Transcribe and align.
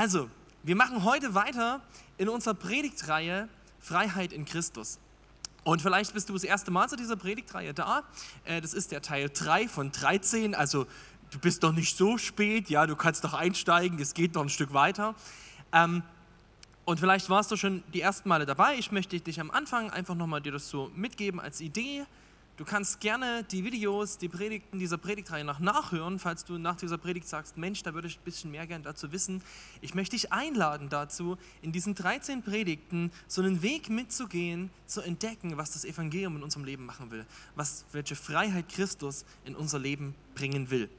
Also, 0.00 0.30
wir 0.62 0.76
machen 0.76 1.04
heute 1.04 1.34
weiter 1.34 1.82
in 2.16 2.30
unserer 2.30 2.54
Predigtreihe 2.54 3.50
Freiheit 3.80 4.32
in 4.32 4.46
Christus. 4.46 4.98
Und 5.62 5.82
vielleicht 5.82 6.14
bist 6.14 6.30
du 6.30 6.32
das 6.32 6.42
erste 6.42 6.70
Mal 6.70 6.88
zu 6.88 6.96
dieser 6.96 7.16
Predigtreihe 7.16 7.74
da. 7.74 8.04
Äh, 8.46 8.62
das 8.62 8.72
ist 8.72 8.92
der 8.92 9.02
Teil 9.02 9.28
3 9.28 9.68
von 9.68 9.92
13. 9.92 10.54
Also 10.54 10.86
du 11.30 11.38
bist 11.38 11.62
doch 11.64 11.72
nicht 11.72 11.98
so 11.98 12.16
spät, 12.16 12.70
ja, 12.70 12.86
du 12.86 12.96
kannst 12.96 13.24
doch 13.24 13.34
einsteigen, 13.34 14.00
es 14.00 14.14
geht 14.14 14.34
noch 14.36 14.40
ein 14.40 14.48
Stück 14.48 14.72
weiter. 14.72 15.14
Ähm, 15.70 16.02
und 16.86 16.98
vielleicht 16.98 17.28
warst 17.28 17.50
du 17.50 17.58
schon 17.58 17.82
die 17.92 18.00
ersten 18.00 18.26
Male 18.30 18.46
dabei. 18.46 18.76
Ich 18.78 18.92
möchte 18.92 19.20
dich 19.20 19.38
am 19.38 19.50
Anfang 19.50 19.90
einfach 19.90 20.14
nochmal 20.14 20.40
dir 20.40 20.52
das 20.52 20.70
so 20.70 20.90
mitgeben 20.96 21.40
als 21.40 21.60
Idee. 21.60 22.06
Du 22.60 22.66
kannst 22.66 23.00
gerne 23.00 23.42
die 23.44 23.64
Videos, 23.64 24.18
die 24.18 24.28
Predigten 24.28 24.78
dieser 24.78 24.98
Predigtreihe 24.98 25.44
noch 25.44 25.60
nachhören, 25.60 26.18
falls 26.18 26.44
du 26.44 26.58
nach 26.58 26.76
dieser 26.76 26.98
Predigt 26.98 27.26
sagst, 27.26 27.56
Mensch, 27.56 27.82
da 27.82 27.94
würde 27.94 28.06
ich 28.06 28.18
ein 28.18 28.24
bisschen 28.26 28.50
mehr 28.50 28.66
gerne 28.66 28.84
dazu 28.84 29.12
wissen. 29.12 29.42
Ich 29.80 29.94
möchte 29.94 30.14
dich 30.14 30.30
einladen 30.30 30.90
dazu, 30.90 31.38
in 31.62 31.72
diesen 31.72 31.94
13 31.94 32.42
Predigten 32.42 33.12
so 33.28 33.40
einen 33.40 33.62
Weg 33.62 33.88
mitzugehen, 33.88 34.68
zu 34.86 35.00
entdecken, 35.00 35.56
was 35.56 35.70
das 35.70 35.86
Evangelium 35.86 36.36
in 36.36 36.42
unserem 36.42 36.66
Leben 36.66 36.84
machen 36.84 37.10
will, 37.10 37.24
was, 37.54 37.86
welche 37.92 38.14
Freiheit 38.14 38.68
Christus 38.68 39.24
in 39.46 39.56
unser 39.56 39.78
Leben 39.78 40.14
bringen 40.34 40.68
will. 40.68 40.90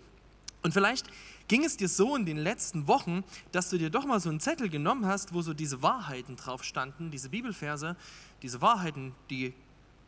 Und 0.64 0.74
vielleicht 0.74 1.06
ging 1.48 1.64
es 1.64 1.78
dir 1.78 1.90
so 1.90 2.16
in 2.16 2.26
den 2.26 2.38
letzten 2.38 2.88
Wochen, 2.88 3.24
dass 3.52 3.70
du 3.70 3.78
dir 3.78 3.92
doch 3.92 4.08
mal 4.08 4.20
so 4.20 4.30
einen 4.30 4.40
Zettel 4.40 4.68
genommen 4.68 5.06
hast, 5.06 5.32
wo 5.32 5.44
so 5.44 5.54
diese 5.54 5.84
Wahrheiten 5.84 6.38
drauf 6.38 6.64
standen, 6.64 7.12
diese 7.12 7.30
Bibelverse, 7.30 7.96
diese 8.42 8.62
Wahrheiten, 8.62 9.14
die 9.30 9.54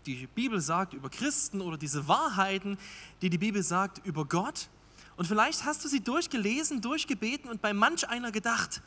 die 0.05 0.27
Bibel 0.27 0.61
sagt 0.61 0.93
über 0.93 1.09
Christen 1.09 1.61
oder 1.61 1.77
diese 1.77 2.07
Wahrheiten, 2.07 2.77
die 3.21 3.29
die 3.29 3.37
Bibel 3.37 3.63
sagt 3.63 4.05
über 4.05 4.25
Gott. 4.25 4.69
Und 5.15 5.27
vielleicht 5.27 5.65
hast 5.65 5.83
du 5.85 5.89
sie 5.89 6.01
durchgelesen, 6.01 6.81
durchgebeten 6.81 7.49
und 7.49 7.61
bei 7.61 7.73
manch 7.73 8.07
einer 8.09 8.31
gedacht, 8.31 8.81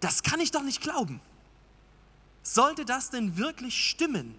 das 0.00 0.22
kann 0.22 0.40
ich 0.40 0.50
doch 0.50 0.62
nicht 0.62 0.80
glauben. 0.80 1.20
Sollte 2.42 2.84
das 2.84 3.10
denn 3.10 3.36
wirklich 3.36 3.88
stimmen? 3.88 4.34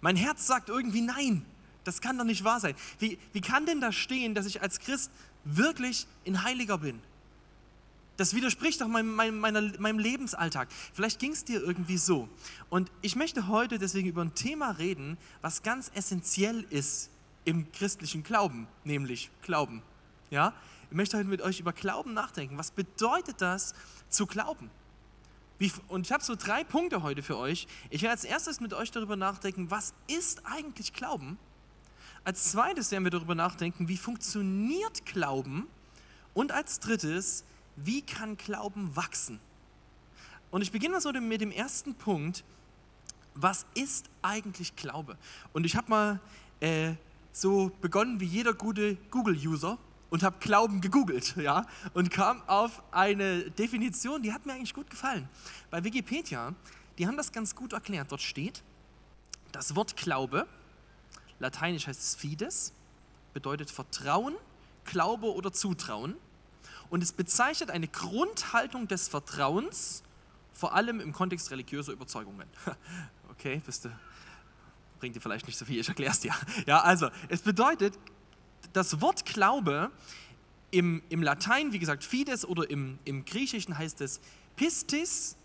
Mein 0.00 0.16
Herz 0.16 0.46
sagt 0.46 0.68
irgendwie 0.68 1.00
nein, 1.00 1.46
das 1.84 2.00
kann 2.00 2.18
doch 2.18 2.24
nicht 2.24 2.44
wahr 2.44 2.60
sein. 2.60 2.74
Wie, 2.98 3.18
wie 3.32 3.40
kann 3.40 3.64
denn 3.66 3.80
da 3.80 3.92
stehen, 3.92 4.34
dass 4.34 4.46
ich 4.46 4.60
als 4.60 4.80
Christ 4.80 5.10
wirklich 5.44 6.06
ein 6.26 6.42
Heiliger 6.42 6.78
bin? 6.78 7.00
Das 8.16 8.34
widerspricht 8.34 8.80
doch 8.80 8.88
meinem, 8.88 9.14
meinem, 9.14 9.74
meinem 9.78 9.98
Lebensalltag. 9.98 10.68
Vielleicht 10.92 11.18
ging 11.18 11.32
es 11.32 11.44
dir 11.44 11.60
irgendwie 11.60 11.98
so. 11.98 12.28
Und 12.70 12.90
ich 13.02 13.16
möchte 13.16 13.48
heute 13.48 13.78
deswegen 13.78 14.08
über 14.08 14.22
ein 14.22 14.34
Thema 14.34 14.70
reden, 14.70 15.18
was 15.42 15.62
ganz 15.62 15.90
essentiell 15.94 16.64
ist 16.70 17.10
im 17.44 17.70
christlichen 17.72 18.22
Glauben, 18.22 18.68
nämlich 18.84 19.30
Glauben. 19.42 19.82
Ja? 20.30 20.54
Ich 20.90 20.96
möchte 20.96 21.16
heute 21.16 21.28
mit 21.28 21.42
euch 21.42 21.58
über 21.58 21.72
Glauben 21.72 22.14
nachdenken. 22.14 22.56
Was 22.56 22.70
bedeutet 22.70 23.40
das 23.40 23.74
zu 24.08 24.26
glauben? 24.26 24.70
Wie, 25.58 25.72
und 25.88 26.06
ich 26.06 26.12
habe 26.12 26.22
so 26.22 26.36
drei 26.36 26.64
Punkte 26.64 27.02
heute 27.02 27.22
für 27.22 27.36
euch. 27.36 27.66
Ich 27.90 28.02
werde 28.02 28.12
als 28.12 28.24
erstes 28.24 28.60
mit 28.60 28.74
euch 28.74 28.90
darüber 28.90 29.16
nachdenken, 29.16 29.70
was 29.70 29.94
ist 30.08 30.46
eigentlich 30.46 30.92
Glauben? 30.92 31.38
Als 32.24 32.50
zweites 32.52 32.90
werden 32.90 33.04
wir 33.04 33.10
darüber 33.10 33.34
nachdenken, 33.34 33.88
wie 33.88 33.96
funktioniert 33.96 35.04
Glauben? 35.04 35.66
Und 36.32 36.52
als 36.52 36.80
drittes, 36.80 37.44
wie 37.76 38.02
kann 38.02 38.36
Glauben 38.36 38.94
wachsen? 38.94 39.40
Und 40.50 40.62
ich 40.62 40.70
beginne 40.70 41.00
so 41.00 41.12
mit 41.12 41.40
dem 41.40 41.50
ersten 41.50 41.94
Punkt. 41.94 42.44
Was 43.34 43.66
ist 43.74 44.08
eigentlich 44.22 44.76
Glaube? 44.76 45.18
Und 45.52 45.66
ich 45.66 45.74
habe 45.74 45.90
mal 45.90 46.20
äh, 46.60 46.92
so 47.32 47.72
begonnen 47.80 48.20
wie 48.20 48.26
jeder 48.26 48.54
gute 48.54 48.94
Google-User 49.10 49.76
und 50.10 50.22
habe 50.22 50.36
Glauben 50.38 50.80
gegoogelt, 50.80 51.34
ja, 51.42 51.66
und 51.92 52.10
kam 52.12 52.40
auf 52.46 52.82
eine 52.92 53.50
Definition, 53.50 54.22
die 54.22 54.32
hat 54.32 54.46
mir 54.46 54.52
eigentlich 54.52 54.72
gut 54.72 54.88
gefallen. 54.88 55.28
Bei 55.70 55.82
Wikipedia, 55.82 56.54
die 56.98 57.08
haben 57.08 57.16
das 57.16 57.32
ganz 57.32 57.56
gut 57.56 57.72
erklärt. 57.72 58.12
Dort 58.12 58.22
steht, 58.22 58.62
das 59.50 59.74
Wort 59.74 59.96
Glaube, 59.96 60.46
lateinisch 61.40 61.88
heißt 61.88 62.00
es 62.00 62.14
Fides, 62.14 62.72
bedeutet 63.32 63.72
Vertrauen, 63.72 64.36
Glaube 64.84 65.34
oder 65.34 65.52
Zutrauen 65.52 66.14
und 66.90 67.02
es 67.02 67.12
bezeichnet 67.12 67.70
eine 67.70 67.88
Grundhaltung 67.88 68.88
des 68.88 69.08
Vertrauens, 69.08 70.02
vor 70.52 70.74
allem 70.74 71.00
im 71.00 71.12
Kontext 71.12 71.50
religiöser 71.50 71.92
Überzeugungen. 71.92 72.48
Okay, 73.36 73.60
bist 73.66 73.84
du, 73.84 73.90
bringt 75.00 75.16
dir 75.16 75.20
vielleicht 75.20 75.48
nicht 75.48 75.58
so 75.58 75.64
viel, 75.64 75.80
ich 75.80 75.88
erkläre 75.88 76.12
es 76.12 76.20
dir. 76.20 76.32
Ja, 76.66 76.82
also, 76.82 77.10
es 77.28 77.42
bedeutet, 77.42 77.98
das 78.72 79.00
Wort 79.00 79.26
Glaube 79.26 79.90
im, 80.70 81.02
im 81.08 81.22
Latein, 81.22 81.72
wie 81.72 81.78
gesagt, 81.78 82.04
Fides 82.04 82.46
oder 82.46 82.70
im, 82.70 82.98
im 83.04 83.24
Griechischen 83.24 83.76
heißt 83.76 84.00
es 84.00 84.20
Pistis 84.56 85.36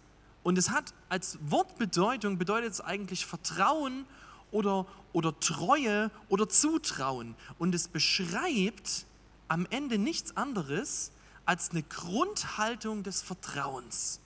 und 0.44 0.58
es 0.58 0.70
hat 0.70 0.94
als 1.10 1.40
Wortbedeutung, 1.42 2.38
bedeutet 2.38 2.74
es 2.74 2.82
eigentlich 2.82 3.26
Vertrauen 3.26 4.06
oder, 4.52 4.86
oder 5.14 5.40
Treue 5.40 6.12
oder 6.30 6.50
Zutrauen 6.50 7.36
und 7.58 7.76
es 7.76 7.88
beschreibt 7.88 9.06
am 9.48 9.68
Ende 9.70 9.98
nichts 9.98 10.38
anderes 10.38 11.12
als 11.50 11.72
eine 11.72 11.82
Grundhaltung 11.82 13.02
des 13.02 13.24
Vertrauens. 13.24 14.20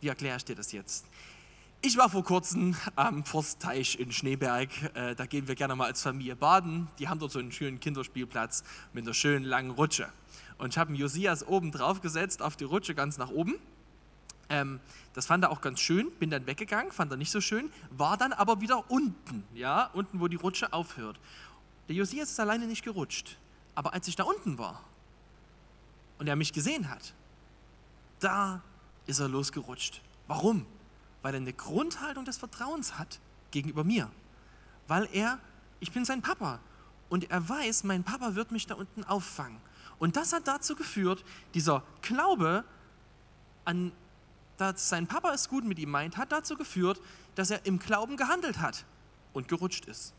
Wie 0.00 0.08
erkläre 0.08 0.38
ich 0.38 0.46
dir 0.46 0.56
das 0.56 0.72
jetzt? 0.72 1.04
Ich 1.82 1.98
war 1.98 2.08
vor 2.08 2.24
kurzem 2.24 2.74
am 2.96 3.22
Forstteich 3.22 4.00
in 4.00 4.10
Schneeberg. 4.12 4.70
Äh, 4.94 5.14
da 5.14 5.26
gehen 5.26 5.46
wir 5.46 5.56
gerne 5.56 5.76
mal 5.76 5.84
als 5.84 6.00
Familie 6.00 6.36
baden. 6.36 6.88
Die 6.98 7.06
haben 7.06 7.18
dort 7.18 7.32
so 7.32 7.38
einen 7.38 7.52
schönen 7.52 7.80
Kinderspielplatz 7.80 8.64
mit 8.94 9.04
einer 9.04 9.12
schönen 9.12 9.44
langen 9.44 9.72
Rutsche. 9.72 10.08
Und 10.56 10.70
ich 10.70 10.78
habe 10.78 10.88
einen 10.88 10.96
Josias 10.96 11.46
oben 11.46 11.70
drauf 11.70 12.00
gesetzt, 12.00 12.40
auf 12.40 12.56
die 12.56 12.64
Rutsche 12.64 12.94
ganz 12.94 13.18
nach 13.18 13.28
oben. 13.28 13.56
Ähm, 14.48 14.80
das 15.12 15.26
fand 15.26 15.44
er 15.44 15.50
auch 15.50 15.60
ganz 15.60 15.80
schön, 15.80 16.10
bin 16.12 16.30
dann 16.30 16.46
weggegangen, 16.46 16.92
fand 16.92 17.12
er 17.12 17.18
nicht 17.18 17.30
so 17.30 17.42
schön, 17.42 17.70
war 17.90 18.16
dann 18.16 18.32
aber 18.32 18.62
wieder 18.62 18.90
unten, 18.90 19.44
ja, 19.52 19.90
unten, 19.92 20.18
wo 20.18 20.28
die 20.28 20.36
Rutsche 20.36 20.72
aufhört. 20.72 21.20
Der 21.88 21.94
Josias 21.94 22.30
ist 22.30 22.40
alleine 22.40 22.66
nicht 22.66 22.84
gerutscht. 22.84 23.36
Aber 23.74 23.92
als 23.92 24.08
ich 24.08 24.16
da 24.16 24.24
unten 24.24 24.56
war, 24.56 24.82
und 26.18 26.26
er 26.26 26.36
mich 26.36 26.52
gesehen 26.52 26.88
hat, 26.88 27.14
da 28.20 28.62
ist 29.06 29.20
er 29.20 29.28
losgerutscht. 29.28 30.02
Warum? 30.26 30.66
Weil 31.22 31.34
er 31.34 31.40
eine 31.40 31.52
Grundhaltung 31.52 32.24
des 32.24 32.36
Vertrauens 32.36 32.98
hat 32.98 33.20
gegenüber 33.50 33.84
mir. 33.84 34.10
Weil 34.86 35.08
er, 35.12 35.38
ich 35.80 35.92
bin 35.92 36.04
sein 36.04 36.22
Papa 36.22 36.60
und 37.08 37.30
er 37.30 37.48
weiß, 37.48 37.84
mein 37.84 38.04
Papa 38.04 38.34
wird 38.34 38.52
mich 38.52 38.66
da 38.66 38.74
unten 38.74 39.04
auffangen. 39.04 39.60
Und 39.98 40.16
das 40.16 40.32
hat 40.32 40.46
dazu 40.46 40.76
geführt, 40.76 41.24
dieser 41.54 41.82
Glaube 42.02 42.64
an, 43.64 43.92
dass 44.56 44.88
sein 44.88 45.06
Papa 45.06 45.32
es 45.32 45.48
gut 45.48 45.64
mit 45.64 45.78
ihm 45.78 45.90
meint, 45.90 46.16
hat 46.16 46.32
dazu 46.32 46.56
geführt, 46.56 47.00
dass 47.34 47.50
er 47.50 47.64
im 47.66 47.78
Glauben 47.78 48.16
gehandelt 48.16 48.60
hat 48.60 48.84
und 49.32 49.48
gerutscht 49.48 49.86
ist. 49.86 50.14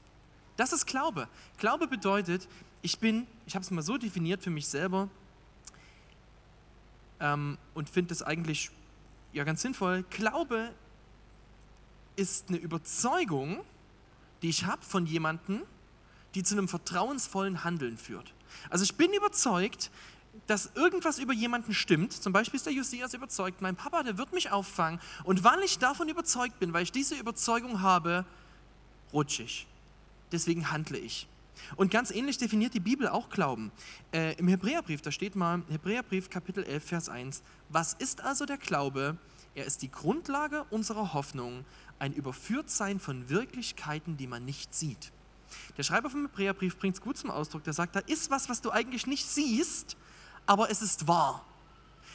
Das 0.57 0.73
ist 0.73 0.85
Glaube. 0.85 1.27
Glaube 1.57 1.87
bedeutet, 1.87 2.47
ich 2.81 2.99
bin, 2.99 3.27
ich 3.45 3.55
habe 3.55 3.63
es 3.63 3.71
mal 3.71 3.81
so 3.81 3.97
definiert 3.97 4.43
für 4.43 4.49
mich 4.49 4.67
selber, 4.67 5.09
ähm, 7.19 7.57
und 7.73 7.89
finde 7.89 8.13
es 8.13 8.23
eigentlich 8.23 8.71
ja 9.33 9.43
ganz 9.43 9.61
sinnvoll. 9.61 10.03
Glaube 10.09 10.73
ist 12.15 12.49
eine 12.49 12.57
Überzeugung, 12.57 13.61
die 14.41 14.49
ich 14.49 14.65
habe 14.65 14.83
von 14.83 15.05
jemandem, 15.05 15.61
die 16.35 16.43
zu 16.43 16.55
einem 16.55 16.67
vertrauensvollen 16.67 17.63
Handeln 17.63 17.97
führt. 17.97 18.33
Also 18.69 18.83
ich 18.83 18.95
bin 18.95 19.13
überzeugt, 19.13 19.91
dass 20.47 20.71
irgendwas 20.75 21.19
über 21.19 21.33
jemanden 21.33 21.73
stimmt. 21.73 22.13
Zum 22.13 22.33
Beispiel 22.33 22.57
ist 22.57 22.65
der 22.65 22.73
Justias 22.73 23.13
überzeugt, 23.13 23.61
mein 23.61 23.75
Papa, 23.75 24.03
der 24.03 24.17
wird 24.17 24.33
mich 24.33 24.51
auffangen. 24.51 24.99
Und 25.23 25.43
weil 25.43 25.59
ich 25.63 25.79
davon 25.79 26.09
überzeugt 26.09 26.59
bin, 26.59 26.73
weil 26.73 26.83
ich 26.83 26.91
diese 26.91 27.15
Überzeugung 27.15 27.81
habe, 27.81 28.25
rutsche 29.13 29.43
ich. 29.43 29.67
Deswegen 30.31 30.71
handle 30.71 30.97
ich. 30.97 31.27
Und 31.75 31.91
ganz 31.91 32.11
ähnlich 32.11 32.37
definiert 32.37 32.73
die 32.73 32.79
Bibel 32.79 33.07
auch 33.07 33.29
Glauben. 33.29 33.71
Äh, 34.11 34.33
Im 34.35 34.47
Hebräerbrief, 34.47 35.01
da 35.01 35.11
steht 35.11 35.35
mal, 35.35 35.63
Hebräerbrief 35.69 36.29
Kapitel 36.29 36.63
11, 36.63 36.83
Vers 36.83 37.09
1, 37.09 37.43
was 37.69 37.93
ist 37.93 38.21
also 38.21 38.45
der 38.45 38.57
Glaube? 38.57 39.17
Er 39.55 39.65
ist 39.65 39.81
die 39.81 39.91
Grundlage 39.91 40.65
unserer 40.69 41.13
Hoffnung, 41.13 41.65
ein 41.99 42.13
Überführtsein 42.13 42.99
von 42.99 43.29
Wirklichkeiten, 43.29 44.17
die 44.17 44.27
man 44.27 44.45
nicht 44.45 44.73
sieht. 44.73 45.11
Der 45.77 45.83
Schreiber 45.83 46.09
vom 46.09 46.21
Hebräerbrief 46.21 46.77
bringt 46.77 46.95
es 46.95 47.01
gut 47.01 47.17
zum 47.17 47.31
Ausdruck, 47.31 47.63
der 47.63 47.73
sagt, 47.73 47.95
da 47.95 47.99
ist 47.99 48.29
was, 48.29 48.49
was 48.49 48.61
du 48.61 48.71
eigentlich 48.71 49.07
nicht 49.07 49.25
siehst, 49.25 49.97
aber 50.45 50.69
es 50.69 50.81
ist 50.81 51.07
wahr. 51.07 51.45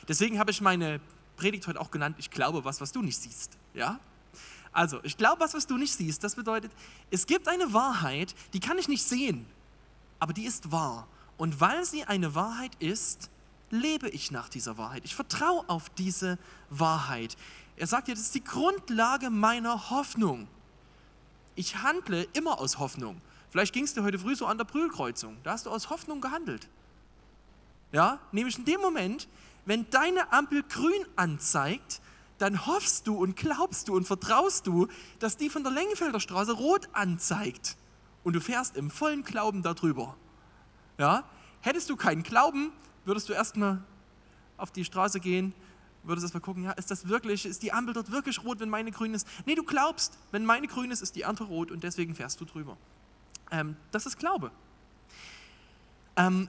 Deswegen 0.09 0.39
habe 0.39 0.51
ich 0.51 0.61
meine 0.61 1.01
Predigt 1.37 1.67
heute 1.67 1.81
auch 1.81 1.91
genannt, 1.91 2.17
ich 2.19 2.31
glaube 2.31 2.65
was, 2.65 2.81
was 2.81 2.93
du 2.93 3.03
nicht 3.03 3.19
siehst. 3.19 3.59
Ja? 3.75 3.99
Also, 4.75 4.99
ich 5.05 5.17
glaube, 5.17 5.41
was, 5.41 5.55
was 5.55 5.67
du 5.67 5.79
nicht 5.79 5.95
siehst, 5.95 6.25
das 6.25 6.35
bedeutet, 6.35 6.73
es 7.11 7.27
gibt 7.27 7.47
eine 7.47 7.73
Wahrheit, 7.73 8.35
die 8.53 8.61
kann 8.61 8.77
ich 8.77 8.89
nicht 8.89 9.05
sehen, 9.05 9.47
aber 10.19 10.33
die 10.33 10.45
ist 10.45 10.73
wahr. 10.73 11.07
Und 11.37 11.61
weil 11.61 11.85
sie 11.85 12.05
eine 12.05 12.35
Wahrheit 12.35 12.73
ist, 12.81 13.31
lebe 13.71 14.09
ich 14.09 14.33
nach 14.33 14.49
dieser 14.49 14.77
Wahrheit. 14.77 15.03
Ich 15.05 15.15
vertraue 15.15 15.65
auf 15.69 15.91
diese 15.91 16.39
Wahrheit. 16.71 17.37
Er 17.77 17.87
sagt 17.87 18.09
ja, 18.09 18.15
das 18.15 18.25
ist 18.25 18.35
die 18.35 18.45
Grundlage 18.45 19.31
meiner 19.31 19.91
Hoffnung. 19.91 20.49
Ich 21.55 21.77
handle 21.77 22.27
immer 22.33 22.59
aus 22.61 22.79
Hoffnung. 22.79 23.21
Vielleicht 23.51 23.73
ging 23.73 23.85
es 23.85 23.95
dir 23.95 24.03
heute 24.03 24.19
früh 24.19 24.35
so 24.35 24.47
an 24.47 24.59
der 24.59 24.65
Brühlkreuzung. 24.65 25.37
Da 25.45 25.53
hast 25.53 25.67
du 25.67 25.71
aus 25.71 25.89
Hoffnung 25.89 26.21
gehandelt. 26.21 26.69
Ja, 27.93 28.19
nämlich 28.33 28.59
in 28.59 28.65
dem 28.65 28.81
Moment, 28.81 29.29
wenn 29.67 29.89
deine 29.91 30.33
Ampel 30.33 30.65
grün 30.65 31.07
anzeigt, 31.15 32.01
dann 32.39 32.67
hoffst 32.67 33.07
du 33.07 33.17
und 33.17 33.37
glaubst 33.37 33.89
du 33.89 33.95
und 33.95 34.07
vertraust 34.07 34.67
du, 34.67 34.89
dass 35.19 35.37
die 35.37 35.49
von 35.49 35.63
der 35.63 35.73
Lengenfelder 35.73 36.21
Straße 36.21 36.53
rot 36.53 36.89
anzeigt. 36.93 37.77
Und 38.23 38.35
du 38.35 38.41
fährst 38.41 38.77
im 38.77 38.91
vollen 38.91 39.23
Glauben 39.23 39.63
darüber. 39.63 40.17
Ja? 40.99 41.25
Hättest 41.61 41.91
du 41.91 41.97
keinen 41.97 42.23
Glauben, 42.23 42.73
würdest 43.05 43.29
du 43.29 43.33
erstmal 43.33 43.83
auf 44.57 44.71
die 44.71 44.85
Straße 44.85 45.21
gehen, 45.21 45.55
würdest 46.03 46.25
erstmal 46.25 46.41
gucken, 46.41 46.65
ja, 46.65 46.73
ist 46.73 46.91
das 46.91 47.09
wirklich, 47.09 47.47
ist 47.47 47.63
die 47.63 47.73
Ampel 47.73 47.95
dort 47.95 48.11
wirklich 48.11 48.43
rot, 48.45 48.61
wenn 48.61 48.69
meine 48.69 48.91
grün 48.91 49.15
ist? 49.15 49.27
Nee, 49.47 49.55
du 49.55 49.63
glaubst, 49.63 50.19
wenn 50.31 50.45
meine 50.45 50.67
grün 50.67 50.91
ist, 50.91 51.03
ist 51.03 51.17
die 51.17 51.25
andere 51.25 51.49
rot 51.49 51.71
und 51.71 51.83
deswegen 51.83 52.15
fährst 52.15 52.41
du 52.41 52.45
drüber. 52.45 52.77
Ähm, 53.51 53.77
das 53.91 54.07
ist 54.07 54.19
Glaube. 54.19 54.51
Ähm, 56.17 56.49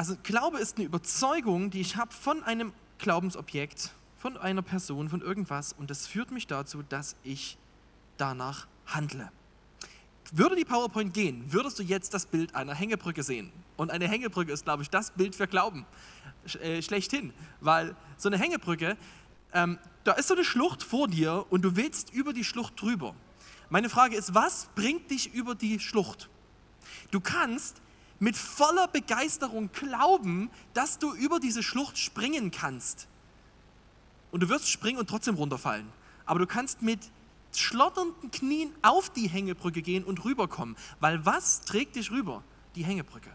also 0.00 0.16
Glaube 0.22 0.58
ist 0.58 0.78
eine 0.78 0.86
Überzeugung, 0.86 1.68
die 1.68 1.82
ich 1.82 1.96
habe 1.96 2.10
von 2.10 2.42
einem 2.42 2.72
Glaubensobjekt, 2.96 3.92
von 4.16 4.38
einer 4.38 4.62
Person, 4.62 5.10
von 5.10 5.20
irgendwas 5.20 5.74
und 5.74 5.90
das 5.90 6.06
führt 6.06 6.30
mich 6.30 6.46
dazu, 6.46 6.82
dass 6.82 7.16
ich 7.22 7.58
danach 8.16 8.66
handle. 8.86 9.30
Würde 10.32 10.56
die 10.56 10.64
PowerPoint 10.64 11.12
gehen, 11.12 11.44
würdest 11.52 11.78
du 11.78 11.82
jetzt 11.82 12.14
das 12.14 12.24
Bild 12.24 12.54
einer 12.54 12.74
Hängebrücke 12.74 13.22
sehen. 13.22 13.52
Und 13.76 13.90
eine 13.90 14.08
Hängebrücke 14.08 14.50
ist, 14.50 14.64
glaube 14.64 14.82
ich, 14.82 14.88
das 14.88 15.10
Bild 15.10 15.36
für 15.36 15.46
Glauben 15.46 15.84
äh, 16.62 16.80
schlechthin, 16.80 17.34
weil 17.60 17.94
so 18.16 18.30
eine 18.30 18.38
Hängebrücke, 18.38 18.96
ähm, 19.52 19.78
da 20.04 20.12
ist 20.12 20.28
so 20.28 20.34
eine 20.34 20.46
Schlucht 20.46 20.82
vor 20.82 21.08
dir 21.08 21.44
und 21.50 21.60
du 21.60 21.76
willst 21.76 22.10
über 22.14 22.32
die 22.32 22.44
Schlucht 22.44 22.80
drüber. 22.80 23.14
Meine 23.68 23.90
Frage 23.90 24.16
ist, 24.16 24.32
was 24.34 24.70
bringt 24.74 25.10
dich 25.10 25.34
über 25.34 25.54
die 25.54 25.78
Schlucht? 25.78 26.30
Du 27.10 27.20
kannst 27.20 27.82
mit 28.20 28.36
voller 28.36 28.86
Begeisterung 28.86 29.72
glauben, 29.72 30.50
dass 30.74 30.98
du 30.98 31.12
über 31.14 31.40
diese 31.40 31.62
Schlucht 31.62 31.98
springen 31.98 32.50
kannst. 32.50 33.08
Und 34.30 34.40
du 34.42 34.48
wirst 34.48 34.70
springen 34.70 34.98
und 34.98 35.08
trotzdem 35.08 35.34
runterfallen. 35.34 35.88
Aber 36.26 36.38
du 36.38 36.46
kannst 36.46 36.82
mit 36.82 37.00
schlotternden 37.56 38.30
Knien 38.30 38.72
auf 38.82 39.10
die 39.10 39.28
Hängebrücke 39.28 39.82
gehen 39.82 40.04
und 40.04 40.24
rüberkommen. 40.24 40.76
Weil 41.00 41.24
was 41.26 41.62
trägt 41.62 41.96
dich 41.96 42.10
rüber? 42.12 42.44
Die 42.76 42.84
Hängebrücke. 42.84 43.30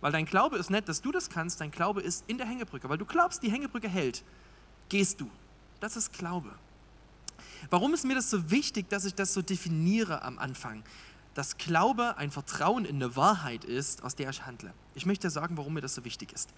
Weil 0.00 0.12
dein 0.12 0.26
Glaube 0.26 0.58
ist 0.58 0.70
nicht, 0.70 0.88
dass 0.88 1.00
du 1.00 1.12
das 1.12 1.30
kannst, 1.30 1.60
dein 1.60 1.70
Glaube 1.70 2.02
ist 2.02 2.24
in 2.26 2.38
der 2.38 2.46
Hängebrücke. 2.46 2.88
Weil 2.88 2.98
du 2.98 3.06
glaubst, 3.06 3.42
die 3.42 3.50
Hängebrücke 3.50 3.88
hält. 3.88 4.22
Gehst 4.88 5.20
du. 5.20 5.30
Das 5.80 5.96
ist 5.96 6.12
Glaube. 6.12 6.50
Warum 7.70 7.94
ist 7.94 8.04
mir 8.04 8.14
das 8.14 8.30
so 8.30 8.50
wichtig, 8.50 8.88
dass 8.88 9.04
ich 9.04 9.14
das 9.14 9.32
so 9.32 9.42
definiere 9.42 10.22
am 10.22 10.38
Anfang? 10.38 10.82
Dass 11.34 11.56
Glaube 11.56 12.16
ein 12.16 12.30
Vertrauen 12.30 12.84
in 12.84 12.96
eine 12.96 13.16
Wahrheit 13.16 13.64
ist, 13.64 14.02
aus 14.02 14.14
der 14.14 14.30
ich 14.30 14.44
handle. 14.46 14.72
Ich 14.94 15.06
möchte 15.06 15.30
sagen, 15.30 15.56
warum 15.56 15.74
mir 15.74 15.80
das 15.80 15.94
so 15.94 16.04
wichtig 16.04 16.32
ist. 16.32 16.50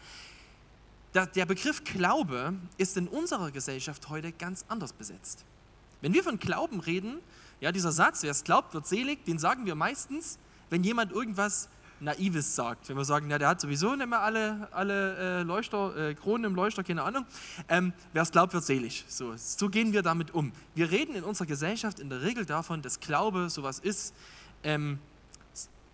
Der 1.13 1.45
Begriff 1.45 1.83
Glaube 1.85 2.55
ist 2.79 2.97
in 2.97 3.09
unserer 3.09 3.51
Gesellschaft 3.51 4.09
heute 4.09 4.31
ganz 4.33 4.65
anders 4.69 4.93
besetzt. 4.93 5.45
Wenn 6.01 6.15
wir 6.15 6.23
von 6.23 6.39
Glauben 6.39 6.81
reden, 6.81 7.19
ja, 7.61 7.73
dieser 7.73 7.93
Satz, 7.93 8.23
wer 8.23 8.31
es 8.31 8.45
glaubt, 8.45 8.73
wird 8.75 8.87
selig, 8.87 9.25
den 9.25 9.39
sagen 9.39 9.67
wir 9.67 9.75
meistens, 9.75 10.39
wenn 10.71 10.83
jemand 10.85 11.13
irgendwas 11.13 11.69
Naives 12.01 12.55
sagt. 12.55 12.89
Wenn 12.89 12.97
wir 12.97 13.05
sagen, 13.05 13.31
ja, 13.31 13.39
der 13.39 13.49
hat 13.49 13.61
sowieso 13.61 13.95
nicht 13.95 14.09
mehr 14.09 14.21
alle, 14.21 14.69
alle 14.73 15.41
äh, 15.41 15.43
Leuchter, 15.43 15.97
äh, 15.97 16.15
Kronen 16.15 16.45
im 16.45 16.55
Leuchter, 16.55 16.83
keine 16.83 17.03
Ahnung. 17.03 17.27
Ähm, 17.69 17.93
wer 18.13 18.23
es 18.23 18.31
glaubt, 18.31 18.55
wird 18.55 18.65
selig. 18.65 19.05
So, 19.09 19.35
so 19.37 19.69
gehen 19.69 19.93
wir 19.93 20.03
damit 20.03 20.33
um. 20.33 20.53
Wir 20.75 20.91
reden 20.91 21.15
in 21.15 21.25
unserer 21.25 21.47
Gesellschaft 21.47 22.01
in 22.01 22.09
der 22.09 22.23
Regel 22.23 22.47
davon, 22.47 22.81
dass 22.81 23.01
Glaube 23.01 23.51
sowas 23.51 23.79
ist, 23.79 24.15
ähm, 24.65 24.99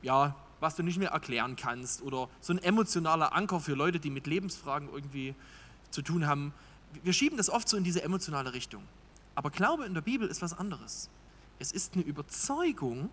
ja, 0.02 0.34
was 0.60 0.76
du 0.76 0.82
nicht 0.82 0.98
mehr 0.98 1.10
erklären 1.10 1.56
kannst 1.56 2.02
oder 2.02 2.28
so 2.40 2.52
ein 2.52 2.58
emotionaler 2.58 3.34
Anker 3.34 3.60
für 3.60 3.74
Leute, 3.74 4.00
die 4.00 4.10
mit 4.10 4.26
Lebensfragen 4.26 4.88
irgendwie 4.92 5.34
zu 5.90 6.02
tun 6.02 6.26
haben. 6.26 6.52
Wir 7.02 7.12
schieben 7.12 7.36
das 7.36 7.50
oft 7.50 7.68
so 7.68 7.76
in 7.76 7.84
diese 7.84 8.02
emotionale 8.02 8.52
Richtung. 8.52 8.82
Aber 9.34 9.50
Glaube 9.50 9.84
in 9.84 9.94
der 9.94 10.00
Bibel 10.00 10.28
ist 10.28 10.42
was 10.42 10.54
anderes. 10.54 11.10
Es 11.58 11.72
ist 11.72 11.94
eine 11.94 12.02
Überzeugung 12.02 13.10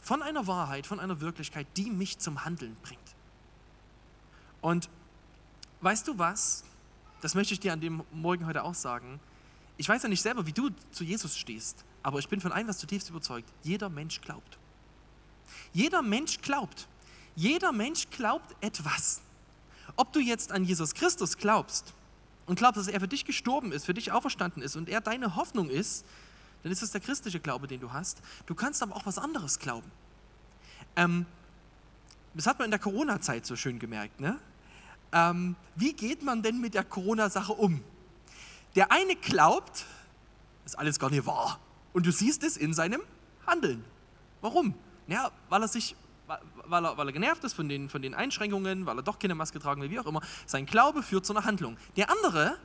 von 0.00 0.22
einer 0.22 0.46
Wahrheit, 0.46 0.86
von 0.86 1.00
einer 1.00 1.20
Wirklichkeit, 1.20 1.66
die 1.76 1.90
mich 1.90 2.18
zum 2.18 2.44
Handeln 2.44 2.76
bringt. 2.82 3.00
Und 4.60 4.88
weißt 5.80 6.06
du 6.08 6.18
was? 6.18 6.64
Das 7.20 7.34
möchte 7.34 7.54
ich 7.54 7.60
dir 7.60 7.72
an 7.72 7.80
dem 7.80 8.02
Morgen 8.12 8.46
heute 8.46 8.64
auch 8.64 8.74
sagen. 8.74 9.20
Ich 9.76 9.88
weiß 9.88 10.02
ja 10.02 10.08
nicht 10.08 10.22
selber, 10.22 10.46
wie 10.46 10.52
du 10.52 10.70
zu 10.90 11.04
Jesus 11.04 11.36
stehst, 11.36 11.84
aber 12.02 12.18
ich 12.18 12.28
bin 12.28 12.40
von 12.40 12.52
einem 12.52 12.68
was 12.68 12.78
zutiefst 12.78 13.10
überzeugt. 13.10 13.48
Jeder 13.62 13.88
Mensch 13.88 14.20
glaubt. 14.20 14.58
Jeder 15.72 16.02
Mensch 16.02 16.40
glaubt. 16.40 16.88
Jeder 17.36 17.72
Mensch 17.72 18.08
glaubt 18.10 18.56
etwas. 18.60 19.20
Ob 19.96 20.12
du 20.12 20.20
jetzt 20.20 20.52
an 20.52 20.64
Jesus 20.64 20.94
Christus 20.94 21.36
glaubst 21.36 21.92
und 22.46 22.56
glaubst, 22.56 22.78
dass 22.78 22.88
er 22.88 23.00
für 23.00 23.08
dich 23.08 23.24
gestorben 23.24 23.72
ist, 23.72 23.84
für 23.84 23.94
dich 23.94 24.12
auferstanden 24.12 24.62
ist 24.62 24.76
und 24.76 24.88
er 24.88 25.00
deine 25.00 25.36
Hoffnung 25.36 25.68
ist, 25.68 26.04
dann 26.62 26.72
ist 26.72 26.82
es 26.82 26.90
der 26.90 27.00
christliche 27.00 27.40
Glaube, 27.40 27.66
den 27.66 27.80
du 27.80 27.92
hast. 27.92 28.18
Du 28.46 28.54
kannst 28.54 28.82
aber 28.82 28.96
auch 28.96 29.06
was 29.06 29.18
anderes 29.18 29.58
glauben. 29.58 29.90
Ähm, 30.96 31.26
das 32.34 32.46
hat 32.46 32.58
man 32.58 32.66
in 32.66 32.70
der 32.70 32.80
Corona-Zeit 32.80 33.46
so 33.46 33.56
schön 33.56 33.78
gemerkt. 33.78 34.20
Ne? 34.20 34.38
Ähm, 35.12 35.56
wie 35.76 35.92
geht 35.92 36.22
man 36.22 36.42
denn 36.42 36.60
mit 36.60 36.74
der 36.74 36.84
Corona-Sache 36.84 37.52
um? 37.52 37.82
Der 38.76 38.92
eine 38.92 39.16
glaubt, 39.16 39.84
ist 40.64 40.78
alles 40.78 40.98
gar 40.98 41.10
nicht 41.10 41.26
wahr. 41.26 41.58
Und 41.92 42.06
du 42.06 42.12
siehst 42.12 42.42
es 42.44 42.56
in 42.56 42.74
seinem 42.74 43.02
Handeln. 43.46 43.84
Warum? 44.40 44.74
Ja, 45.06 45.30
weil 45.48 45.62
er 45.62 45.68
sich 45.68 45.96
weil 46.66 46.84
er, 46.84 46.96
weil 46.96 47.08
er 47.08 47.12
genervt 47.12 47.42
ist 47.44 47.54
von 47.54 47.68
den, 47.68 47.88
von 47.88 48.02
den 48.02 48.14
Einschränkungen, 48.14 48.86
weil 48.86 48.96
er 48.98 49.02
doch 49.02 49.18
keine 49.18 49.34
Maske 49.34 49.58
tragen 49.58 49.82
will, 49.82 49.90
wie 49.90 49.98
auch 49.98 50.06
immer. 50.06 50.20
Sein 50.46 50.66
Glaube 50.66 51.02
führt 51.02 51.26
zu 51.26 51.32
einer 51.32 51.44
Handlung. 51.44 51.76
Der 51.96 52.10
andere, 52.10 52.56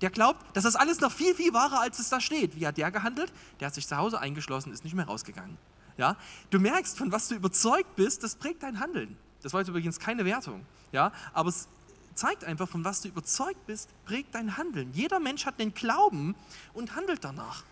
der 0.00 0.10
glaubt, 0.10 0.56
dass 0.56 0.64
das 0.64 0.76
alles 0.76 1.00
noch 1.00 1.10
viel, 1.10 1.34
viel 1.34 1.52
wahrer, 1.52 1.80
als 1.80 1.98
es 1.98 2.08
da 2.08 2.20
steht. 2.20 2.56
Wie 2.56 2.66
hat 2.66 2.76
der 2.76 2.90
gehandelt? 2.90 3.32
Der 3.58 3.66
hat 3.66 3.74
sich 3.74 3.88
zu 3.88 3.96
Hause 3.96 4.20
eingeschlossen, 4.20 4.72
ist 4.72 4.84
nicht 4.84 4.94
mehr 4.94 5.06
rausgegangen. 5.06 5.58
Ja? 5.96 6.16
Du 6.50 6.60
merkst, 6.60 6.96
von 6.96 7.10
was 7.10 7.28
du 7.28 7.34
überzeugt 7.34 7.96
bist, 7.96 8.22
das 8.22 8.36
prägt 8.36 8.62
dein 8.62 8.78
Handeln. 8.78 9.16
Das 9.42 9.52
war 9.52 9.60
jetzt 9.60 9.68
übrigens 9.68 9.98
keine 9.98 10.24
Wertung. 10.24 10.64
Ja? 10.92 11.12
Aber 11.32 11.48
es 11.48 11.68
zeigt 12.14 12.44
einfach, 12.44 12.68
von 12.68 12.84
was 12.84 13.00
du 13.00 13.08
überzeugt 13.08 13.66
bist, 13.66 13.90
prägt 14.04 14.34
dein 14.34 14.56
Handeln. 14.56 14.92
Jeder 14.92 15.20
Mensch 15.20 15.46
hat 15.46 15.58
den 15.58 15.74
Glauben 15.74 16.34
und 16.74 16.94
handelt 16.94 17.24
danach. 17.24 17.64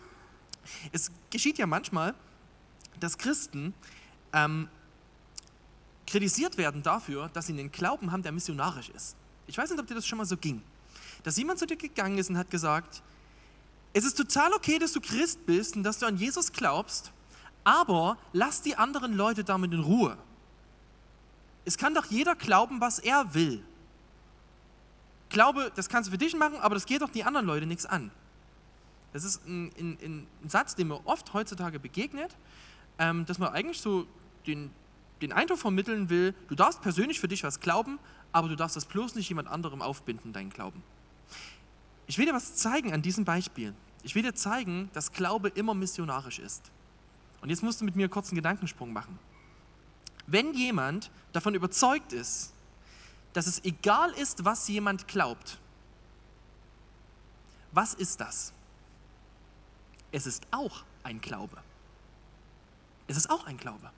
Es 0.92 1.10
geschieht 1.30 1.58
ja 1.58 1.66
manchmal, 1.66 2.14
dass 3.00 3.18
Christen 3.18 3.74
ähm, 4.32 4.68
kritisiert 6.06 6.56
werden 6.56 6.82
dafür, 6.82 7.28
dass 7.32 7.46
sie 7.46 7.52
einen 7.52 7.72
Glauben 7.72 8.12
haben, 8.12 8.22
der 8.22 8.32
missionarisch 8.32 8.88
ist. 8.90 9.16
Ich 9.46 9.58
weiß 9.58 9.70
nicht, 9.70 9.80
ob 9.80 9.86
dir 9.86 9.94
das 9.94 10.06
schon 10.06 10.18
mal 10.18 10.24
so 10.24 10.36
ging. 10.36 10.62
Dass 11.22 11.36
jemand 11.36 11.58
zu 11.58 11.66
dir 11.66 11.76
gegangen 11.76 12.18
ist 12.18 12.30
und 12.30 12.38
hat 12.38 12.50
gesagt, 12.50 13.02
es 13.92 14.04
ist 14.04 14.16
total 14.16 14.52
okay, 14.52 14.78
dass 14.78 14.92
du 14.92 15.00
Christ 15.00 15.46
bist 15.46 15.76
und 15.76 15.82
dass 15.82 15.98
du 15.98 16.06
an 16.06 16.16
Jesus 16.16 16.52
glaubst, 16.52 17.12
aber 17.64 18.18
lass 18.32 18.62
die 18.62 18.76
anderen 18.76 19.14
Leute 19.14 19.42
damit 19.42 19.72
in 19.72 19.80
Ruhe. 19.80 20.16
Es 21.64 21.76
kann 21.76 21.94
doch 21.94 22.04
jeder 22.06 22.36
glauben, 22.36 22.80
was 22.80 22.98
er 22.98 23.34
will. 23.34 23.64
Glaube, 25.30 25.72
das 25.74 25.88
kannst 25.88 26.08
du 26.08 26.12
für 26.12 26.18
dich 26.18 26.36
machen, 26.36 26.58
aber 26.60 26.74
das 26.74 26.86
geht 26.86 27.02
doch 27.02 27.10
die 27.10 27.24
anderen 27.24 27.46
Leute 27.46 27.66
nichts 27.66 27.86
an. 27.86 28.12
Das 29.16 29.24
ist 29.24 29.46
ein, 29.46 29.72
ein, 29.78 29.98
ein 30.02 30.26
Satz, 30.46 30.74
dem 30.74 30.88
mir 30.88 31.00
oft 31.06 31.32
heutzutage 31.32 31.80
begegnet, 31.80 32.36
ähm, 32.98 33.24
dass 33.24 33.38
man 33.38 33.48
eigentlich 33.48 33.80
so 33.80 34.06
den, 34.46 34.70
den 35.22 35.32
Eindruck 35.32 35.58
vermitteln 35.58 36.10
will, 36.10 36.34
du 36.48 36.54
darfst 36.54 36.82
persönlich 36.82 37.18
für 37.18 37.26
dich 37.26 37.42
was 37.42 37.60
glauben, 37.60 37.98
aber 38.32 38.50
du 38.50 38.56
darfst 38.56 38.76
das 38.76 38.84
bloß 38.84 39.14
nicht 39.14 39.30
jemand 39.30 39.48
anderem 39.48 39.80
aufbinden, 39.80 40.34
deinen 40.34 40.50
Glauben. 40.50 40.82
Ich 42.06 42.18
will 42.18 42.26
dir 42.26 42.34
was 42.34 42.56
zeigen 42.56 42.92
an 42.92 43.00
diesem 43.00 43.24
Beispiel. 43.24 43.72
Ich 44.02 44.14
will 44.14 44.22
dir 44.22 44.34
zeigen, 44.34 44.90
dass 44.92 45.12
Glaube 45.12 45.48
immer 45.48 45.72
missionarisch 45.72 46.38
ist. 46.38 46.70
Und 47.40 47.48
jetzt 47.48 47.62
musst 47.62 47.80
du 47.80 47.86
mit 47.86 47.96
mir 47.96 48.10
kurz 48.10 48.28
einen 48.28 48.36
Gedankensprung 48.36 48.92
machen. 48.92 49.18
Wenn 50.26 50.52
jemand 50.52 51.10
davon 51.32 51.54
überzeugt 51.54 52.12
ist, 52.12 52.52
dass 53.32 53.46
es 53.46 53.64
egal 53.64 54.10
ist, 54.10 54.44
was 54.44 54.68
jemand 54.68 55.08
glaubt, 55.08 55.58
was 57.72 57.94
ist 57.94 58.20
das? 58.20 58.52
Es 60.16 60.26
ist 60.26 60.46
auch 60.50 60.82
ein 61.02 61.20
Glaube. 61.20 61.58
Es 63.06 63.18
ist 63.18 63.28
auch 63.28 63.44
ein 63.44 63.58
Glaube. 63.58 63.90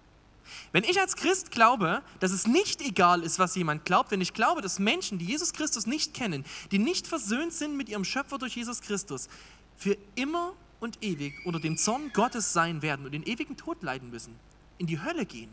Wenn 0.72 0.82
ich 0.82 0.98
als 1.00 1.14
Christ 1.14 1.52
glaube, 1.52 2.02
dass 2.18 2.32
es 2.32 2.44
nicht 2.44 2.82
egal 2.82 3.22
ist, 3.22 3.38
was 3.38 3.54
jemand 3.54 3.84
glaubt, 3.84 4.10
wenn 4.10 4.20
ich 4.20 4.34
glaube, 4.34 4.60
dass 4.60 4.80
Menschen, 4.80 5.20
die 5.20 5.26
Jesus 5.26 5.52
Christus 5.52 5.86
nicht 5.86 6.14
kennen, 6.14 6.44
die 6.72 6.80
nicht 6.80 7.06
versöhnt 7.06 7.52
sind 7.52 7.76
mit 7.76 7.88
ihrem 7.88 8.04
Schöpfer 8.04 8.36
durch 8.36 8.56
Jesus 8.56 8.80
Christus, 8.80 9.28
für 9.76 9.96
immer 10.16 10.54
und 10.80 10.98
ewig 11.04 11.34
unter 11.46 11.60
dem 11.60 11.76
Zorn 11.76 12.12
Gottes 12.12 12.52
sein 12.52 12.82
werden 12.82 13.06
und 13.06 13.12
den 13.12 13.22
ewigen 13.22 13.56
Tod 13.56 13.80
leiden 13.84 14.10
müssen, 14.10 14.34
in 14.78 14.88
die 14.88 15.00
Hölle 15.00 15.24
gehen. 15.24 15.52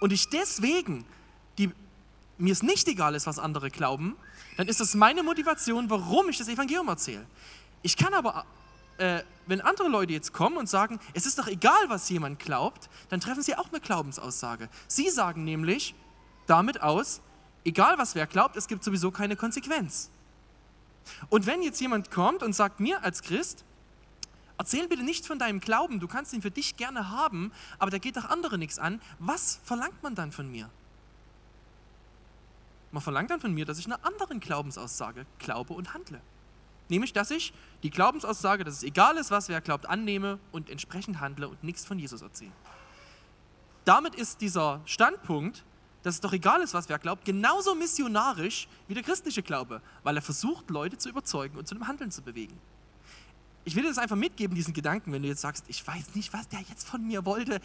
Und 0.00 0.12
ich 0.12 0.28
deswegen, 0.28 1.04
die, 1.56 1.70
mir 2.36 2.52
es 2.52 2.64
nicht 2.64 2.88
egal 2.88 3.14
ist, 3.14 3.28
was 3.28 3.38
andere 3.38 3.70
glauben, 3.70 4.16
dann 4.56 4.66
ist 4.66 4.80
das 4.80 4.96
meine 4.96 5.22
Motivation, 5.22 5.88
warum 5.88 6.28
ich 6.30 6.38
das 6.38 6.48
Evangelium 6.48 6.88
erzähle. 6.88 7.24
Ich 7.82 7.96
kann 7.96 8.12
aber 8.12 8.44
äh, 8.98 9.22
wenn 9.46 9.60
andere 9.60 9.88
Leute 9.88 10.12
jetzt 10.12 10.32
kommen 10.32 10.56
und 10.56 10.68
sagen, 10.68 11.00
es 11.14 11.26
ist 11.26 11.38
doch 11.38 11.46
egal, 11.46 11.88
was 11.88 12.08
jemand 12.10 12.38
glaubt, 12.38 12.90
dann 13.08 13.20
treffen 13.20 13.42
sie 13.42 13.56
auch 13.56 13.68
eine 13.68 13.80
Glaubensaussage. 13.80 14.68
Sie 14.86 15.08
sagen 15.08 15.44
nämlich 15.44 15.94
damit 16.46 16.82
aus, 16.82 17.22
Egal 17.68 17.98
was 17.98 18.14
wer 18.14 18.26
glaubt, 18.26 18.56
es 18.56 18.66
gibt 18.66 18.82
sowieso 18.82 19.10
keine 19.10 19.36
Konsequenz. 19.36 20.08
Und 21.28 21.44
wenn 21.44 21.62
jetzt 21.62 21.80
jemand 21.82 22.10
kommt 22.10 22.42
und 22.42 22.54
sagt 22.54 22.80
mir 22.80 23.02
als 23.04 23.20
Christ, 23.20 23.62
erzähl 24.56 24.88
bitte 24.88 25.02
nicht 25.02 25.26
von 25.26 25.38
deinem 25.38 25.60
Glauben, 25.60 26.00
du 26.00 26.08
kannst 26.08 26.32
ihn 26.32 26.40
für 26.40 26.50
dich 26.50 26.78
gerne 26.78 27.10
haben, 27.10 27.52
aber 27.78 27.90
der 27.90 28.00
geht 28.00 28.16
doch 28.16 28.24
andere 28.26 28.56
nichts 28.56 28.78
an, 28.78 29.02
was 29.18 29.60
verlangt 29.64 30.02
man 30.02 30.14
dann 30.14 30.32
von 30.32 30.50
mir? 30.50 30.70
Man 32.90 33.02
verlangt 33.02 33.30
dann 33.30 33.40
von 33.40 33.52
mir, 33.52 33.66
dass 33.66 33.78
ich 33.78 33.84
einer 33.84 34.02
anderen 34.02 34.40
Glaubensaussage 34.40 35.26
glaube 35.38 35.74
und 35.74 35.92
handle. 35.92 36.22
Nämlich, 36.88 37.12
dass 37.12 37.30
ich 37.30 37.52
die 37.82 37.90
Glaubensaussage, 37.90 38.64
dass 38.64 38.74
es 38.74 38.82
egal 38.82 39.16
ist, 39.16 39.30
was 39.30 39.48
wer 39.48 39.60
glaubt, 39.60 39.86
annehme 39.86 40.38
und 40.52 40.70
entsprechend 40.70 41.20
handle 41.20 41.48
und 41.48 41.62
nichts 41.62 41.84
von 41.84 41.98
Jesus 41.98 42.22
erzähle. 42.22 42.52
Damit 43.84 44.14
ist 44.14 44.40
dieser 44.40 44.80
Standpunkt, 44.84 45.64
dass 46.02 46.16
es 46.16 46.20
doch 46.20 46.32
egal 46.32 46.60
ist, 46.62 46.74
was 46.74 46.88
wer 46.88 46.98
glaubt, 46.98 47.24
genauso 47.24 47.74
missionarisch 47.74 48.68
wie 48.86 48.94
der 48.94 49.02
christliche 49.02 49.42
Glaube, 49.42 49.82
weil 50.02 50.16
er 50.16 50.22
versucht, 50.22 50.70
Leute 50.70 50.98
zu 50.98 51.08
überzeugen 51.08 51.58
und 51.58 51.66
zu 51.66 51.74
einem 51.74 51.86
Handeln 51.86 52.10
zu 52.10 52.22
bewegen. 52.22 52.58
Ich 53.64 53.76
will 53.76 53.82
dir 53.82 53.90
das 53.90 53.98
einfach 53.98 54.16
mitgeben, 54.16 54.54
diesen 54.54 54.72
Gedanken, 54.72 55.12
wenn 55.12 55.22
du 55.22 55.28
jetzt 55.28 55.42
sagst, 55.42 55.64
ich 55.68 55.86
weiß 55.86 56.14
nicht, 56.14 56.32
was 56.32 56.48
der 56.48 56.60
jetzt 56.60 56.88
von 56.88 57.06
mir 57.06 57.26
wollte 57.26 57.60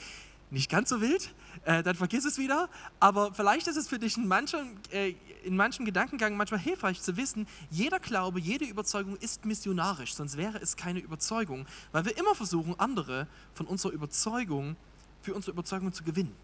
nicht 0.54 0.70
ganz 0.70 0.90
so 0.90 1.02
wild, 1.02 1.34
äh, 1.66 1.84
dann 1.84 1.96
vergiss 1.96 2.26
es 2.26 2.38
wieder. 2.38 2.70
Aber 3.00 3.34
vielleicht 3.34 3.68
ist 3.68 3.76
es 3.76 3.88
für 3.88 4.00
dich 4.00 4.18
in 4.18 4.28
manchem, 4.28 4.78
äh, 4.92 5.16
in 5.44 5.56
manchem 5.56 5.86
Gedankengang 5.86 6.38
manchmal 6.38 6.60
hilfreich 6.60 7.02
zu 7.02 7.18
wissen, 7.18 7.48
jeder 7.70 8.00
Glaube, 8.00 8.40
jede 8.40 8.66
Überzeugung 8.66 9.18
ist 9.18 9.46
missionarisch, 9.46 10.14
sonst 10.14 10.38
wäre 10.38 10.60
es 10.60 10.78
keine 10.78 11.00
Überzeugung, 11.00 11.66
weil 11.92 12.06
wir 12.06 12.18
immer 12.18 12.36
versuchen, 12.36 12.80
andere 12.80 13.28
von 13.56 13.66
unserer 13.66 13.92
Überzeugung, 13.92 14.76
für 15.22 15.34
unsere 15.34 15.52
Überzeugung 15.52 15.92
zu 15.92 16.04
gewinnen. 16.04 16.36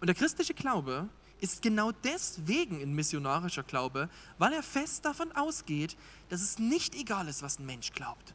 Und 0.00 0.06
der 0.06 0.14
christliche 0.14 0.54
Glaube 0.54 1.08
ist 1.40 1.62
genau 1.62 1.92
deswegen 1.92 2.80
ein 2.80 2.94
missionarischer 2.94 3.62
Glaube, 3.62 4.08
weil 4.38 4.52
er 4.52 4.62
fest 4.62 5.04
davon 5.04 5.32
ausgeht, 5.32 5.96
dass 6.28 6.40
es 6.40 6.58
nicht 6.58 6.94
egal 6.94 7.28
ist, 7.28 7.42
was 7.42 7.58
ein 7.58 7.66
Mensch 7.66 7.92
glaubt. 7.92 8.34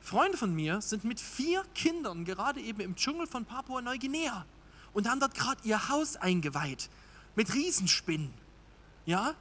Freunde 0.00 0.38
von 0.38 0.54
mir 0.54 0.80
sind 0.80 1.04
mit 1.04 1.20
vier 1.20 1.62
Kindern 1.74 2.24
gerade 2.24 2.60
eben 2.60 2.80
im 2.80 2.96
Dschungel 2.96 3.26
von 3.26 3.44
Papua-Neuguinea 3.44 4.46
und 4.92 5.08
haben 5.08 5.20
dort 5.20 5.34
gerade 5.34 5.60
ihr 5.64 5.88
Haus 5.88 6.16
eingeweiht 6.16 6.88
mit 7.36 7.54
Riesenspinnen. 7.54 8.32
Ja? 9.06 9.34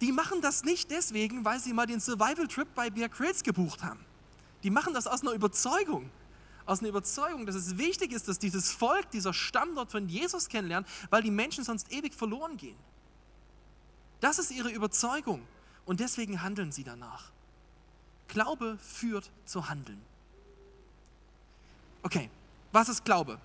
Die 0.00 0.12
machen 0.12 0.40
das 0.40 0.64
nicht 0.64 0.90
deswegen, 0.90 1.44
weil 1.44 1.58
sie 1.60 1.72
mal 1.72 1.86
den 1.86 2.00
Survival-Trip 2.00 2.68
bei 2.74 2.90
Bear 2.90 3.08
Grylls 3.08 3.42
gebucht 3.42 3.82
haben. 3.82 4.04
Die 4.62 4.70
machen 4.70 4.94
das 4.94 5.06
aus 5.06 5.22
einer 5.22 5.32
Überzeugung. 5.32 6.10
Aus 6.66 6.80
einer 6.80 6.90
Überzeugung, 6.90 7.46
dass 7.46 7.54
es 7.54 7.78
wichtig 7.78 8.12
ist, 8.12 8.28
dass 8.28 8.38
dieses 8.38 8.70
Volk, 8.70 9.10
dieser 9.10 9.32
Stamm 9.32 9.74
dort 9.74 9.90
von 9.90 10.08
Jesus 10.08 10.48
kennenlernt, 10.48 10.86
weil 11.08 11.22
die 11.22 11.30
Menschen 11.30 11.64
sonst 11.64 11.90
ewig 11.92 12.14
verloren 12.14 12.56
gehen. 12.56 12.76
Das 14.20 14.38
ist 14.38 14.50
ihre 14.50 14.70
Überzeugung. 14.70 15.46
Und 15.86 16.00
deswegen 16.00 16.42
handeln 16.42 16.70
sie 16.70 16.84
danach. 16.84 17.32
Glaube 18.28 18.78
führt 18.78 19.30
zu 19.44 19.68
Handeln. 19.68 20.00
Okay, 22.02 22.30
was 22.72 22.88
ist 22.88 23.04
Glaube? 23.04 23.38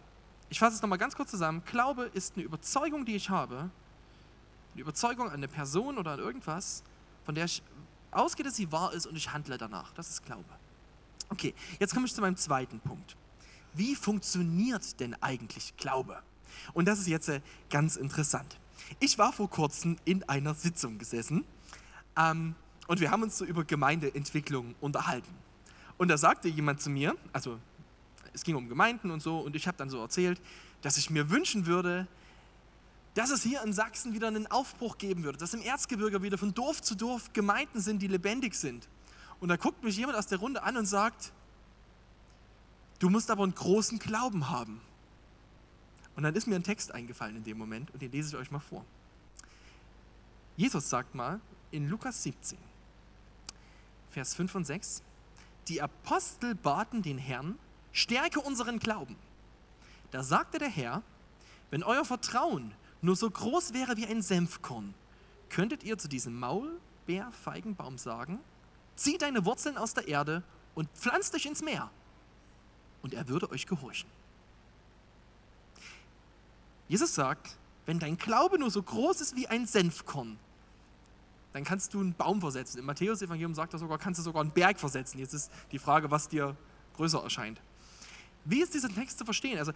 Ich 0.50 0.60
fasse 0.60 0.76
es 0.76 0.82
nochmal 0.82 1.00
ganz 1.00 1.16
kurz 1.16 1.32
zusammen. 1.32 1.64
Glaube 1.66 2.04
ist 2.14 2.36
eine 2.36 2.44
Überzeugung, 2.44 3.06
die 3.06 3.16
ich 3.16 3.30
habe, 3.30 3.70
eine 4.74 4.82
Überzeugung 4.82 5.28
an 5.28 5.34
eine 5.34 5.48
Person 5.48 5.98
oder 5.98 6.12
an 6.12 6.20
irgendwas, 6.20 6.84
von 7.26 7.34
der 7.34 7.46
ich 7.46 7.64
ausgehe, 8.12 8.46
dass 8.46 8.56
sie 8.56 8.72
wahr 8.72 8.94
ist 8.94 9.08
und 9.08 9.16
ich 9.16 9.32
handle 9.34 9.58
danach. 9.58 9.94
Das 9.94 10.10
ist 10.10 10.24
Glaube. 10.26 10.46
Okay, 11.30 11.54
jetzt 11.80 11.94
komme 11.94 12.06
ich 12.06 12.14
zu 12.14 12.22
meinem 12.22 12.38
zweiten 12.38 12.80
Punkt. 12.80 13.16
Wie 13.74 13.96
funktioniert 13.96 15.00
denn 15.00 15.16
eigentlich 15.22 15.76
Glaube? 15.78 16.22
Und 16.74 16.86
das 16.86 17.00
ist 17.00 17.08
jetzt 17.08 17.30
äh, 17.30 17.42
ganz 17.70 17.96
interessant. 17.96 18.60
Ich 19.00 19.18
war 19.18 19.34
vor 19.34 19.50
kurzem 19.50 19.98
in 20.06 20.28
einer 20.30 20.54
Sitzung 20.54 21.00
gesessen 21.00 21.46
ähm, 22.16 22.56
und 22.88 23.00
wir 23.00 23.12
haben 23.12 23.24
uns 23.24 23.38
so 23.38 23.46
über 23.46 23.64
Gemeindeentwicklung 23.64 24.76
unterhalten. 24.82 25.34
Und 25.98 26.08
da 26.10 26.18
sagte 26.18 26.50
jemand 26.50 26.82
zu 26.82 26.90
mir, 26.90 27.16
also 27.32 27.60
es 28.34 28.44
ging 28.44 28.56
um 28.56 28.68
Gemeinden 28.68 29.12
und 29.12 29.22
so, 29.22 29.40
und 29.40 29.56
ich 29.56 29.68
habe 29.68 29.78
dann 29.78 29.90
so 29.90 30.02
erzählt, 30.02 30.42
dass 30.82 30.98
ich 30.98 31.10
mir 31.10 31.30
wünschen 31.30 31.66
würde, 31.66 32.08
dass 33.14 33.30
es 33.30 33.44
hier 33.44 33.62
in 33.64 33.74
Sachsen 33.74 34.14
wieder 34.14 34.28
einen 34.28 34.48
Aufbruch 34.48 34.98
geben 34.98 35.24
würde, 35.24 35.38
dass 35.38 35.54
im 35.54 35.62
Erzgebirge 35.62 36.22
wieder 36.24 36.38
von 36.38 36.54
Dorf 36.54 36.82
zu 36.82 36.96
Dorf 36.96 37.32
Gemeinden 37.34 37.80
sind, 37.80 38.02
die 38.02 38.08
lebendig 38.08 38.56
sind. 38.56 38.88
Und 39.40 39.50
da 39.50 39.56
guckt 39.56 39.84
mich 39.84 39.98
jemand 39.98 40.18
aus 40.18 40.28
der 40.28 40.40
Runde 40.40 40.64
an 40.64 40.78
und 40.78 40.86
sagt, 40.86 41.32
du 43.00 43.10
musst 43.10 43.30
aber 43.30 43.44
einen 43.44 43.54
großen 43.54 44.00
Glauben 44.00 44.50
haben. 44.50 44.82
Und 46.16 46.24
dann 46.24 46.36
ist 46.36 46.48
mir 46.48 46.56
ein 46.56 46.64
Text 46.64 46.92
eingefallen 46.92 47.36
in 47.38 47.44
dem 47.44 47.58
Moment 47.58 47.92
und 47.92 48.02
den 48.02 48.12
lese 48.12 48.30
ich 48.30 48.42
euch 48.42 48.52
mal 48.52 48.60
vor. 48.60 48.84
Jesus 50.56 50.90
sagt 50.90 51.16
mal 51.16 51.40
in 51.72 51.90
Lukas 51.90 52.22
17, 52.24 52.58
Vers 54.14 54.36
5 54.36 54.54
und 54.54 54.66
6. 54.66 55.02
Die 55.68 55.82
Apostel 55.82 56.54
baten 56.54 57.02
den 57.02 57.18
Herrn, 57.18 57.58
stärke 57.92 58.40
unseren 58.42 58.78
Glauben. 58.78 59.16
Da 60.12 60.22
sagte 60.22 60.60
der 60.60 60.70
Herr, 60.70 61.02
wenn 61.72 61.82
euer 61.82 62.06
Vertrauen 62.06 62.74
nur 63.02 63.16
so 63.16 63.30
groß 63.30 63.74
wäre 63.74 63.98
wie 63.98 64.06
ein 64.06 64.22
Senfkorn, 64.22 64.94
könntet 65.50 65.84
ihr 65.84 65.98
zu 65.98 66.08
diesem 66.08 66.40
Maulbeerfeigenbaum 66.40 67.98
sagen, 67.98 68.40
zieh 68.96 69.18
deine 69.18 69.46
Wurzeln 69.46 69.78
aus 69.78 69.96
der 69.96 70.08
Erde 70.08 70.44
und 70.76 70.88
pflanz 70.92 71.32
dich 71.32 71.48
ins 71.48 71.64
Meer. 71.64 71.90
Und 73.02 73.16
er 73.16 73.28
würde 73.28 73.50
euch 73.50 73.66
gehorchen. 73.66 74.10
Jesus 76.88 77.16
sagt, 77.16 77.58
wenn 77.88 77.98
dein 77.98 78.18
Glaube 78.18 78.60
nur 78.60 78.70
so 78.70 78.84
groß 78.84 79.22
ist 79.22 79.36
wie 79.36 79.48
ein 79.48 79.66
Senfkorn, 79.66 80.38
dann 81.54 81.64
kannst 81.64 81.94
du 81.94 82.00
einen 82.00 82.14
Baum 82.14 82.42
versetzen. 82.42 82.80
Im 82.80 82.86
Matthäus-Evangelium 82.86 83.54
sagt 83.54 83.74
er 83.74 83.80
sogar, 83.80 83.98
kannst 84.00 84.20
du 84.20 84.24
sogar 84.24 84.42
einen 84.42 84.52
Berg 84.52 84.80
versetzen. 84.80 85.20
Jetzt 85.20 85.34
ist 85.34 85.52
die 85.72 85.80
Frage, 85.80 86.10
was 86.12 86.28
dir 86.28 86.58
größer 86.96 87.24
erscheint. 87.24 87.62
Wie 88.44 88.62
ist 88.62 88.74
dieser 88.74 88.90
Text 88.90 89.20
zu 89.20 89.26
verstehen? 89.26 89.58
Also, 89.60 89.72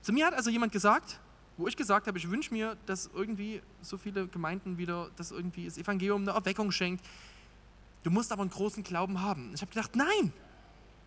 zu 0.00 0.12
mir 0.12 0.26
hat 0.26 0.34
also 0.34 0.50
jemand 0.50 0.72
gesagt, 0.72 1.20
wo 1.58 1.68
ich 1.68 1.76
gesagt 1.76 2.06
habe, 2.06 2.16
ich 2.16 2.30
wünsche 2.30 2.52
mir, 2.54 2.76
dass 2.86 3.10
irgendwie 3.12 3.60
so 3.82 3.98
viele 3.98 4.28
Gemeinden 4.28 4.78
wieder, 4.78 5.10
dass 5.16 5.30
irgendwie 5.30 5.66
das 5.66 5.76
Evangelium 5.76 6.22
eine 6.22 6.30
Erweckung 6.30 6.70
schenkt. 6.72 7.04
Du 8.02 8.10
musst 8.10 8.32
aber 8.32 8.42
einen 8.42 8.50
großen 8.50 8.82
Glauben 8.82 9.20
haben. 9.20 9.52
Ich 9.54 9.60
habe 9.60 9.70
gedacht, 9.70 9.94
nein. 9.94 10.32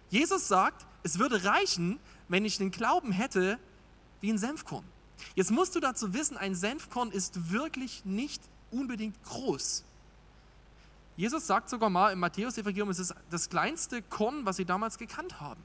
Jesus 0.10 0.48
sagt, 0.48 0.86
es 1.04 1.20
würde 1.20 1.44
reichen, 1.46 2.00
wenn 2.28 2.46
ich 2.46 2.58
den 2.58 2.70
Glauben 2.70 3.12
hätte 3.12 3.58
wie 4.20 4.32
ein 4.32 4.38
Senfkorn. 4.38 4.84
Jetzt 5.36 5.52
musst 5.52 5.76
du 5.76 5.80
dazu 5.80 6.14
wissen, 6.14 6.38
ein 6.38 6.54
Senfkorn 6.54 7.12
ist 7.12 7.52
wirklich 7.52 8.04
nicht 8.06 8.42
unbedingt 8.72 9.22
groß. 9.24 9.84
Jesus 11.18 11.46
sagt 11.46 11.70
sogar 11.70 11.90
mal 11.90 12.12
im 12.12 12.20
Matthäus-Evangelium, 12.20 12.90
es 12.90 13.00
ist 13.00 13.14
das 13.30 13.50
kleinste 13.50 14.02
Korn, 14.02 14.46
was 14.46 14.56
sie 14.56 14.66
damals 14.66 14.98
gekannt 14.98 15.40
haben. 15.40 15.62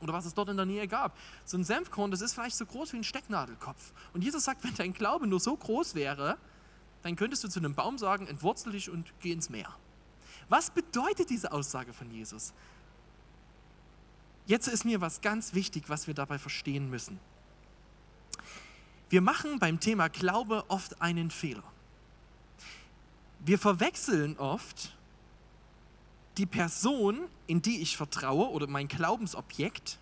Oder 0.00 0.12
was 0.12 0.24
es 0.24 0.34
dort 0.34 0.48
in 0.48 0.56
der 0.56 0.66
Nähe 0.66 0.88
gab. 0.88 1.16
So 1.44 1.56
ein 1.56 1.62
Senfkorn, 1.62 2.10
das 2.10 2.20
ist 2.20 2.34
vielleicht 2.34 2.56
so 2.56 2.66
groß 2.66 2.92
wie 2.92 2.96
ein 2.96 3.04
Stecknadelkopf. 3.04 3.92
Und 4.12 4.24
Jesus 4.24 4.44
sagt, 4.44 4.64
wenn 4.64 4.74
dein 4.74 4.92
Glaube 4.92 5.28
nur 5.28 5.38
so 5.38 5.56
groß 5.56 5.94
wäre, 5.94 6.36
dann 7.02 7.14
könntest 7.14 7.44
du 7.44 7.48
zu 7.48 7.60
einem 7.60 7.74
Baum 7.74 7.98
sagen, 7.98 8.26
entwurzel 8.26 8.72
dich 8.72 8.90
und 8.90 9.12
geh 9.20 9.30
ins 9.30 9.50
Meer. 9.50 9.68
Was 10.48 10.70
bedeutet 10.70 11.30
diese 11.30 11.52
Aussage 11.52 11.92
von 11.92 12.10
Jesus? 12.10 12.52
Jetzt 14.46 14.66
ist 14.66 14.84
mir 14.84 15.00
was 15.00 15.20
ganz 15.20 15.54
wichtig, 15.54 15.84
was 15.86 16.08
wir 16.08 16.14
dabei 16.14 16.38
verstehen 16.38 16.90
müssen. 16.90 17.20
Wir 19.08 19.20
machen 19.20 19.60
beim 19.60 19.78
Thema 19.78 20.08
Glaube 20.08 20.64
oft 20.68 21.00
einen 21.00 21.30
Fehler 21.30 21.71
wir 23.44 23.58
verwechseln 23.58 24.38
oft 24.38 24.96
die 26.38 26.46
Person, 26.46 27.18
in 27.46 27.60
die 27.60 27.80
ich 27.80 27.96
vertraue 27.96 28.50
oder 28.50 28.66
mein 28.66 28.88
Glaubensobjekt 28.88 29.98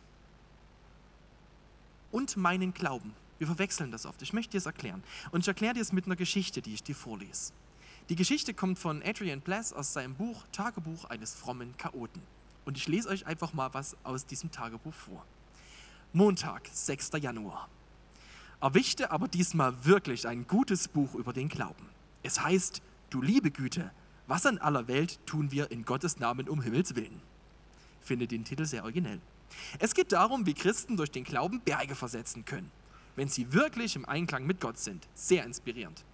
und 2.13 2.37
meinen 2.37 2.73
Glauben. 2.73 3.15
Wir 3.39 3.47
verwechseln 3.47 3.91
das 3.91 4.05
oft. 4.05 4.21
Ich 4.23 4.33
möchte 4.33 4.53
dir 4.53 4.59
es 4.59 4.67
erklären. 4.67 5.03
Und 5.31 5.41
ich 5.41 5.49
erkläre 5.49 5.75
dir 5.75 5.81
es 5.81 5.93
mit 5.93 6.07
einer 6.07 6.17
Geschichte, 6.17 6.61
die 6.61 6.75
ich 6.75 6.83
dir 6.83 6.95
vorlese. 6.95 7.53
Die 8.11 8.17
Geschichte 8.17 8.53
kommt 8.53 8.79
von 8.79 9.03
Adrian 9.03 9.41
Bless 9.41 9.73
aus 9.73 9.93
seinem 9.93 10.15
Buch 10.15 10.45
Tagebuch 10.53 11.07
eines 11.07 11.35
frommen 11.35 11.75
Chaoten. 11.79 12.23
Und 12.65 12.77
ich 12.77 12.87
lese 12.87 13.09
euch 13.09 13.27
einfach 13.27 13.53
mal 13.53 13.73
was 13.73 13.97
aus 14.05 14.27
diesem 14.27 14.51
Tagebuch 14.51 14.93
vor. 14.93 15.25
Montag, 16.13 16.69
6. 16.73 17.13
Januar. 17.21 17.69
Erwischte 18.61 19.11
aber 19.11 19.27
diesmal 19.27 19.85
wirklich 19.85 20.29
ein 20.29 20.47
gutes 20.47 20.89
Buch 20.89 21.15
über 21.15 21.33
den 21.33 21.49
Glauben. 21.49 21.89
Es 22.23 22.43
heißt 22.43 22.83
Du 23.11 23.21
liebe 23.21 23.51
Güte, 23.51 23.91
was 24.29 24.45
in 24.45 24.59
aller 24.59 24.87
Welt 24.87 25.19
tun 25.27 25.51
wir 25.51 25.73
in 25.73 25.85
Gottes 25.85 26.21
Namen 26.21 26.49
um 26.49 26.63
Himmels 26.63 26.95
Willen? 26.95 27.21
Finde 28.01 28.29
den 28.29 28.45
Titel 28.45 28.65
sehr 28.65 28.85
originell. 28.85 29.21
Es 29.81 29.95
geht 29.95 30.13
darum, 30.13 30.47
wie 30.47 30.55
Christen 30.55 30.97
durch 30.97 31.11
den 31.11 31.25
Glauben 31.25 31.61
Berge 31.61 31.97
versetzen 31.97 32.45
können, 32.45 32.71
wenn 33.17 33.27
sie 33.27 33.53
wirklich 33.53 33.97
im 33.97 34.05
Einklang 34.05 34.47
mit 34.47 34.61
Gott 34.61 34.79
sind. 34.79 35.09
Sehr 35.15 35.45
inspirierend. 35.45 36.05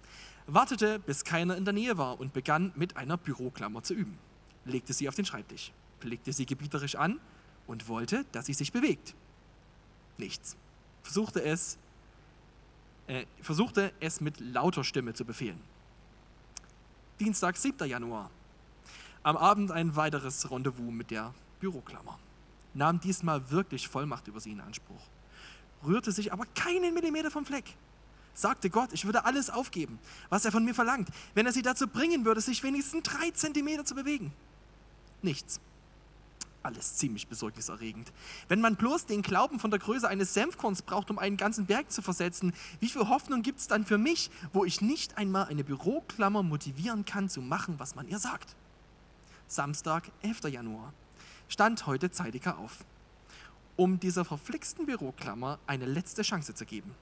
Wartete, 0.47 0.97
bis 0.97 1.23
keiner 1.23 1.55
in 1.55 1.65
der 1.65 1.73
Nähe 1.75 1.99
war 1.99 2.19
und 2.19 2.33
begann 2.33 2.71
mit 2.75 2.97
einer 2.97 3.17
Büroklammer 3.17 3.83
zu 3.83 3.93
üben. 3.93 4.17
Legte 4.65 4.91
sie 4.91 5.07
auf 5.07 5.13
den 5.13 5.25
Schreibtisch, 5.25 5.71
blickte 5.99 6.33
sie 6.33 6.47
gebieterisch 6.47 6.95
an 6.95 7.19
und 7.67 7.87
wollte, 7.87 8.25
dass 8.31 8.47
sie 8.47 8.53
sich 8.53 8.71
bewegt. 8.71 9.13
Nichts. 10.17 10.57
Versuchte 11.03 11.43
es 11.43 11.77
äh, 13.05 13.25
versuchte 13.41 13.93
es 13.99 14.19
mit 14.19 14.39
lauter 14.39 14.83
Stimme 14.83 15.13
zu 15.13 15.25
befehlen. 15.25 15.61
Dienstag, 17.19 17.57
7. 17.57 17.89
Januar. 17.89 18.29
Am 19.23 19.37
Abend 19.37 19.71
ein 19.71 19.95
weiteres 19.95 20.51
Rendezvous 20.51 20.91
mit 20.91 21.09
der 21.09 21.33
Büroklammer. 21.59 22.19
Nahm 22.75 22.99
diesmal 22.99 23.49
wirklich 23.49 23.87
Vollmacht 23.87 24.27
über 24.27 24.39
sie 24.39 24.51
in 24.51 24.61
Anspruch. 24.61 25.01
Rührte 25.83 26.11
sich 26.11 26.31
aber 26.31 26.45
keinen 26.53 26.93
Millimeter 26.93 27.31
vom 27.31 27.43
Fleck. 27.43 27.65
Sagte 28.35 28.69
Gott, 28.69 28.93
ich 28.93 29.05
würde 29.05 29.25
alles 29.25 29.49
aufgeben, 29.49 29.97
was 30.29 30.45
er 30.45 30.51
von 30.51 30.63
mir 30.63 30.75
verlangt, 30.75 31.09
wenn 31.33 31.47
er 31.47 31.53
sie 31.53 31.63
dazu 31.63 31.87
bringen 31.87 32.23
würde, 32.23 32.39
sich 32.39 32.61
wenigstens 32.61 33.01
drei 33.01 33.31
Zentimeter 33.31 33.83
zu 33.83 33.95
bewegen. 33.95 34.31
Nichts. 35.23 35.59
Alles 36.67 36.97
ziemlich 36.97 37.29
besorgniserregend. 37.29 38.11
Wenn 38.49 38.59
man 38.59 38.75
bloß 38.75 39.05
den 39.05 39.21
Glauben 39.21 39.57
von 39.57 39.71
der 39.71 39.79
Größe 39.79 40.05
eines 40.05 40.33
Senfkorns 40.33 40.81
braucht, 40.81 41.09
um 41.09 41.17
einen 41.17 41.37
ganzen 41.37 41.65
Berg 41.65 41.89
zu 41.89 42.01
versetzen, 42.01 42.51
wie 42.81 42.89
viel 42.89 43.07
Hoffnung 43.07 43.41
gibt 43.41 43.59
es 43.59 43.67
dann 43.67 43.85
für 43.85 43.97
mich, 43.97 44.29
wo 44.51 44.65
ich 44.65 44.81
nicht 44.81 45.17
einmal 45.17 45.45
eine 45.45 45.63
Büroklammer 45.63 46.43
motivieren 46.43 47.05
kann, 47.05 47.29
zu 47.29 47.41
machen, 47.41 47.75
was 47.77 47.95
man 47.95 48.09
ihr 48.09 48.19
sagt? 48.19 48.57
Samstag, 49.47 50.11
11. 50.23 50.49
Januar. 50.49 50.91
Stand 51.47 51.87
heute 51.87 52.11
zeitiger 52.11 52.57
auf, 52.57 52.83
um 53.77 53.97
dieser 54.01 54.25
verflixten 54.25 54.87
Büroklammer 54.87 55.59
eine 55.67 55.85
letzte 55.85 56.23
Chance 56.23 56.53
zu 56.53 56.65
geben. 56.65 56.93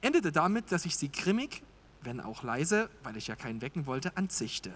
Endete 0.00 0.30
damit, 0.30 0.70
dass 0.70 0.84
ich 0.84 0.96
sie 0.96 1.10
grimmig, 1.10 1.64
wenn 2.02 2.20
auch 2.20 2.44
leise, 2.44 2.88
weil 3.02 3.16
ich 3.16 3.26
ja 3.26 3.34
keinen 3.34 3.62
wecken 3.62 3.86
wollte, 3.86 4.16
anzichte. 4.16 4.72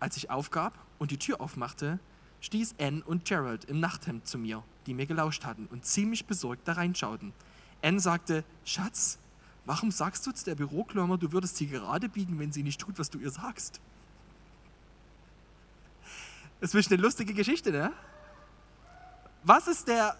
Als 0.00 0.18
ich 0.18 0.28
aufgab 0.28 0.74
und 0.98 1.10
die 1.10 1.18
Tür 1.18 1.40
aufmachte, 1.40 1.98
stieß 2.42 2.74
Anne 2.78 3.02
und 3.04 3.24
Gerald 3.24 3.64
im 3.64 3.80
Nachthemd 3.80 4.26
zu 4.26 4.36
mir, 4.36 4.62
die 4.86 4.94
mir 4.94 5.06
gelauscht 5.06 5.44
hatten 5.44 5.66
und 5.70 5.86
ziemlich 5.86 6.26
besorgt 6.26 6.68
da 6.68 6.74
reinschauten. 6.74 7.32
Anne 7.80 8.00
sagte, 8.00 8.44
Schatz, 8.64 9.18
warum 9.64 9.90
sagst 9.90 10.26
du 10.26 10.32
zu 10.32 10.44
der 10.44 10.56
Büroklammer, 10.56 11.16
du 11.16 11.32
würdest 11.32 11.56
sie 11.56 11.68
gerade 11.68 12.08
biegen, 12.08 12.38
wenn 12.38 12.52
sie 12.52 12.62
nicht 12.62 12.80
tut, 12.80 12.98
was 12.98 13.08
du 13.08 13.18
ihr 13.18 13.30
sagst? 13.30 13.80
Das 16.60 16.74
ist 16.74 16.92
eine 16.92 17.00
lustige 17.00 17.32
Geschichte, 17.32 17.72
ne? 17.72 17.92
Was 19.44 19.66
ist 19.66 19.88
der, 19.88 20.16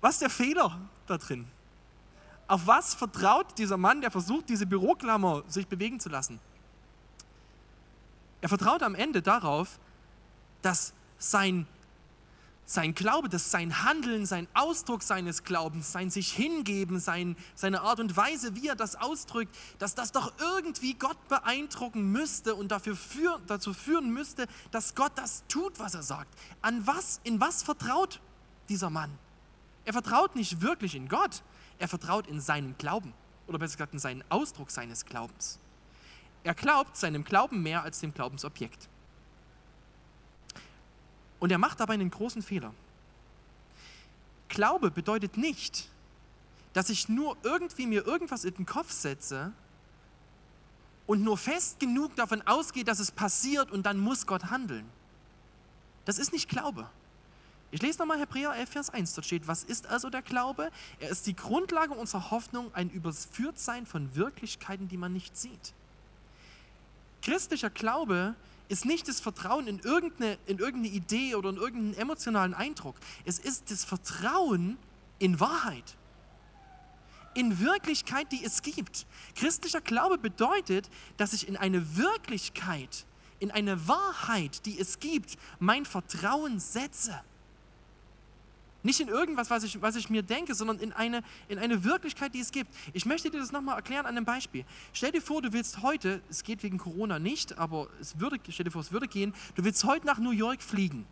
was 0.00 0.14
ist 0.14 0.22
der 0.22 0.30
Fehler 0.30 0.80
da 1.06 1.18
drin? 1.18 1.46
Auf 2.46 2.66
was 2.66 2.94
vertraut 2.94 3.58
dieser 3.58 3.76
Mann, 3.78 4.02
der 4.02 4.10
versucht, 4.10 4.48
diese 4.50 4.66
Büroklammer 4.66 5.42
sich 5.48 5.66
bewegen 5.66 5.98
zu 5.98 6.10
lassen? 6.10 6.40
Er 8.42 8.50
vertraut 8.50 8.82
am 8.82 8.94
Ende 8.94 9.22
darauf, 9.22 9.78
dass 10.60 10.92
sein, 11.18 11.66
sein 12.66 12.94
Glaube, 12.94 13.28
dass 13.28 13.50
sein 13.50 13.84
Handeln, 13.84 14.24
sein 14.24 14.48
Ausdruck 14.54 15.02
seines 15.02 15.44
Glaubens, 15.44 15.92
sein 15.92 16.10
sich 16.10 16.32
hingeben, 16.32 16.98
sein, 16.98 17.36
seine 17.54 17.82
Art 17.82 18.00
und 18.00 18.16
Weise, 18.16 18.56
wie 18.56 18.68
er 18.68 18.76
das 18.76 18.96
ausdrückt, 18.96 19.54
dass 19.78 19.94
das 19.94 20.12
doch 20.12 20.32
irgendwie 20.38 20.94
Gott 20.94 21.28
beeindrucken 21.28 22.10
müsste 22.10 22.54
und 22.54 22.68
dafür 22.68 22.96
für, 22.96 23.40
dazu 23.46 23.74
führen 23.74 24.10
müsste, 24.10 24.46
dass 24.70 24.94
Gott 24.94 25.12
das 25.16 25.44
tut, 25.48 25.78
was 25.78 25.94
er 25.94 26.02
sagt. 26.02 26.34
An 26.62 26.86
was, 26.86 27.20
in 27.24 27.40
was 27.40 27.62
vertraut 27.62 28.20
dieser 28.68 28.90
Mann? 28.90 29.10
Er 29.84 29.92
vertraut 29.92 30.34
nicht 30.34 30.62
wirklich 30.62 30.94
in 30.94 31.08
Gott, 31.08 31.42
er 31.78 31.88
vertraut 31.88 32.26
in 32.26 32.40
seinen 32.40 32.78
Glauben 32.78 33.12
oder 33.46 33.58
besser 33.58 33.76
gesagt 33.76 33.92
in 33.92 33.98
seinen 33.98 34.24
Ausdruck 34.30 34.70
seines 34.70 35.04
Glaubens. 35.04 35.58
Er 36.44 36.54
glaubt 36.54 36.96
seinem 36.96 37.24
Glauben 37.24 37.62
mehr 37.62 37.82
als 37.82 38.00
dem 38.00 38.12
Glaubensobjekt. 38.14 38.88
Und 41.44 41.50
er 41.50 41.58
macht 41.58 41.78
dabei 41.78 41.92
einen 41.92 42.10
großen 42.10 42.40
Fehler. 42.40 42.72
Glaube 44.48 44.90
bedeutet 44.90 45.36
nicht, 45.36 45.90
dass 46.72 46.88
ich 46.88 47.10
nur 47.10 47.36
irgendwie 47.42 47.86
mir 47.86 48.06
irgendwas 48.06 48.46
in 48.46 48.54
den 48.54 48.64
Kopf 48.64 48.90
setze 48.90 49.52
und 51.06 51.22
nur 51.22 51.36
fest 51.36 51.80
genug 51.80 52.16
davon 52.16 52.40
ausgehe, 52.46 52.82
dass 52.82 52.98
es 52.98 53.10
passiert 53.10 53.70
und 53.70 53.84
dann 53.84 53.98
muss 53.98 54.26
Gott 54.26 54.44
handeln. 54.44 54.88
Das 56.06 56.16
ist 56.16 56.32
nicht 56.32 56.48
Glaube. 56.48 56.88
Ich 57.72 57.82
lese 57.82 57.98
nochmal 57.98 58.20
Hebräer 58.20 58.54
11, 58.54 58.70
Vers 58.70 58.88
1. 58.88 59.12
Dort 59.12 59.26
steht, 59.26 59.46
was 59.46 59.64
ist 59.64 59.86
also 59.88 60.08
der 60.08 60.22
Glaube? 60.22 60.70
Er 60.98 61.10
ist 61.10 61.26
die 61.26 61.36
Grundlage 61.36 61.92
unserer 61.92 62.30
Hoffnung, 62.30 62.74
ein 62.74 62.88
Überführtsein 62.88 63.84
von 63.84 64.14
Wirklichkeiten, 64.14 64.88
die 64.88 64.96
man 64.96 65.12
nicht 65.12 65.36
sieht. 65.36 65.74
Christlicher 67.20 67.68
Glaube 67.68 68.34
ist 68.68 68.84
nicht 68.84 69.08
das 69.08 69.20
Vertrauen 69.20 69.66
in 69.66 69.78
irgendeine, 69.80 70.38
in 70.46 70.58
irgendeine 70.58 70.94
Idee 70.94 71.34
oder 71.34 71.50
in 71.50 71.56
irgendeinen 71.56 71.94
emotionalen 71.94 72.54
Eindruck. 72.54 72.96
Es 73.24 73.38
ist 73.38 73.70
das 73.70 73.84
Vertrauen 73.84 74.78
in 75.18 75.40
Wahrheit. 75.40 75.96
In 77.34 77.58
Wirklichkeit, 77.60 78.30
die 78.32 78.44
es 78.44 78.62
gibt. 78.62 79.06
Christlicher 79.34 79.80
Glaube 79.80 80.18
bedeutet, 80.18 80.88
dass 81.16 81.32
ich 81.32 81.48
in 81.48 81.56
eine 81.56 81.96
Wirklichkeit, 81.96 83.06
in 83.40 83.50
eine 83.50 83.88
Wahrheit, 83.88 84.64
die 84.66 84.78
es 84.78 85.00
gibt, 85.00 85.36
mein 85.58 85.84
Vertrauen 85.84 86.60
setze. 86.60 87.20
Nicht 88.84 89.00
in 89.00 89.08
irgendwas, 89.08 89.48
was 89.48 89.64
ich, 89.64 89.80
was 89.80 89.96
ich 89.96 90.10
mir 90.10 90.22
denke, 90.22 90.54
sondern 90.54 90.78
in 90.78 90.92
eine, 90.92 91.22
in 91.48 91.58
eine 91.58 91.84
Wirklichkeit, 91.84 92.34
die 92.34 92.40
es 92.40 92.52
gibt. 92.52 92.70
Ich 92.92 93.06
möchte 93.06 93.30
dir 93.30 93.40
das 93.40 93.50
nochmal 93.50 93.76
erklären 93.76 94.04
an 94.04 94.14
einem 94.14 94.26
Beispiel. 94.26 94.66
Stell 94.92 95.10
dir 95.10 95.22
vor, 95.22 95.40
du 95.40 95.54
willst 95.54 95.80
heute, 95.80 96.20
es 96.28 96.44
geht 96.44 96.62
wegen 96.62 96.76
Corona 96.76 97.18
nicht, 97.18 97.56
aber 97.56 97.88
es 97.98 98.20
würde, 98.20 98.38
stell 98.50 98.64
dir 98.64 98.70
vor, 98.70 98.82
es 98.82 98.92
würde 98.92 99.08
gehen, 99.08 99.34
du 99.54 99.64
willst 99.64 99.84
heute 99.84 100.06
nach 100.06 100.18
New 100.18 100.32
York 100.32 100.62
fliegen. 100.62 101.06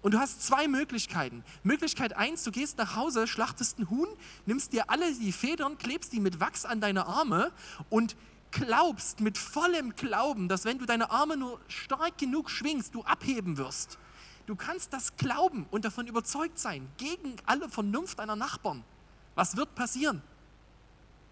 Und 0.00 0.14
du 0.14 0.18
hast 0.18 0.42
zwei 0.42 0.66
Möglichkeiten. 0.66 1.44
Möglichkeit 1.62 2.16
eins, 2.16 2.42
du 2.42 2.52
gehst 2.52 2.78
nach 2.78 2.96
Hause, 2.96 3.26
schlachtest 3.26 3.78
ein 3.78 3.90
Huhn, 3.90 4.08
nimmst 4.46 4.72
dir 4.72 4.88
alle 4.88 5.12
die 5.12 5.32
Federn, 5.32 5.76
klebst 5.76 6.14
die 6.14 6.20
mit 6.20 6.40
Wachs 6.40 6.64
an 6.64 6.80
deine 6.80 7.06
Arme 7.06 7.52
und 7.90 8.16
glaubst 8.50 9.20
mit 9.20 9.36
vollem 9.36 9.94
Glauben, 9.94 10.48
dass 10.48 10.64
wenn 10.64 10.78
du 10.78 10.86
deine 10.86 11.10
Arme 11.10 11.36
nur 11.36 11.60
stark 11.68 12.16
genug 12.16 12.48
schwingst, 12.48 12.94
du 12.94 13.02
abheben 13.02 13.58
wirst. 13.58 13.98
Du 14.48 14.56
kannst 14.56 14.94
das 14.94 15.14
glauben 15.18 15.66
und 15.70 15.84
davon 15.84 16.06
überzeugt 16.06 16.58
sein, 16.58 16.88
gegen 16.96 17.36
alle 17.44 17.68
Vernunft 17.68 18.18
deiner 18.18 18.34
Nachbarn. 18.34 18.82
Was 19.34 19.58
wird 19.58 19.74
passieren? 19.74 20.22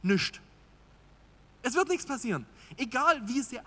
Nichts. 0.02 0.38
Es 1.62 1.74
wird 1.74 1.88
nichts 1.88 2.05
passieren. 2.05 2.44
Egal 2.76 3.26
wie 3.26 3.40
sehr. 3.40 3.64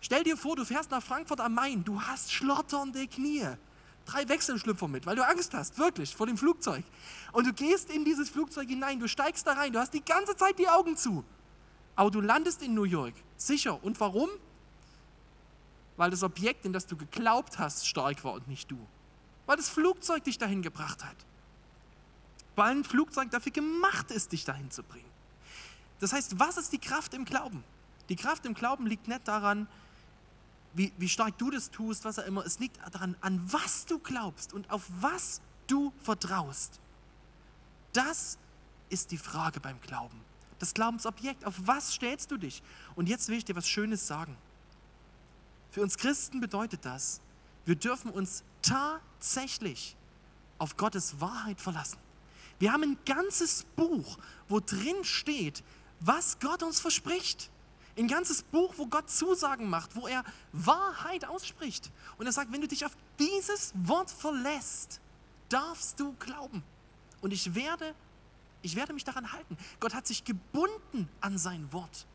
Stell 0.00 0.24
dir 0.24 0.36
vor, 0.36 0.56
du 0.56 0.64
fährst 0.64 0.90
nach 0.90 1.00
Frankfurt 1.00 1.38
am 1.38 1.54
Main, 1.54 1.84
du 1.84 2.02
hast 2.02 2.32
schlotternde 2.32 3.06
Knie. 3.06 3.46
Drei 4.04 4.28
Wechselschlüpfer 4.28 4.88
mit, 4.88 5.06
weil 5.06 5.14
du 5.14 5.24
Angst 5.24 5.54
hast, 5.54 5.78
wirklich, 5.78 6.16
vor 6.16 6.26
dem 6.26 6.36
Flugzeug. 6.36 6.82
Und 7.30 7.46
du 7.46 7.52
gehst 7.52 7.92
in 7.92 8.04
dieses 8.04 8.28
Flugzeug 8.28 8.68
hinein, 8.68 8.98
du 8.98 9.06
steigst 9.06 9.46
da 9.46 9.52
rein, 9.52 9.72
du 9.72 9.78
hast 9.78 9.94
die 9.94 10.04
ganze 10.04 10.34
Zeit 10.34 10.58
die 10.58 10.68
Augen 10.68 10.96
zu. 10.96 11.22
Aber 11.94 12.10
du 12.10 12.20
landest 12.20 12.62
in 12.62 12.74
New 12.74 12.82
York, 12.82 13.14
sicher. 13.36 13.78
Und 13.84 14.00
warum? 14.00 14.28
Weil 15.98 16.10
das 16.10 16.22
Objekt, 16.22 16.64
in 16.64 16.72
das 16.72 16.86
du 16.86 16.96
geglaubt 16.96 17.58
hast, 17.58 17.86
stark 17.86 18.24
war 18.24 18.32
und 18.32 18.48
nicht 18.48 18.70
du. 18.70 18.78
Weil 19.46 19.56
das 19.56 19.68
Flugzeug 19.68 20.24
dich 20.24 20.38
dahin 20.38 20.62
gebracht 20.62 21.04
hat. 21.04 21.16
Weil 22.54 22.76
ein 22.76 22.84
Flugzeug 22.84 23.30
dafür 23.30 23.52
gemacht 23.52 24.10
ist, 24.12 24.32
dich 24.32 24.44
dahin 24.44 24.70
zu 24.70 24.82
bringen. 24.82 25.10
Das 25.98 26.12
heißt, 26.12 26.38
was 26.38 26.56
ist 26.56 26.72
die 26.72 26.78
Kraft 26.78 27.14
im 27.14 27.24
Glauben? 27.24 27.64
Die 28.08 28.16
Kraft 28.16 28.46
im 28.46 28.54
Glauben 28.54 28.86
liegt 28.86 29.08
nicht 29.08 29.26
daran, 29.26 29.66
wie, 30.72 30.92
wie 30.98 31.08
stark 31.08 31.36
du 31.36 31.50
das 31.50 31.70
tust, 31.70 32.04
was 32.04 32.20
auch 32.20 32.26
immer. 32.26 32.46
Es 32.46 32.60
liegt 32.60 32.78
daran, 32.94 33.16
an 33.20 33.40
was 33.52 33.84
du 33.84 33.98
glaubst 33.98 34.52
und 34.52 34.70
auf 34.70 34.84
was 35.00 35.40
du 35.66 35.92
vertraust. 36.02 36.78
Das 37.92 38.38
ist 38.88 39.10
die 39.10 39.18
Frage 39.18 39.58
beim 39.58 39.80
Glauben. 39.80 40.20
Das 40.60 40.74
Glaubensobjekt, 40.74 41.44
auf 41.44 41.54
was 41.58 41.92
stellst 41.92 42.30
du 42.30 42.36
dich? 42.36 42.62
Und 42.94 43.08
jetzt 43.08 43.28
will 43.28 43.38
ich 43.38 43.44
dir 43.44 43.56
was 43.56 43.68
Schönes 43.68 44.06
sagen. 44.06 44.36
Für 45.70 45.82
uns 45.82 45.96
Christen 45.96 46.40
bedeutet 46.40 46.84
das, 46.84 47.20
wir 47.64 47.76
dürfen 47.76 48.10
uns 48.10 48.42
tatsächlich 48.62 49.96
auf 50.58 50.76
Gottes 50.76 51.20
Wahrheit 51.20 51.60
verlassen. 51.60 51.98
Wir 52.58 52.72
haben 52.72 52.82
ein 52.82 52.98
ganzes 53.04 53.64
Buch, 53.76 54.18
wo 54.48 54.60
drin 54.60 55.04
steht, 55.04 55.62
was 56.00 56.38
Gott 56.40 56.62
uns 56.62 56.80
verspricht. 56.80 57.50
Ein 57.96 58.08
ganzes 58.08 58.42
Buch, 58.42 58.74
wo 58.76 58.86
Gott 58.86 59.10
Zusagen 59.10 59.68
macht, 59.68 59.96
wo 59.96 60.06
er 60.06 60.24
Wahrheit 60.52 61.24
ausspricht. 61.24 61.90
Und 62.16 62.26
er 62.26 62.32
sagt, 62.32 62.52
wenn 62.52 62.60
du 62.60 62.68
dich 62.68 62.84
auf 62.84 62.96
dieses 63.18 63.72
Wort 63.74 64.10
verlässt, 64.10 65.00
darfst 65.48 65.98
du 65.98 66.14
glauben. 66.14 66.62
Und 67.20 67.32
ich 67.32 67.54
werde, 67.54 67.94
ich 68.62 68.76
werde 68.76 68.92
mich 68.92 69.04
daran 69.04 69.32
halten. 69.32 69.56
Gott 69.80 69.94
hat 69.94 70.06
sich 70.06 70.24
gebunden 70.24 71.08
an 71.20 71.38
sein 71.38 71.72
Wort. 71.72 72.06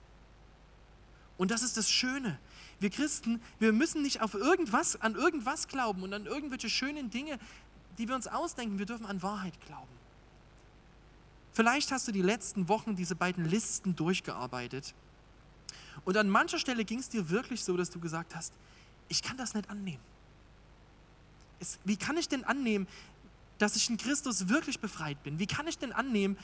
Und 1.37 1.51
das 1.51 1.63
ist 1.63 1.75
das 1.75 1.89
Schöne. 1.89 2.39
Wir 2.79 2.89
Christen, 2.89 3.41
wir 3.59 3.73
müssen 3.73 4.01
nicht 4.01 4.21
auf 4.21 4.33
irgendwas, 4.33 4.99
an 5.01 5.15
irgendwas 5.15 5.67
glauben 5.67 6.03
und 6.03 6.13
an 6.13 6.25
irgendwelche 6.25 6.69
schönen 6.69 7.09
Dinge, 7.09 7.39
die 7.97 8.07
wir 8.07 8.15
uns 8.15 8.27
ausdenken. 8.27 8.79
Wir 8.79 8.85
dürfen 8.85 9.05
an 9.05 9.21
Wahrheit 9.21 9.53
glauben. 9.65 9.87
Vielleicht 11.53 11.91
hast 11.91 12.07
du 12.07 12.11
die 12.11 12.21
letzten 12.21 12.67
Wochen 12.67 12.95
diese 12.95 13.15
beiden 13.15 13.45
Listen 13.45 13.95
durchgearbeitet. 13.95 14.93
Und 16.03 16.17
an 16.17 16.27
mancher 16.29 16.57
Stelle 16.57 16.83
ging 16.83 16.99
es 16.99 17.09
dir 17.09 17.29
wirklich 17.29 17.63
so, 17.63 17.77
dass 17.77 17.91
du 17.91 17.99
gesagt 17.99 18.35
hast, 18.35 18.53
ich 19.07 19.21
kann 19.21 19.37
das 19.37 19.53
nicht 19.53 19.69
annehmen. 19.69 20.01
Es, 21.59 21.77
wie 21.85 21.95
kann 21.95 22.17
ich 22.17 22.27
denn 22.27 22.43
annehmen, 22.43 22.87
dass 23.59 23.75
ich 23.75 23.89
in 23.89 23.97
Christus 23.97 24.49
wirklich 24.49 24.79
befreit 24.79 25.21
bin? 25.23 25.37
Wie 25.37 25.45
kann 25.45 25.67
ich 25.67 25.77
denn 25.77 25.93
annehmen, 25.93 26.37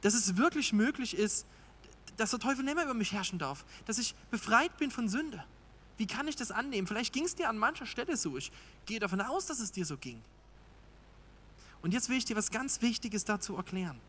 dass 0.00 0.14
es 0.14 0.36
wirklich 0.36 0.72
möglich 0.72 1.16
ist, 1.16 1.46
dass 2.16 2.30
der 2.30 2.38
Teufel 2.38 2.64
nicht 2.64 2.74
mehr 2.74 2.84
über 2.84 2.94
mich 2.94 3.12
herrschen 3.12 3.38
darf, 3.38 3.64
dass 3.86 3.98
ich 3.98 4.14
befreit 4.30 4.76
bin 4.76 4.90
von 4.90 5.08
Sünde. 5.08 5.44
Wie 5.96 6.06
kann 6.06 6.26
ich 6.28 6.36
das 6.36 6.50
annehmen? 6.50 6.86
Vielleicht 6.86 7.12
ging 7.12 7.24
es 7.24 7.34
dir 7.34 7.48
an 7.48 7.58
mancher 7.58 7.86
Stelle 7.86 8.16
so. 8.16 8.36
Ich 8.36 8.50
gehe 8.86 8.98
davon 8.98 9.20
aus, 9.20 9.46
dass 9.46 9.60
es 9.60 9.72
dir 9.72 9.86
so 9.86 9.96
ging. 9.96 10.22
Und 11.82 11.92
jetzt 11.92 12.08
will 12.08 12.16
ich 12.16 12.24
dir 12.24 12.36
was 12.36 12.50
ganz 12.50 12.80
Wichtiges 12.80 13.24
dazu 13.24 13.56
erklären. 13.56 14.00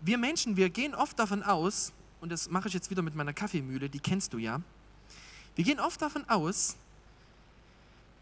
Wir 0.00 0.18
Menschen, 0.18 0.56
wir 0.56 0.70
gehen 0.70 0.94
oft 0.94 1.18
davon 1.18 1.42
aus, 1.42 1.92
und 2.20 2.30
das 2.30 2.48
mache 2.50 2.68
ich 2.68 2.74
jetzt 2.74 2.90
wieder 2.90 3.02
mit 3.02 3.14
meiner 3.14 3.32
Kaffeemühle, 3.32 3.88
die 3.88 3.98
kennst 3.98 4.32
du 4.32 4.38
ja. 4.38 4.60
Wir 5.54 5.64
gehen 5.64 5.80
oft 5.80 6.00
davon 6.00 6.28
aus, 6.28 6.76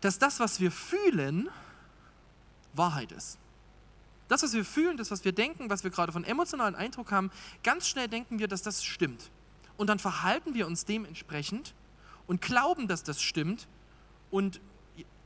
dass 0.01 0.19
das, 0.19 0.39
was 0.39 0.61
wir 0.61 0.71
fühlen, 0.71 1.49
Wahrheit 2.73 3.13
ist. 3.13 3.39
Das, 4.29 4.43
was 4.43 4.55
wir 4.55 4.65
fühlen, 4.65 4.97
das, 4.97 5.11
was 5.11 5.25
wir 5.25 5.33
denken, 5.33 5.69
was 5.71 5.85
wir 5.85 5.91
gerade 5.91 6.13
von 6.13 6.25
emotionalen 6.25 6.75
Eindruck 6.75 7.13
haben, 7.13 7.31
ganz 7.63 7.89
schnell 7.89 8.09
denken 8.09 8.39
wir, 8.39 8.49
dass 8.49 8.63
das 8.63 8.83
stimmt. 8.85 9.31
Und 9.77 9.89
dann 9.89 9.99
verhalten 9.99 10.55
wir 10.55 10.67
uns 10.67 10.85
dementsprechend 10.85 11.75
und 12.27 12.41
glauben, 12.41 12.89
dass 12.89 13.03
das 13.03 13.21
stimmt. 13.21 13.69
Und 14.31 14.61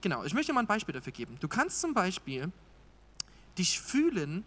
genau, 0.01 0.25
ich 0.25 0.35
möchte 0.35 0.53
mal 0.53 0.61
ein 0.61 0.67
Beispiel 0.67 0.95
dafür 0.95 1.13
geben. 1.13 1.37
Du 1.41 1.49
kannst 1.49 1.81
zum 1.81 1.95
Beispiel 1.95 2.51
dich 3.57 3.81
fühlen 3.81 4.45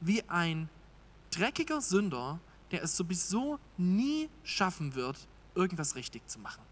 wie 0.00 0.28
ein 0.28 0.68
dreckiger 1.30 1.80
Sünder, 1.80 2.40
der 2.70 2.82
es 2.82 2.96
sowieso 2.96 3.58
nie 3.76 4.28
schaffen 4.42 4.94
wird, 4.94 5.16
irgendwas 5.54 5.94
richtig 5.94 6.28
zu 6.28 6.38
machen. 6.38 6.62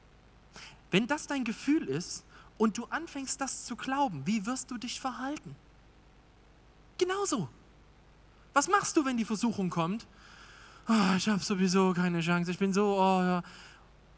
Wenn 0.90 1.06
das 1.06 1.26
dein 1.26 1.44
Gefühl 1.44 1.86
ist 1.86 2.24
und 2.58 2.78
du 2.78 2.86
anfängst, 2.86 3.40
das 3.40 3.64
zu 3.64 3.76
glauben, 3.76 4.26
wie 4.26 4.46
wirst 4.46 4.70
du 4.70 4.78
dich 4.78 5.00
verhalten? 5.00 5.54
Genauso. 7.00 7.48
Was 8.52 8.68
machst 8.68 8.94
du, 8.94 9.04
wenn 9.06 9.16
die 9.16 9.24
Versuchung 9.24 9.70
kommt? 9.70 10.06
Oh, 10.86 11.14
ich 11.16 11.26
habe 11.30 11.42
sowieso 11.42 11.94
keine 11.94 12.20
Chance, 12.20 12.50
ich 12.50 12.58
bin 12.58 12.74
so. 12.74 12.94
Oh, 12.98 13.22
ja. 13.22 13.42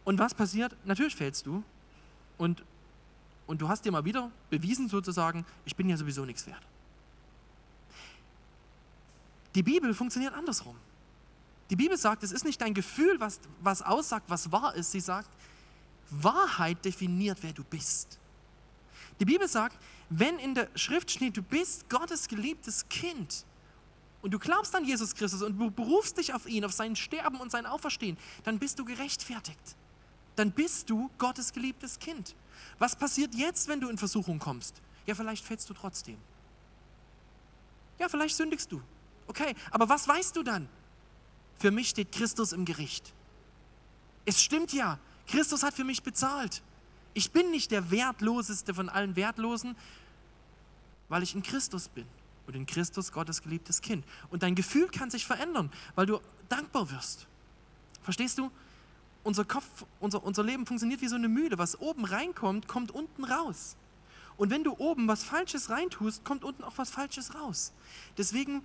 Und 0.04 0.18
was 0.18 0.34
passiert? 0.34 0.74
Natürlich 0.84 1.14
fällst 1.14 1.46
du. 1.46 1.62
Und, 2.38 2.64
und 3.46 3.62
du 3.62 3.68
hast 3.68 3.84
dir 3.84 3.92
mal 3.92 4.04
wieder 4.04 4.32
bewiesen, 4.50 4.88
sozusagen, 4.88 5.46
ich 5.64 5.76
bin 5.76 5.88
ja 5.88 5.96
sowieso 5.96 6.24
nichts 6.24 6.44
wert. 6.48 6.62
Die 9.54 9.62
Bibel 9.62 9.94
funktioniert 9.94 10.34
andersrum. 10.34 10.74
Die 11.70 11.76
Bibel 11.76 11.96
sagt, 11.96 12.24
es 12.24 12.32
ist 12.32 12.44
nicht 12.44 12.60
dein 12.60 12.74
Gefühl, 12.74 13.20
was, 13.20 13.38
was 13.60 13.80
aussagt, 13.80 14.24
was 14.28 14.50
wahr 14.50 14.74
ist. 14.74 14.90
Sie 14.90 15.00
sagt, 15.00 15.30
Wahrheit 16.10 16.84
definiert, 16.84 17.38
wer 17.42 17.52
du 17.52 17.62
bist. 17.62 18.18
Die 19.20 19.24
Bibel 19.24 19.48
sagt, 19.48 19.78
wenn 20.10 20.38
in 20.38 20.54
der 20.54 20.68
Schrift 20.74 21.10
steht, 21.10 21.36
du 21.36 21.42
bist 21.42 21.88
Gottes 21.88 22.28
geliebtes 22.28 22.88
Kind 22.88 23.44
und 24.20 24.32
du 24.32 24.38
glaubst 24.38 24.74
an 24.74 24.84
Jesus 24.84 25.14
Christus 25.14 25.42
und 25.42 25.58
du 25.58 25.70
berufst 25.70 26.18
dich 26.18 26.32
auf 26.34 26.46
ihn, 26.46 26.64
auf 26.64 26.72
sein 26.72 26.96
Sterben 26.96 27.38
und 27.38 27.50
sein 27.50 27.66
Auferstehen, 27.66 28.16
dann 28.44 28.58
bist 28.58 28.78
du 28.78 28.84
gerechtfertigt. 28.84 29.76
Dann 30.36 30.50
bist 30.50 30.88
du 30.88 31.10
Gottes 31.18 31.52
geliebtes 31.52 31.98
Kind. 31.98 32.34
Was 32.78 32.96
passiert 32.96 33.34
jetzt, 33.34 33.68
wenn 33.68 33.80
du 33.80 33.88
in 33.88 33.98
Versuchung 33.98 34.38
kommst? 34.38 34.80
Ja, 35.06 35.14
vielleicht 35.14 35.44
fällst 35.44 35.68
du 35.68 35.74
trotzdem. 35.74 36.16
Ja, 37.98 38.08
vielleicht 38.08 38.36
sündigst 38.36 38.70
du. 38.72 38.82
Okay, 39.26 39.54
aber 39.70 39.88
was 39.88 40.08
weißt 40.08 40.36
du 40.36 40.42
dann? 40.42 40.68
Für 41.58 41.70
mich 41.70 41.90
steht 41.90 42.12
Christus 42.12 42.52
im 42.52 42.64
Gericht. 42.64 43.12
Es 44.24 44.42
stimmt 44.42 44.72
ja, 44.72 44.98
Christus 45.26 45.62
hat 45.62 45.74
für 45.74 45.84
mich 45.84 46.02
bezahlt. 46.02 46.62
Ich 47.14 47.30
bin 47.30 47.50
nicht 47.50 47.70
der 47.70 47.90
wertloseste 47.90 48.74
von 48.74 48.88
allen 48.88 49.16
Wertlosen, 49.16 49.76
weil 51.08 51.22
ich 51.22 51.34
in 51.34 51.42
Christus 51.42 51.88
bin 51.88 52.06
und 52.46 52.56
in 52.56 52.66
Christus 52.66 53.12
Gottes 53.12 53.42
geliebtes 53.42 53.82
Kind. 53.82 54.04
Und 54.30 54.42
dein 54.42 54.54
Gefühl 54.54 54.88
kann 54.88 55.10
sich 55.10 55.26
verändern, 55.26 55.70
weil 55.94 56.06
du 56.06 56.20
dankbar 56.48 56.90
wirst. 56.90 57.26
Verstehst 58.02 58.38
du? 58.38 58.50
Unser 59.24 59.44
Kopf, 59.44 59.84
unser, 60.00 60.24
unser 60.24 60.42
Leben 60.42 60.66
funktioniert 60.66 61.00
wie 61.00 61.08
so 61.08 61.14
eine 61.14 61.28
Mühle. 61.28 61.58
Was 61.58 61.80
oben 61.80 62.04
reinkommt, 62.04 62.66
kommt 62.66 62.90
unten 62.90 63.24
raus. 63.24 63.76
Und 64.36 64.50
wenn 64.50 64.64
du 64.64 64.74
oben 64.78 65.06
was 65.06 65.22
Falsches 65.22 65.70
reintust, 65.70 66.24
kommt 66.24 66.42
unten 66.42 66.64
auch 66.64 66.76
was 66.76 66.90
Falsches 66.90 67.34
raus. 67.34 67.72
Deswegen 68.18 68.62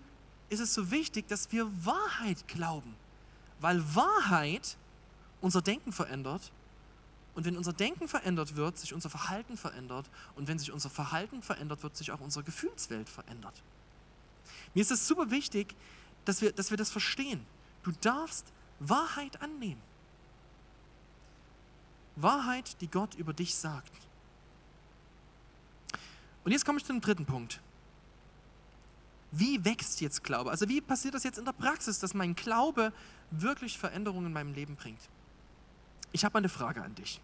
ist 0.49 0.59
es 0.59 0.73
so 0.73 0.89
wichtig, 0.89 1.27
dass 1.27 1.51
wir 1.51 1.69
Wahrheit 1.85 2.47
glauben. 2.47 2.95
Weil 3.59 3.83
Wahrheit 3.93 4.77
unser 5.41 5.61
Denken 5.61 5.91
verändert. 5.91 6.51
Und 7.37 7.45
wenn 7.45 7.55
unser 7.55 7.71
Denken 7.71 8.07
verändert 8.07 8.55
wird, 8.55 8.79
sich 8.79 8.95
unser 8.95 9.11
Verhalten 9.11 9.57
verändert. 9.57 10.09
Und 10.35 10.47
wenn 10.47 10.57
sich 10.57 10.71
unser 10.71 10.89
Verhalten 10.89 11.43
verändert, 11.43 11.83
wird 11.83 11.95
sich 11.95 12.11
auch 12.11 12.19
unsere 12.19 12.43
Gefühlswelt 12.43 13.07
verändert. 13.07 13.61
Mir 14.73 14.81
ist 14.81 14.89
es 14.89 15.07
super 15.07 15.29
wichtig, 15.29 15.75
dass 16.25 16.41
wir, 16.41 16.51
dass 16.51 16.71
wir 16.71 16.77
das 16.77 16.89
verstehen. 16.89 17.45
Du 17.83 17.91
darfst 18.01 18.47
Wahrheit 18.79 19.39
annehmen. 19.39 19.79
Wahrheit, 22.15 22.81
die 22.81 22.87
Gott 22.87 23.13
über 23.13 23.33
dich 23.33 23.53
sagt. 23.53 23.93
Und 26.43 26.53
jetzt 26.53 26.65
komme 26.65 26.79
ich 26.79 26.85
zum 26.85 27.01
dritten 27.01 27.27
Punkt. 27.27 27.61
Wie 29.31 29.63
wächst 29.63 30.01
jetzt 30.01 30.23
Glaube? 30.23 30.49
Also 30.49 30.67
wie 30.69 30.81
passiert 30.81 31.13
das 31.13 31.23
jetzt 31.23 31.37
in 31.37 31.45
der 31.45 31.51
Praxis, 31.51 31.99
dass 31.99 32.15
mein 32.15 32.33
Glaube 32.33 32.91
wirklich 33.29 33.77
Veränderungen 33.77 34.25
in 34.25 34.33
meinem 34.33 34.55
Leben 34.55 34.75
bringt? 34.75 35.01
Ich 36.13 36.25
habe 36.25 36.39
eine 36.39 36.49
Frage 36.49 36.81
an 36.81 36.95
dich. 36.95 37.21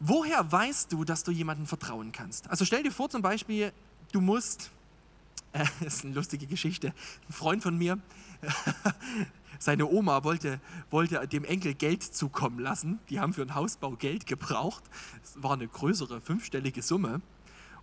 Woher 0.00 0.50
weißt 0.50 0.90
du, 0.92 1.04
dass 1.04 1.24
du 1.24 1.30
jemandem 1.30 1.66
vertrauen 1.66 2.10
kannst? 2.10 2.48
Also 2.48 2.64
stell 2.64 2.82
dir 2.82 2.90
vor 2.90 3.10
zum 3.10 3.20
Beispiel, 3.20 3.70
du 4.12 4.22
musst, 4.22 4.70
äh, 5.52 5.66
das 5.80 5.96
ist 5.96 6.04
eine 6.04 6.14
lustige 6.14 6.46
Geschichte, 6.46 6.94
ein 7.28 7.32
Freund 7.32 7.62
von 7.62 7.76
mir, 7.76 7.98
seine 9.58 9.86
Oma 9.86 10.24
wollte, 10.24 10.58
wollte 10.90 11.28
dem 11.28 11.44
Enkel 11.44 11.74
Geld 11.74 12.02
zukommen 12.02 12.58
lassen. 12.60 12.98
Die 13.10 13.20
haben 13.20 13.34
für 13.34 13.42
einen 13.42 13.54
Hausbau 13.54 13.90
Geld 13.90 14.26
gebraucht. 14.26 14.82
Es 15.22 15.42
war 15.42 15.52
eine 15.52 15.68
größere, 15.68 16.22
fünfstellige 16.22 16.80
Summe. 16.80 17.20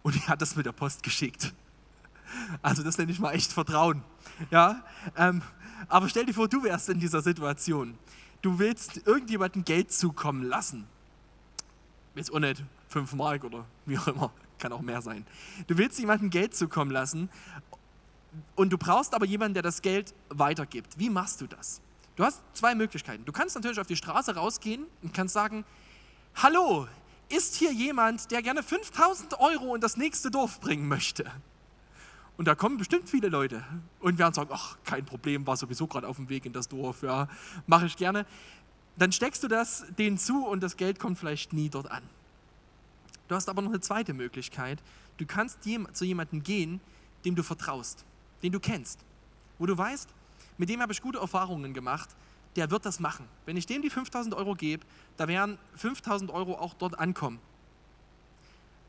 Und 0.01 0.15
die 0.15 0.21
hat 0.21 0.41
das 0.41 0.55
mit 0.55 0.65
der 0.65 0.71
Post 0.71 1.03
geschickt. 1.03 1.53
Also 2.63 2.81
das 2.81 2.97
nenne 2.97 3.11
ich 3.11 3.19
mal 3.19 3.33
echt 3.33 3.53
Vertrauen. 3.53 4.03
Ja, 4.49 4.83
ähm, 5.15 5.43
aber 5.87 6.09
stell 6.09 6.25
dir 6.25 6.33
vor, 6.33 6.47
du 6.47 6.63
wärst 6.63 6.89
in 6.89 6.99
dieser 6.99 7.21
Situation. 7.21 7.95
Du 8.41 8.57
willst 8.57 9.05
irgendjemandem 9.05 9.63
Geld 9.63 9.91
zukommen 9.91 10.43
lassen. 10.43 10.87
Jetzt 12.17 12.33
auch 12.33 12.39
nicht 12.39 12.63
5 12.89 13.13
Mark 13.13 13.43
oder 13.43 13.63
wie 13.85 13.95
auch 13.95 14.07
immer, 14.07 14.31
kann 14.57 14.71
auch 14.71 14.81
mehr 14.81 15.03
sein. 15.03 15.23
Du 15.67 15.77
willst 15.77 15.99
jemandem 15.99 16.31
Geld 16.31 16.55
zukommen 16.55 16.89
lassen 16.89 17.29
und 18.55 18.71
du 18.73 18.77
brauchst 18.79 19.13
aber 19.13 19.25
jemanden, 19.27 19.53
der 19.53 19.61
das 19.61 19.83
Geld 19.83 20.15
weitergibt. 20.29 20.97
Wie 20.97 21.11
machst 21.11 21.41
du 21.41 21.47
das? 21.47 21.79
Du 22.15 22.23
hast 22.23 22.41
zwei 22.53 22.73
Möglichkeiten. 22.73 23.23
Du 23.23 23.31
kannst 23.31 23.53
natürlich 23.53 23.79
auf 23.79 23.85
die 23.85 23.95
Straße 23.95 24.33
rausgehen 24.33 24.87
und 25.03 25.13
kannst 25.13 25.35
sagen, 25.35 25.63
hallo, 26.33 26.87
ist 27.29 27.55
hier 27.55 27.71
jemand, 27.71 28.31
der 28.31 28.41
gerne 28.41 28.63
5000 28.63 29.39
Euro 29.39 29.75
in 29.75 29.81
das 29.81 29.95
nächste 29.95 30.31
Dorf 30.31 30.59
bringen 30.59 30.87
möchte? 30.87 31.31
Und 32.35 32.47
da 32.47 32.55
kommen 32.55 32.77
bestimmt 32.77 33.09
viele 33.09 33.29
Leute 33.29 33.63
und 33.99 34.17
werden 34.17 34.33
sagen, 34.33 34.49
ach, 34.51 34.77
kein 34.83 35.05
Problem, 35.05 35.45
war 35.45 35.55
sowieso 35.55 35.85
gerade 35.85 36.07
auf 36.07 36.15
dem 36.15 36.29
Weg 36.29 36.47
in 36.47 36.53
das 36.53 36.67
Dorf, 36.67 37.03
ja, 37.03 37.27
mache 37.67 37.85
ich 37.85 37.95
gerne. 37.95 38.25
Dann 38.97 39.11
steckst 39.11 39.43
du 39.43 39.47
das 39.47 39.85
denen 39.97 40.17
zu 40.17 40.45
und 40.45 40.61
das 40.61 40.75
Geld 40.75 40.99
kommt 40.99 41.19
vielleicht 41.19 41.53
nie 41.53 41.69
dort 41.69 41.89
an. 41.91 42.03
Du 43.27 43.35
hast 43.35 43.47
aber 43.49 43.61
noch 43.61 43.69
eine 43.69 43.79
zweite 43.79 44.13
Möglichkeit. 44.13 44.79
Du 45.17 45.25
kannst 45.25 45.59
zu 45.63 46.05
jemandem 46.05 46.43
gehen, 46.43 46.81
dem 47.25 47.35
du 47.35 47.43
vertraust, 47.43 48.05
den 48.41 48.51
du 48.51 48.59
kennst, 48.59 48.99
wo 49.59 49.65
du 49.65 49.77
weißt, 49.77 50.09
mit 50.57 50.69
dem 50.69 50.81
habe 50.81 50.93
ich 50.93 51.01
gute 51.01 51.19
Erfahrungen 51.19 51.73
gemacht, 51.73 52.09
der 52.55 52.71
wird 52.71 52.85
das 52.85 52.99
machen. 52.99 53.27
Wenn 53.45 53.57
ich 53.57 53.67
dem 53.67 53.81
die 53.81 53.89
5000 53.89 54.33
Euro 54.33 54.55
gebe, 54.55 54.85
da 55.17 55.27
werden 55.27 55.59
5000 55.75 56.31
Euro 56.31 56.57
auch 56.57 56.73
dort 56.73 56.97
ankommen. 56.97 57.39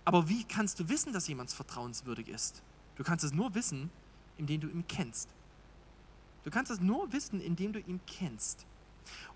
Aber 0.04 0.28
wie 0.28 0.44
kannst 0.44 0.80
du 0.80 0.88
wissen, 0.88 1.12
dass 1.12 1.28
jemand 1.28 1.52
vertrauenswürdig 1.52 2.28
ist? 2.28 2.62
Du 2.96 3.04
kannst 3.04 3.24
es 3.24 3.32
nur 3.34 3.54
wissen, 3.54 3.90
indem 4.38 4.60
du 4.62 4.68
ihn 4.68 4.86
kennst. 4.88 5.28
Du 6.44 6.50
kannst 6.50 6.70
es 6.70 6.80
nur 6.80 7.12
wissen, 7.12 7.42
indem 7.42 7.74
du 7.74 7.80
ihn 7.80 8.00
kennst. 8.06 8.64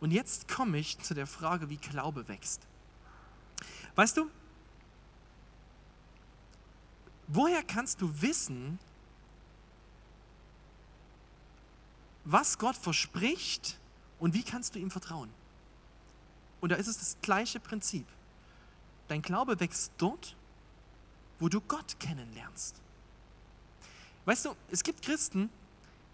Und 0.00 0.11
jetzt 0.11 0.48
komme 0.48 0.78
ich 0.78 0.98
zu 0.98 1.14
der 1.14 1.26
Frage, 1.26 1.68
wie 1.68 1.76
Glaube 1.76 2.26
wächst. 2.28 2.61
Weißt 3.94 4.16
du, 4.16 4.30
woher 7.28 7.62
kannst 7.62 8.00
du 8.00 8.22
wissen, 8.22 8.78
was 12.24 12.58
Gott 12.58 12.76
verspricht 12.76 13.78
und 14.18 14.35
wie 14.35 14.42
kannst 14.42 14.74
du 14.74 14.78
ihm 14.78 14.90
vertrauen? 14.90 15.30
Und 16.61 16.70
da 16.70 16.76
ist 16.76 16.87
es 16.87 16.98
das 16.98 17.16
gleiche 17.22 17.61
Prinzip. 17.61 18.06
Dein 19.08 19.20
Glaube 19.20 19.58
wächst 19.58 19.92
dort, 19.98 20.37
wo 21.38 21.48
du 21.48 21.61
Gott 21.61 21.98
kennenlernst. 21.98 22.76
Weißt 24.24 24.44
du, 24.44 24.54
es 24.70 24.85
gibt 24.85 25.02
Christen, 25.02 25.50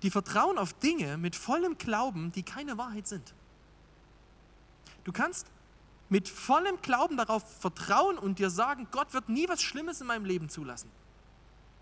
die 0.03 0.11
vertrauen 0.11 0.59
auf 0.59 0.73
Dinge 0.73 1.19
mit 1.19 1.37
vollem 1.37 1.77
Glauben, 1.77 2.33
die 2.33 2.43
keine 2.43 2.79
Wahrheit 2.79 3.07
sind. 3.07 3.35
Du 5.09 5.13
kannst 5.15 5.47
mit 6.11 6.29
vollem 6.29 6.83
Glauben 6.83 7.17
darauf 7.17 7.43
vertrauen 7.61 8.19
und 8.19 8.39
dir 8.39 8.51
sagen, 8.51 8.89
Gott 8.91 9.15
wird 9.15 9.31
nie 9.31 9.49
was 9.49 9.63
Schlimmes 9.63 10.03
in 10.03 10.07
meinem 10.07 10.27
Leben 10.27 10.51
zulassen. 10.51 10.91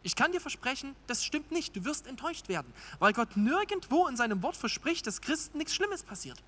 Ich 0.05 0.15
kann 0.15 0.31
dir 0.31 0.41
versprechen, 0.41 0.95
das 1.09 1.25
stimmt 1.25 1.51
nicht. 1.51 1.75
Du 1.75 1.85
wirst 1.85 2.07
enttäuscht 2.07 2.49
werden, 2.49 2.73
weil 3.01 3.13
Gott 3.13 3.37
nirgendwo 3.37 4.07
in 4.07 4.17
seinem 4.17 4.45
Wort 4.45 4.57
verspricht, 4.57 5.09
dass 5.09 5.21
Christen 5.21 5.59
nichts 5.59 5.75
Schlimmes 5.75 6.05
passiert. 6.05 6.41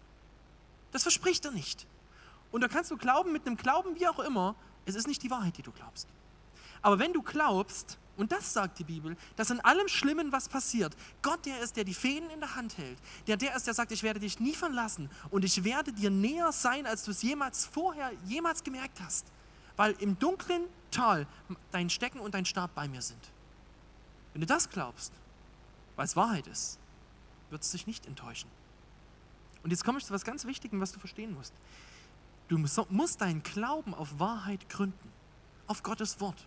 Das 0.92 1.02
verspricht 1.02 1.44
er 1.46 1.50
nicht. 1.50 1.84
Und 2.52 2.60
da 2.60 2.68
kannst 2.68 2.92
du 2.92 2.96
glauben, 2.96 3.32
mit 3.32 3.44
einem 3.44 3.56
Glauben 3.56 3.98
wie 3.98 4.06
auch 4.06 4.20
immer, 4.20 4.54
es 4.86 4.94
ist 4.94 5.08
nicht 5.08 5.24
die 5.24 5.32
Wahrheit, 5.32 5.56
die 5.56 5.62
du 5.62 5.72
glaubst. 5.72 6.06
Aber 6.80 7.00
wenn 7.00 7.12
du 7.12 7.22
glaubst, 7.22 7.98
und 8.18 8.32
das 8.32 8.52
sagt 8.52 8.80
die 8.80 8.84
Bibel, 8.84 9.16
dass 9.36 9.50
in 9.50 9.60
allem 9.60 9.86
Schlimmen 9.88 10.32
was 10.32 10.48
passiert, 10.48 10.94
Gott 11.22 11.46
der 11.46 11.60
ist, 11.60 11.76
der 11.76 11.84
die 11.84 11.94
Fäden 11.94 12.28
in 12.30 12.40
der 12.40 12.56
Hand 12.56 12.76
hält, 12.76 12.98
der 13.28 13.36
der 13.36 13.54
ist, 13.54 13.66
der 13.66 13.74
sagt, 13.74 13.92
ich 13.92 14.02
werde 14.02 14.18
dich 14.18 14.40
nie 14.40 14.54
verlassen 14.54 15.08
und 15.30 15.44
ich 15.44 15.62
werde 15.62 15.92
dir 15.92 16.10
näher 16.10 16.50
sein, 16.52 16.84
als 16.84 17.04
du 17.04 17.12
es 17.12 17.22
jemals 17.22 17.64
vorher, 17.64 18.10
jemals 18.26 18.64
gemerkt 18.64 19.00
hast, 19.00 19.24
weil 19.76 19.92
im 20.00 20.18
dunklen 20.18 20.64
Tal 20.90 21.26
dein 21.70 21.88
Stecken 21.90 22.18
und 22.18 22.34
dein 22.34 22.44
Stab 22.44 22.74
bei 22.74 22.88
mir 22.88 23.02
sind. 23.02 23.20
Wenn 24.32 24.40
du 24.40 24.46
das 24.46 24.68
glaubst, 24.68 25.12
weil 25.94 26.04
es 26.04 26.16
Wahrheit 26.16 26.48
ist, 26.48 26.78
wird 27.50 27.62
es 27.62 27.70
dich 27.70 27.86
nicht 27.86 28.04
enttäuschen. 28.06 28.50
Und 29.62 29.70
jetzt 29.70 29.84
komme 29.84 29.98
ich 29.98 30.04
zu 30.04 30.12
etwas 30.12 30.24
ganz 30.24 30.44
Wichtigem, 30.44 30.80
was 30.80 30.92
du 30.92 30.98
verstehen 30.98 31.34
musst. 31.34 31.52
Du 32.48 32.58
musst 32.58 33.20
deinen 33.20 33.42
Glauben 33.42 33.94
auf 33.94 34.18
Wahrheit 34.18 34.68
gründen, 34.68 35.12
auf 35.66 35.82
Gottes 35.82 36.20
Wort. 36.20 36.46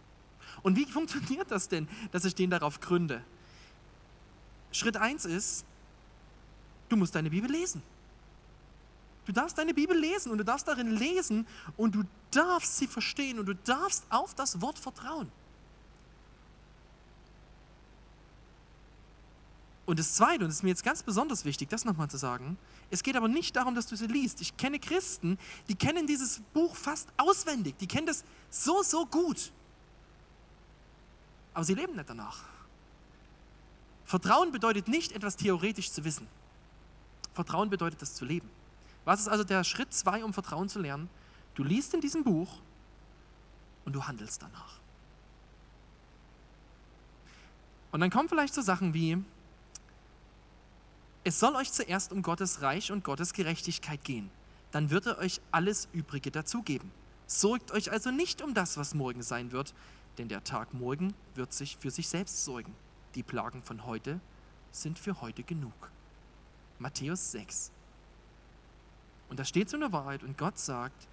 Und 0.62 0.76
wie 0.76 0.86
funktioniert 0.92 1.52
das 1.52 1.68
denn, 1.68 1.88
dass 2.12 2.26
ich 2.26 2.36
den 2.36 2.50
darauf 2.50 2.80
gründe? 2.80 3.24
Schritt 4.72 4.98
1 4.98 5.26
ist, 5.26 5.66
du 6.90 6.96
musst 6.96 7.16
deine 7.16 7.30
Bibel 7.30 7.52
lesen. 7.52 7.82
Du 9.26 9.32
darfst 9.32 9.58
deine 9.58 9.74
Bibel 9.74 9.98
lesen 9.98 10.32
und 10.32 10.40
du 10.40 10.46
darfst 10.46 10.68
darin 10.68 10.92
lesen 10.92 11.46
und 11.78 11.94
du 11.94 12.04
darfst 12.32 12.78
sie 12.78 12.88
verstehen 12.88 13.40
und 13.40 13.46
du 13.46 13.56
darfst 13.56 14.06
auf 14.10 14.34
das 14.34 14.62
Wort 14.62 14.80
vertrauen. 14.80 15.32
Und 19.86 20.00
das 20.00 20.16
Zweite, 20.16 20.44
und 20.44 20.50
das 20.50 20.56
ist 20.56 20.64
mir 20.64 20.70
jetzt 20.70 20.84
ganz 20.84 21.04
besonders 21.04 21.44
wichtig, 21.44 21.70
das 21.70 21.86
nochmal 21.86 22.10
zu 22.10 22.18
sagen, 22.18 22.58
es 22.90 23.04
geht 23.04 23.16
aber 23.16 23.28
nicht 23.28 23.56
darum, 23.56 23.76
dass 23.76 23.88
du 23.88 23.96
sie 23.96 24.08
liest. 24.08 24.42
Ich 24.42 24.56
kenne 24.58 24.80
Christen, 24.80 25.38
die 25.68 25.76
kennen 25.76 26.08
dieses 26.08 26.40
Buch 26.54 26.76
fast 26.76 27.10
auswendig, 27.18 27.78
die 27.78 27.88
kennen 27.88 28.08
das 28.08 28.24
so, 28.50 28.84
so 28.84 29.06
gut. 29.06 29.52
Aber 31.54 31.64
sie 31.64 31.74
leben 31.74 31.96
nicht 31.96 32.10
danach. 32.10 32.44
Vertrauen 34.06 34.52
bedeutet 34.52 34.88
nicht, 34.88 35.14
etwas 35.14 35.38
theoretisch 35.38 35.92
zu 35.92 36.04
wissen. 36.04 36.28
Vertrauen 37.34 37.70
bedeutet, 37.70 38.02
das 38.02 38.14
zu 38.14 38.26
leben. 38.26 38.50
Was 39.06 39.22
ist 39.22 39.28
also 39.28 39.44
der 39.44 39.64
Schritt 39.64 39.94
zwei, 39.94 40.24
um 40.24 40.34
Vertrauen 40.34 40.70
zu 40.70 40.80
lernen? 40.80 41.10
Du 41.56 41.64
liest 41.64 41.94
in 41.94 42.02
diesem 42.02 42.24
Buch 42.24 42.60
und 43.86 43.94
du 43.94 44.06
handelst 44.06 44.42
danach. 44.42 44.80
Und 47.92 48.00
dann 48.00 48.10
kommen 48.10 48.30
vielleicht 48.30 48.54
so 48.54 48.62
Sachen 48.62 48.94
wie, 48.94 49.24
es 51.24 51.40
soll 51.40 51.56
euch 51.56 51.72
zuerst 51.72 52.12
um 52.12 52.22
Gottes 52.22 52.62
Reich 52.62 52.92
und 52.92 53.04
Gottes 53.04 53.34
Gerechtigkeit 53.34 54.04
gehen. 54.04 54.30
Dann 54.72 54.90
wird 54.90 55.06
er 55.06 55.18
euch 55.18 55.42
alles 55.52 55.88
Übrige 55.94 56.32
dazugeben. 56.32 56.92
Sorgt 57.28 57.72
euch 57.72 57.92
also 57.92 58.12
nicht 58.12 58.42
um 58.42 58.54
das, 58.54 58.78
was 58.78 58.94
morgen 58.94 59.22
sein 59.22 59.52
wird, 59.52 59.74
denn 60.22 60.30
der 60.30 60.44
Tag 60.44 60.72
morgen 60.76 61.16
wird 61.34 61.52
sich 61.52 61.78
für 61.78 61.90
sich 61.90 62.08
selbst 62.08 62.46
sorgen. 62.46 62.76
Die 63.16 63.24
Plagen 63.24 63.64
von 63.64 63.88
heute 63.88 64.20
sind 64.72 65.00
für 65.00 65.20
heute 65.20 65.42
genug. 65.42 65.74
Matthäus 66.78 67.32
6. 67.32 67.72
Und 69.30 69.40
da 69.40 69.46
steht 69.46 69.72
so 69.72 69.78
eine 69.78 69.92
Wahrheit 69.92 70.22
und 70.22 70.38
Gott 70.38 70.60
sagt, 70.60 71.08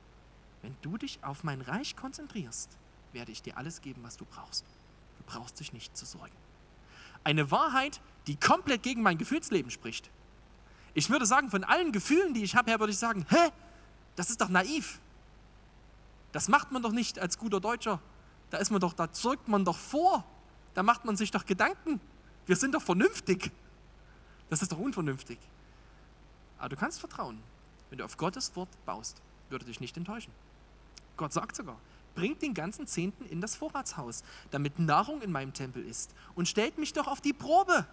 wenn 0.61 0.77
du 0.83 0.99
dich 0.99 1.25
auf 1.25 1.42
mein 1.42 1.62
Reich 1.62 1.97
konzentrierst, 1.97 2.77
werde 3.14 3.33
ich 3.33 3.40
dir 3.40 3.57
alles 3.57 3.81
geben, 3.81 4.03
was 4.03 4.18
du 4.18 4.27
brauchst. 4.27 4.66
Du 5.16 5.25
brauchst 5.25 5.59
dich 5.59 5.73
nicht 5.73 5.97
zu 5.97 6.05
sorgen. 6.05 6.37
Eine 7.25 7.51
Wahrheit, 7.51 8.03
die 8.27 8.37
komplett 8.37 8.83
gegen 8.83 9.01
mein 9.01 9.16
Gefühlsleben 9.16 9.71
spricht. 9.71 10.11
Ich 10.92 11.09
würde 11.09 11.25
sagen, 11.25 11.49
von 11.49 11.64
allen 11.64 11.92
Gefühlen, 11.92 12.35
die 12.35 12.42
ich 12.42 12.55
habe, 12.55 12.71
her 12.71 12.79
würde 12.79 12.92
ich 12.92 12.99
sagen, 12.99 13.25
hä, 13.31 13.53
das 14.16 14.29
ist 14.29 14.42
doch 14.42 14.51
naiv. 14.51 15.01
Das 16.33 16.49
macht 16.49 16.73
man 16.73 16.83
doch 16.83 16.92
nicht 16.92 17.18
als 17.18 17.38
guter 17.38 17.59
Deutscher. 17.59 18.03
Da 18.50 18.58
ist 18.58 18.70
man 18.70 18.80
doch, 18.80 18.92
da 18.92 19.12
zeugt 19.12 19.48
man 19.48 19.64
doch 19.64 19.76
vor. 19.76 20.24
Da 20.74 20.82
macht 20.82 21.04
man 21.04 21.16
sich 21.16 21.30
doch 21.30 21.44
Gedanken. 21.44 22.00
Wir 22.46 22.56
sind 22.56 22.74
doch 22.74 22.82
vernünftig. 22.82 23.50
Das 24.48 24.62
ist 24.62 24.72
doch 24.72 24.78
unvernünftig. 24.78 25.38
Aber 26.58 26.70
du 26.70 26.76
kannst 26.76 27.00
vertrauen. 27.00 27.38
Wenn 27.90 27.98
du 27.98 28.04
auf 28.04 28.16
Gottes 28.16 28.54
Wort 28.56 28.68
baust, 28.84 29.20
würde 29.50 29.64
dich 29.64 29.80
nicht 29.80 29.96
enttäuschen. 29.96 30.32
Gott 31.16 31.32
sagt 31.32 31.56
sogar, 31.56 31.76
bringt 32.14 32.42
den 32.42 32.54
ganzen 32.54 32.87
Zehnten 32.87 33.24
in 33.26 33.40
das 33.40 33.56
Vorratshaus, 33.56 34.22
damit 34.50 34.78
Nahrung 34.78 35.22
in 35.22 35.32
meinem 35.32 35.52
Tempel 35.52 35.84
ist 35.84 36.14
und 36.34 36.48
stellt 36.48 36.78
mich 36.78 36.92
doch 36.92 37.06
auf 37.06 37.20
die 37.20 37.32
Probe 37.32 37.87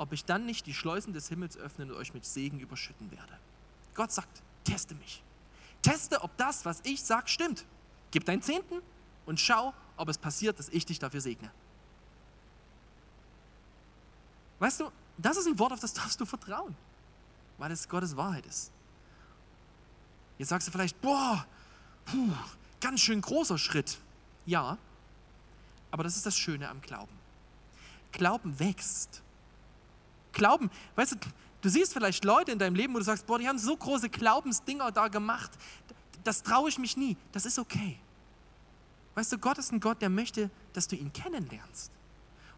ob 0.00 0.14
ich 0.14 0.24
dann 0.24 0.46
nicht 0.46 0.64
die 0.64 0.72
Schleusen 0.72 1.12
des 1.12 1.28
Himmels 1.28 1.58
öffnen 1.58 1.90
und 1.90 1.98
euch 1.98 2.14
mit 2.14 2.24
Segen 2.24 2.58
überschütten 2.58 3.10
werde. 3.10 3.38
Gott 3.94 4.10
sagt, 4.10 4.40
teste 4.64 4.94
mich. 4.94 5.22
Teste, 5.82 6.22
ob 6.22 6.34
das, 6.38 6.64
was 6.64 6.80
ich 6.84 7.04
sage, 7.04 7.28
stimmt. 7.28 7.66
Gib 8.10 8.24
deinen 8.24 8.42
Zehnten 8.42 8.80
und 9.26 9.40
schau, 9.40 9.72
ob 9.96 10.08
es 10.08 10.18
passiert, 10.18 10.58
dass 10.58 10.68
ich 10.68 10.86
dich 10.86 10.98
dafür 10.98 11.20
segne. 11.20 11.50
Weißt 14.58 14.80
du, 14.80 14.90
das 15.16 15.36
ist 15.36 15.46
ein 15.46 15.58
Wort, 15.58 15.72
auf 15.72 15.80
das 15.80 15.92
darfst 15.92 16.20
du 16.20 16.26
vertrauen, 16.26 16.74
weil 17.58 17.70
es 17.72 17.88
Gottes 17.88 18.16
Wahrheit 18.16 18.46
ist. 18.46 18.70
Jetzt 20.38 20.48
sagst 20.48 20.68
du 20.68 20.72
vielleicht, 20.72 21.00
boah, 21.00 21.46
puh, 22.06 22.32
ganz 22.80 23.00
schön 23.00 23.20
großer 23.20 23.58
Schritt. 23.58 23.98
Ja, 24.46 24.78
aber 25.90 26.02
das 26.02 26.16
ist 26.16 26.26
das 26.26 26.36
Schöne 26.36 26.68
am 26.68 26.80
Glauben. 26.80 27.12
Glauben 28.12 28.58
wächst 28.58 29.22
Glauben, 30.32 30.70
weißt 30.94 31.12
du, 31.12 31.16
du 31.60 31.68
siehst 31.68 31.92
vielleicht 31.92 32.24
Leute 32.24 32.52
in 32.52 32.58
deinem 32.58 32.74
Leben, 32.74 32.94
wo 32.94 32.98
du 32.98 33.04
sagst, 33.04 33.26
boah, 33.26 33.38
die 33.38 33.48
haben 33.48 33.58
so 33.58 33.76
große 33.76 34.08
Glaubensdinger 34.08 34.92
da 34.92 35.08
gemacht, 35.08 35.50
das 36.24 36.42
traue 36.42 36.68
ich 36.68 36.78
mich 36.78 36.96
nie. 36.96 37.16
Das 37.32 37.46
ist 37.46 37.58
okay. 37.58 37.98
Weißt 39.14 39.32
du, 39.32 39.38
Gott 39.38 39.58
ist 39.58 39.72
ein 39.72 39.80
Gott, 39.80 40.00
der 40.02 40.08
möchte, 40.08 40.50
dass 40.72 40.88
du 40.88 40.96
ihn 40.96 41.12
kennenlernst. 41.12 41.90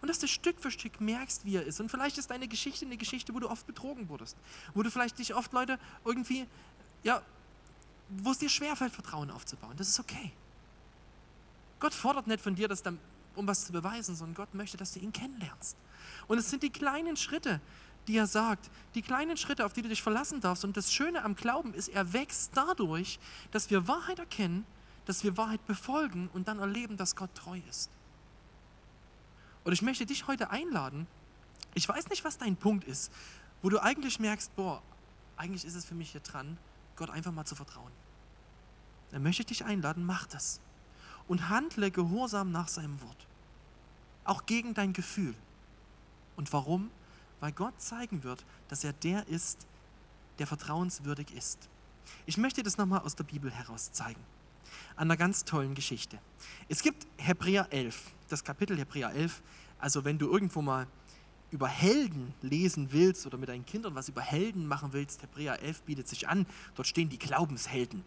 Und 0.00 0.08
dass 0.08 0.18
du 0.18 0.26
Stück 0.26 0.60
für 0.60 0.70
Stück 0.70 1.00
merkst, 1.00 1.44
wie 1.44 1.56
er 1.56 1.64
ist. 1.64 1.80
Und 1.80 1.90
vielleicht 1.90 2.18
ist 2.18 2.30
deine 2.30 2.48
Geschichte 2.48 2.84
eine 2.84 2.96
Geschichte, 2.96 3.34
wo 3.34 3.38
du 3.38 3.48
oft 3.48 3.66
betrogen 3.66 4.08
wurdest. 4.08 4.36
Wo 4.74 4.82
du 4.82 4.90
vielleicht 4.90 5.18
dich 5.18 5.34
oft 5.34 5.52
Leute 5.52 5.78
irgendwie, 6.04 6.46
ja, 7.04 7.22
wo 8.08 8.32
es 8.32 8.38
dir 8.38 8.48
schwerfällt, 8.48 8.92
Vertrauen 8.92 9.30
aufzubauen. 9.30 9.74
Das 9.76 9.88
ist 9.88 10.00
okay. 10.00 10.32
Gott 11.78 11.94
fordert 11.94 12.26
nicht 12.26 12.40
von 12.40 12.54
dir, 12.54 12.68
dass 12.68 12.82
dann, 12.82 12.98
um 13.36 13.46
was 13.46 13.66
zu 13.66 13.72
beweisen, 13.72 14.14
sondern 14.16 14.34
Gott 14.34 14.54
möchte, 14.54 14.76
dass 14.76 14.92
du 14.92 15.00
ihn 15.00 15.12
kennenlernst. 15.12 15.76
Und 16.26 16.38
es 16.38 16.50
sind 16.50 16.62
die 16.62 16.70
kleinen 16.70 17.16
Schritte, 17.16 17.60
die 18.06 18.16
er 18.16 18.26
sagt, 18.26 18.70
die 18.94 19.02
kleinen 19.02 19.36
Schritte, 19.36 19.64
auf 19.64 19.72
die 19.72 19.82
du 19.82 19.88
dich 19.88 20.02
verlassen 20.02 20.40
darfst. 20.40 20.64
Und 20.64 20.76
das 20.76 20.92
Schöne 20.92 21.24
am 21.24 21.36
Glauben 21.36 21.74
ist, 21.74 21.88
er 21.88 22.12
wächst 22.12 22.52
dadurch, 22.54 23.18
dass 23.50 23.70
wir 23.70 23.86
Wahrheit 23.88 24.18
erkennen, 24.18 24.66
dass 25.06 25.24
wir 25.24 25.36
Wahrheit 25.36 25.64
befolgen 25.66 26.28
und 26.32 26.48
dann 26.48 26.58
erleben, 26.58 26.96
dass 26.96 27.16
Gott 27.16 27.34
treu 27.34 27.60
ist. 27.68 27.90
Und 29.64 29.72
ich 29.72 29.82
möchte 29.82 30.06
dich 30.06 30.26
heute 30.26 30.50
einladen, 30.50 31.06
ich 31.74 31.88
weiß 31.88 32.08
nicht, 32.08 32.24
was 32.24 32.38
dein 32.38 32.56
Punkt 32.56 32.84
ist, 32.84 33.12
wo 33.62 33.68
du 33.68 33.82
eigentlich 33.82 34.18
merkst, 34.18 34.54
boah, 34.56 34.82
eigentlich 35.36 35.64
ist 35.64 35.74
es 35.74 35.84
für 35.84 35.94
mich 35.94 36.10
hier 36.12 36.20
dran, 36.20 36.58
Gott 36.96 37.10
einfach 37.10 37.32
mal 37.32 37.44
zu 37.44 37.54
vertrauen. 37.54 37.92
Dann 39.12 39.22
möchte 39.22 39.42
ich 39.42 39.46
dich 39.46 39.64
einladen, 39.64 40.04
mach 40.04 40.26
das. 40.26 40.60
Und 41.28 41.48
handle 41.48 41.90
gehorsam 41.90 42.50
nach 42.50 42.68
seinem 42.68 43.00
Wort. 43.00 43.26
Auch 44.24 44.46
gegen 44.46 44.74
dein 44.74 44.92
Gefühl. 44.92 45.34
Und 46.36 46.52
warum? 46.52 46.90
Weil 47.42 47.50
Gott 47.50 47.74
zeigen 47.80 48.22
wird, 48.22 48.44
dass 48.68 48.84
er 48.84 48.92
der 48.92 49.26
ist, 49.26 49.66
der 50.38 50.46
vertrauenswürdig 50.46 51.34
ist. 51.34 51.68
Ich 52.24 52.38
möchte 52.38 52.62
das 52.62 52.78
nochmal 52.78 53.00
aus 53.00 53.16
der 53.16 53.24
Bibel 53.24 53.50
heraus 53.50 53.90
zeigen. 53.90 54.20
An 54.94 55.08
einer 55.08 55.16
ganz 55.16 55.44
tollen 55.44 55.74
Geschichte. 55.74 56.20
Es 56.68 56.82
gibt 56.82 57.04
Hebräer 57.16 57.66
11, 57.70 58.12
das 58.28 58.44
Kapitel 58.44 58.78
Hebräer 58.78 59.10
11. 59.10 59.42
Also 59.80 60.04
wenn 60.04 60.18
du 60.18 60.30
irgendwo 60.30 60.62
mal 60.62 60.86
über 61.50 61.66
Helden 61.66 62.32
lesen 62.42 62.92
willst 62.92 63.26
oder 63.26 63.38
mit 63.38 63.48
deinen 63.48 63.66
Kindern 63.66 63.96
was 63.96 64.08
über 64.08 64.22
Helden 64.22 64.68
machen 64.68 64.92
willst, 64.92 65.20
Hebräer 65.24 65.60
11 65.60 65.82
bietet 65.82 66.06
sich 66.06 66.28
an. 66.28 66.46
Dort 66.76 66.86
stehen 66.86 67.08
die 67.08 67.18
Glaubenshelden. 67.18 68.04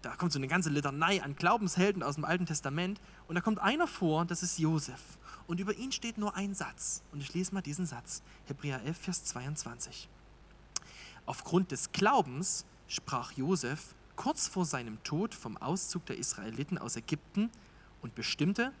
Da 0.00 0.16
kommt 0.16 0.32
so 0.32 0.38
eine 0.38 0.48
ganze 0.48 0.70
Litanei 0.70 1.22
an 1.22 1.36
Glaubenshelden 1.36 2.02
aus 2.02 2.14
dem 2.14 2.24
Alten 2.24 2.46
Testament. 2.46 2.98
Und 3.28 3.34
da 3.34 3.42
kommt 3.42 3.58
einer 3.58 3.86
vor, 3.86 4.24
das 4.24 4.42
ist 4.42 4.58
Josef. 4.58 5.00
Und 5.46 5.60
über 5.60 5.74
ihn 5.74 5.92
steht 5.92 6.18
nur 6.18 6.36
ein 6.36 6.54
Satz. 6.54 7.02
Und 7.12 7.20
ich 7.20 7.34
lese 7.34 7.54
mal 7.54 7.62
diesen 7.62 7.86
Satz. 7.86 8.22
Hebräer 8.46 8.82
11, 8.82 8.98
Vers 8.98 9.24
22. 9.24 10.08
Aufgrund 11.26 11.70
des 11.70 11.92
Glaubens 11.92 12.64
sprach 12.88 13.32
Josef 13.32 13.94
kurz 14.16 14.48
vor 14.48 14.64
seinem 14.64 15.02
Tod 15.02 15.34
vom 15.34 15.56
Auszug 15.56 16.06
der 16.06 16.18
Israeliten 16.18 16.78
aus 16.78 16.96
Ägypten 16.96 17.50
und 18.02 18.14
bestimmte, 18.14 18.72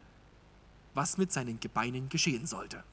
was 0.94 1.18
mit 1.18 1.32
seinen 1.32 1.60
Gebeinen 1.60 2.08
geschehen 2.08 2.46
sollte. 2.46 2.84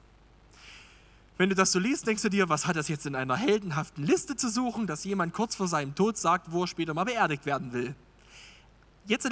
Wenn 1.37 1.49
du 1.49 1.55
das 1.55 1.71
so 1.71 1.79
liest, 1.79 2.05
denkst 2.05 2.21
du 2.21 2.29
dir, 2.29 2.49
was 2.49 2.67
hat 2.67 2.75
das 2.75 2.89
jetzt 2.89 3.05
in 3.05 3.15
einer 3.15 3.37
heldenhaften 3.37 4.03
Liste 4.03 4.35
zu 4.35 4.49
suchen, 4.49 4.87
dass 4.87 5.05
jemand 5.05 5.33
kurz 5.33 5.55
vor 5.55 5.67
seinem 5.67 5.95
Tod 5.95 6.17
sagt, 6.17 6.51
wo 6.51 6.63
er 6.63 6.67
später 6.67 6.93
mal 6.93 7.05
beerdigt 7.05 7.45
werden 7.45 7.71
will. 7.71 7.95
Jetzt 9.09 9.29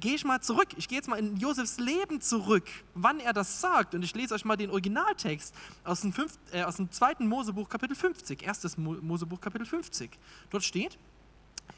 gehe 0.00 0.14
ich 0.14 0.24
mal 0.24 0.40
zurück. 0.40 0.68
Ich 0.76 0.88
gehe 0.88 0.96
jetzt 0.96 1.08
mal 1.08 1.18
in 1.18 1.36
Josefs 1.36 1.78
Leben 1.78 2.20
zurück, 2.20 2.64
wann 2.94 3.20
er 3.20 3.32
das 3.32 3.60
sagt. 3.60 3.94
Und 3.94 4.02
ich 4.02 4.14
lese 4.14 4.34
euch 4.34 4.44
mal 4.44 4.56
den 4.56 4.70
Originaltext 4.70 5.54
aus 5.84 6.00
dem, 6.00 6.12
fünf, 6.12 6.38
äh, 6.52 6.62
aus 6.62 6.76
dem 6.76 6.90
zweiten 6.90 7.26
Mosebuch, 7.26 7.68
Kapitel 7.68 7.96
50. 7.96 8.42
Erstes 8.42 8.78
Mosebuch, 8.78 9.40
Kapitel 9.40 9.66
50. 9.66 10.10
Dort 10.50 10.64
steht: 10.64 10.96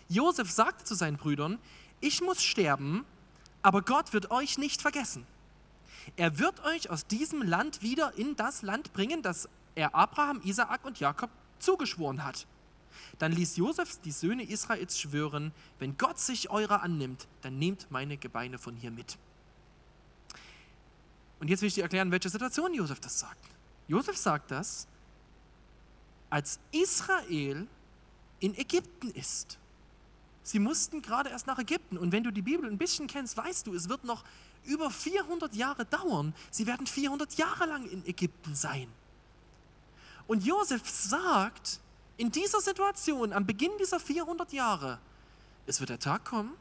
Josef 0.09 0.51
sagte 0.51 0.85
zu 0.85 0.95
seinen 0.95 1.17
Brüdern: 1.17 1.59
Ich 2.01 2.21
muss 2.21 2.43
sterben, 2.43 3.05
aber 3.63 3.83
Gott 3.83 4.13
wird 4.13 4.31
euch 4.31 4.59
nicht 4.59 4.83
vergessen. 4.83 5.27
Er 6.17 6.39
wird 6.39 6.65
euch 6.65 6.91
aus 6.91 7.07
diesem 7.07 7.43
Land 7.43 7.83
wieder 7.83 8.13
in 8.17 8.37
das 8.37 8.63
Land 8.63 8.93
bringen, 8.93 9.23
das 9.23 9.49
er 9.75 9.95
Abraham, 9.95 10.41
Isaak 10.45 10.85
und 10.85 11.01
Jakob 11.01 11.31
zugeschworen 11.59 12.25
hat. 12.25 12.47
Dann 13.19 13.33
ließ 13.33 13.57
Josef 13.57 14.01
die 14.03 14.13
Söhne 14.13 14.45
Israels 14.45 14.99
schwören, 14.99 15.53
wenn 15.79 15.97
Gott 15.97 16.21
sich 16.21 16.51
eurer 16.51 16.83
annimmt, 16.83 17.27
dann 17.43 17.59
nehmt 17.59 17.91
meine 17.91 18.17
Gebeine 18.17 18.59
von 18.59 18.77
hier 18.77 18.91
mit. 18.91 19.19
Und 21.41 21.49
jetzt 21.49 21.61
will 21.61 21.69
ich 21.69 21.75
dir 21.75 21.83
erklären, 21.83 22.11
welche 22.11 22.29
Situation 22.29 22.75
Josef 22.75 23.01
das 23.01 23.19
sagt. 23.19 23.45
Josef 23.89 24.17
sagt 24.17 24.51
das, 24.51 24.87
als 26.31 26.59
Israel 26.73 27.67
in 28.41 28.55
Ägypten 28.57 29.11
ist. 29.11 29.59
Sie 30.43 30.59
mussten 30.59 31.03
gerade 31.03 31.31
erst 31.31 31.47
nach 31.47 31.59
Ägypten. 31.59 31.99
Und 31.99 32.13
wenn 32.13 32.25
du 32.25 32.31
die 32.31 32.43
Bibel 32.43 32.69
ein 32.69 32.79
bisschen 32.79 33.07
kennst, 33.07 33.37
weißt 33.37 33.67
du, 33.67 33.75
es 33.75 33.89
wird 33.89 34.05
noch 34.05 34.25
über 34.65 34.91
400 34.91 35.55
Jahre 35.55 35.85
dauern. 35.85 36.35
Sie 36.51 36.67
werden 36.67 36.87
400 36.87 37.35
Jahre 37.35 37.67
lang 37.67 37.89
in 37.89 38.05
Ägypten 38.07 38.55
sein. 38.55 38.89
Und 40.27 40.45
Josef 40.45 40.89
sagt, 40.89 41.81
in 42.19 42.31
dieser 42.33 42.61
Situation, 42.61 43.33
am 43.33 43.47
Beginn 43.47 43.71
dieser 43.79 43.99
400 43.99 44.53
Jahre, 44.53 44.99
es 45.67 45.81
wird 45.81 45.91
der 45.91 46.01
Tag 46.01 46.25
kommen, 46.25 46.53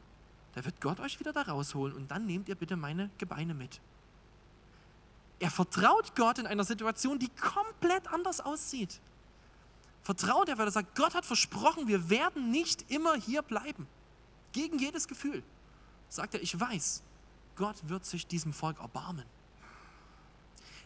da 0.54 0.64
wird 0.64 0.80
Gott 0.80 1.00
euch 1.00 1.20
wieder 1.20 1.32
da 1.32 1.42
rausholen 1.42 1.94
und 1.94 2.10
dann 2.10 2.26
nehmt 2.26 2.48
ihr 2.48 2.54
bitte 2.54 2.76
meine 2.76 3.10
Gebeine 3.18 3.54
mit. 3.54 3.80
Er 5.40 5.50
vertraut 5.50 6.16
Gott 6.16 6.38
in 6.38 6.46
einer 6.46 6.64
Situation, 6.64 7.18
die 7.18 7.28
komplett 7.28 8.06
anders 8.08 8.40
aussieht. 8.40 9.00
Vertraut 10.02 10.48
er, 10.48 10.58
weil 10.58 10.68
er 10.68 10.72
sagt, 10.72 10.94
Gott 10.94 11.14
hat 11.14 11.26
versprochen, 11.26 11.86
wir 11.86 12.08
werden 12.08 12.50
nicht 12.50 12.90
immer 12.90 13.14
hier 13.16 13.42
bleiben. 13.42 13.86
Gegen 14.52 14.78
jedes 14.78 15.06
Gefühl. 15.06 15.42
Sagt 16.08 16.34
er, 16.34 16.42
ich 16.42 16.58
weiß, 16.58 17.02
Gott 17.56 17.76
wird 17.88 18.06
sich 18.06 18.26
diesem 18.26 18.52
Volk 18.52 18.80
erbarmen. 18.80 19.24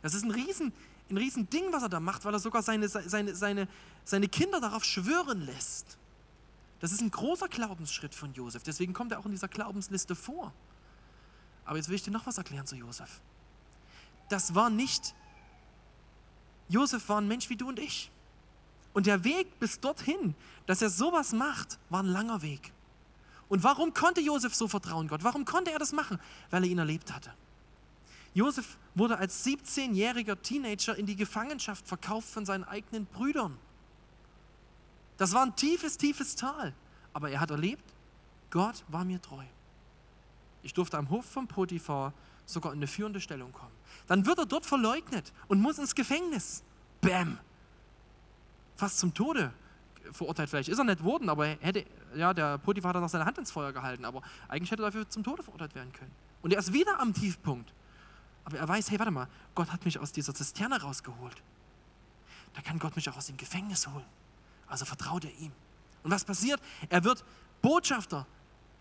Das 0.00 0.14
ist 0.14 0.24
ein 0.24 0.32
riesen, 0.32 0.72
ein 1.10 1.16
riesen 1.16 1.48
Ding, 1.50 1.72
was 1.72 1.82
er 1.82 1.88
da 1.88 2.00
macht, 2.00 2.24
weil 2.24 2.34
er 2.34 2.38
sogar 2.38 2.62
seine, 2.62 2.88
seine, 2.88 3.34
seine, 3.34 3.68
seine 4.04 4.28
Kinder 4.28 4.60
darauf 4.60 4.84
schwören 4.84 5.42
lässt. 5.42 5.98
Das 6.80 6.92
ist 6.92 7.00
ein 7.00 7.10
großer 7.10 7.48
Glaubensschritt 7.48 8.14
von 8.14 8.32
Josef. 8.34 8.62
Deswegen 8.62 8.92
kommt 8.92 9.12
er 9.12 9.20
auch 9.20 9.24
in 9.24 9.30
dieser 9.30 9.48
Glaubensliste 9.48 10.14
vor. 10.14 10.52
Aber 11.64 11.76
jetzt 11.76 11.88
will 11.88 11.94
ich 11.94 12.02
dir 12.02 12.10
noch 12.10 12.26
was 12.26 12.38
erklären 12.38 12.66
zu 12.66 12.74
Josef. 12.74 13.20
Das 14.28 14.54
war 14.54 14.70
nicht, 14.70 15.14
Josef 16.68 17.08
war 17.08 17.20
ein 17.20 17.28
Mensch 17.28 17.50
wie 17.50 17.56
du 17.56 17.68
und 17.68 17.78
ich. 17.78 18.10
Und 18.94 19.06
der 19.06 19.24
Weg 19.24 19.58
bis 19.60 19.80
dorthin, 19.80 20.34
dass 20.66 20.82
er 20.82 20.90
sowas 20.90 21.32
macht, 21.32 21.78
war 21.88 22.02
ein 22.02 22.06
langer 22.06 22.42
Weg. 22.42 22.72
Und 23.48 23.62
warum 23.62 23.94
konnte 23.94 24.20
Josef 24.20 24.54
so 24.54 24.66
vertrauen 24.68 25.08
Gott? 25.08 25.24
Warum 25.24 25.44
konnte 25.44 25.70
er 25.70 25.78
das 25.78 25.92
machen? 25.92 26.18
Weil 26.50 26.64
er 26.64 26.70
ihn 26.70 26.78
erlebt 26.78 27.12
hatte. 27.12 27.32
Josef 28.34 28.78
wurde 28.94 29.18
als 29.18 29.44
17-jähriger 29.44 30.40
Teenager 30.40 30.96
in 30.96 31.06
die 31.06 31.16
Gefangenschaft 31.16 31.86
verkauft 31.86 32.28
von 32.28 32.46
seinen 32.46 32.64
eigenen 32.64 33.06
Brüdern. 33.06 33.58
Das 35.18 35.32
war 35.34 35.44
ein 35.44 35.54
tiefes, 35.56 35.98
tiefes 35.98 36.34
Tal. 36.36 36.74
Aber 37.12 37.30
er 37.30 37.40
hat 37.40 37.50
erlebt, 37.50 37.84
Gott 38.50 38.84
war 38.88 39.04
mir 39.04 39.20
treu. 39.20 39.44
Ich 40.62 40.72
durfte 40.72 40.96
am 40.96 41.10
Hof 41.10 41.26
von 41.26 41.46
Potiphar 41.46 42.12
sogar 42.46 42.72
in 42.72 42.78
eine 42.78 42.86
führende 42.86 43.20
Stellung 43.20 43.52
kommen. 43.52 43.72
Dann 44.06 44.26
wird 44.26 44.38
er 44.38 44.46
dort 44.46 44.66
verleugnet 44.66 45.32
und 45.48 45.60
muss 45.60 45.78
ins 45.78 45.94
Gefängnis. 45.94 46.62
Bäm! 47.00 47.38
Fast 48.76 48.98
zum 48.98 49.12
Tode 49.12 49.52
verurteilt. 50.10 50.50
Vielleicht 50.50 50.68
ist 50.68 50.78
er 50.78 50.84
nicht 50.84 51.04
worden, 51.04 51.28
aber 51.28 51.46
hätte, 51.46 51.84
ja, 52.14 52.32
der 52.34 52.58
Potiphar 52.58 52.94
hat 52.94 53.00
noch 53.00 53.08
seine 53.08 53.24
Hand 53.24 53.38
ins 53.38 53.50
Feuer 53.50 53.72
gehalten, 53.72 54.04
aber 54.04 54.22
eigentlich 54.48 54.70
hätte 54.70 54.82
er 54.82 54.86
dafür 54.86 55.08
zum 55.08 55.22
Tode 55.22 55.42
verurteilt 55.42 55.74
werden 55.74 55.92
können. 55.92 56.12
Und 56.42 56.52
er 56.52 56.58
ist 56.58 56.72
wieder 56.72 56.98
am 56.98 57.14
Tiefpunkt. 57.14 57.72
Aber 58.44 58.58
er 58.58 58.68
weiß, 58.68 58.90
hey, 58.90 58.98
warte 58.98 59.12
mal, 59.12 59.28
Gott 59.54 59.70
hat 59.70 59.84
mich 59.84 59.98
aus 59.98 60.12
dieser 60.12 60.34
Zisterne 60.34 60.80
rausgeholt. 60.80 61.42
Da 62.54 62.60
kann 62.60 62.78
Gott 62.78 62.96
mich 62.96 63.08
auch 63.08 63.16
aus 63.16 63.26
dem 63.26 63.36
Gefängnis 63.36 63.86
holen. 63.86 64.04
Also 64.66 64.84
vertraut 64.84 65.24
er 65.24 65.32
ihm. 65.38 65.52
Und 66.02 66.10
was 66.10 66.24
passiert? 66.24 66.60
Er 66.88 67.04
wird 67.04 67.24
Botschafter. 67.60 68.26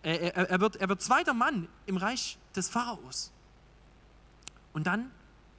Er, 0.02 0.20
er, 0.36 0.50
er, 0.50 0.60
wird, 0.60 0.76
er 0.76 0.88
wird 0.88 1.00
zweiter 1.00 1.32
Mann 1.32 1.68
im 1.86 1.96
Reich 1.96 2.38
des 2.56 2.68
Pharaos. 2.68 3.30
Und 4.72 4.86
dann 4.86 5.10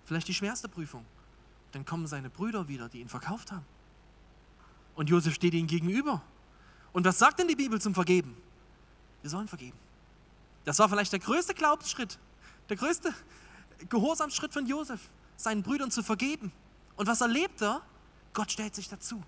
vielleicht 0.05 0.27
die 0.27 0.33
schwerste 0.33 0.67
Prüfung. 0.67 1.05
Dann 1.71 1.85
kommen 1.85 2.07
seine 2.07 2.29
Brüder 2.29 2.67
wieder, 2.67 2.89
die 2.89 2.99
ihn 2.99 3.09
verkauft 3.09 3.51
haben. 3.51 3.65
Und 4.95 5.09
Josef 5.09 5.33
steht 5.33 5.53
ihnen 5.53 5.67
gegenüber. 5.67 6.21
Und 6.91 7.05
was 7.05 7.17
sagt 7.17 7.39
denn 7.39 7.47
die 7.47 7.55
Bibel 7.55 7.81
zum 7.81 7.95
Vergeben? 7.95 8.37
Wir 9.21 9.29
sollen 9.29 9.47
vergeben. 9.47 9.77
Das 10.65 10.79
war 10.79 10.87
vielleicht 10.89 11.11
der 11.11 11.19
größte 11.19 11.53
Glaubensschritt, 11.53 12.19
der 12.69 12.77
größte 12.77 13.13
Gehorsamsschritt 13.89 14.53
von 14.53 14.65
Josef, 14.67 15.09
seinen 15.37 15.63
Brüdern 15.63 15.91
zu 15.91 16.03
vergeben. 16.03 16.51
Und 16.95 17.07
was 17.07 17.21
erlebt 17.21 17.61
er? 17.61 17.81
Gott 18.33 18.51
stellt 18.51 18.75
sich 18.75 18.89
dazu. 18.89 19.21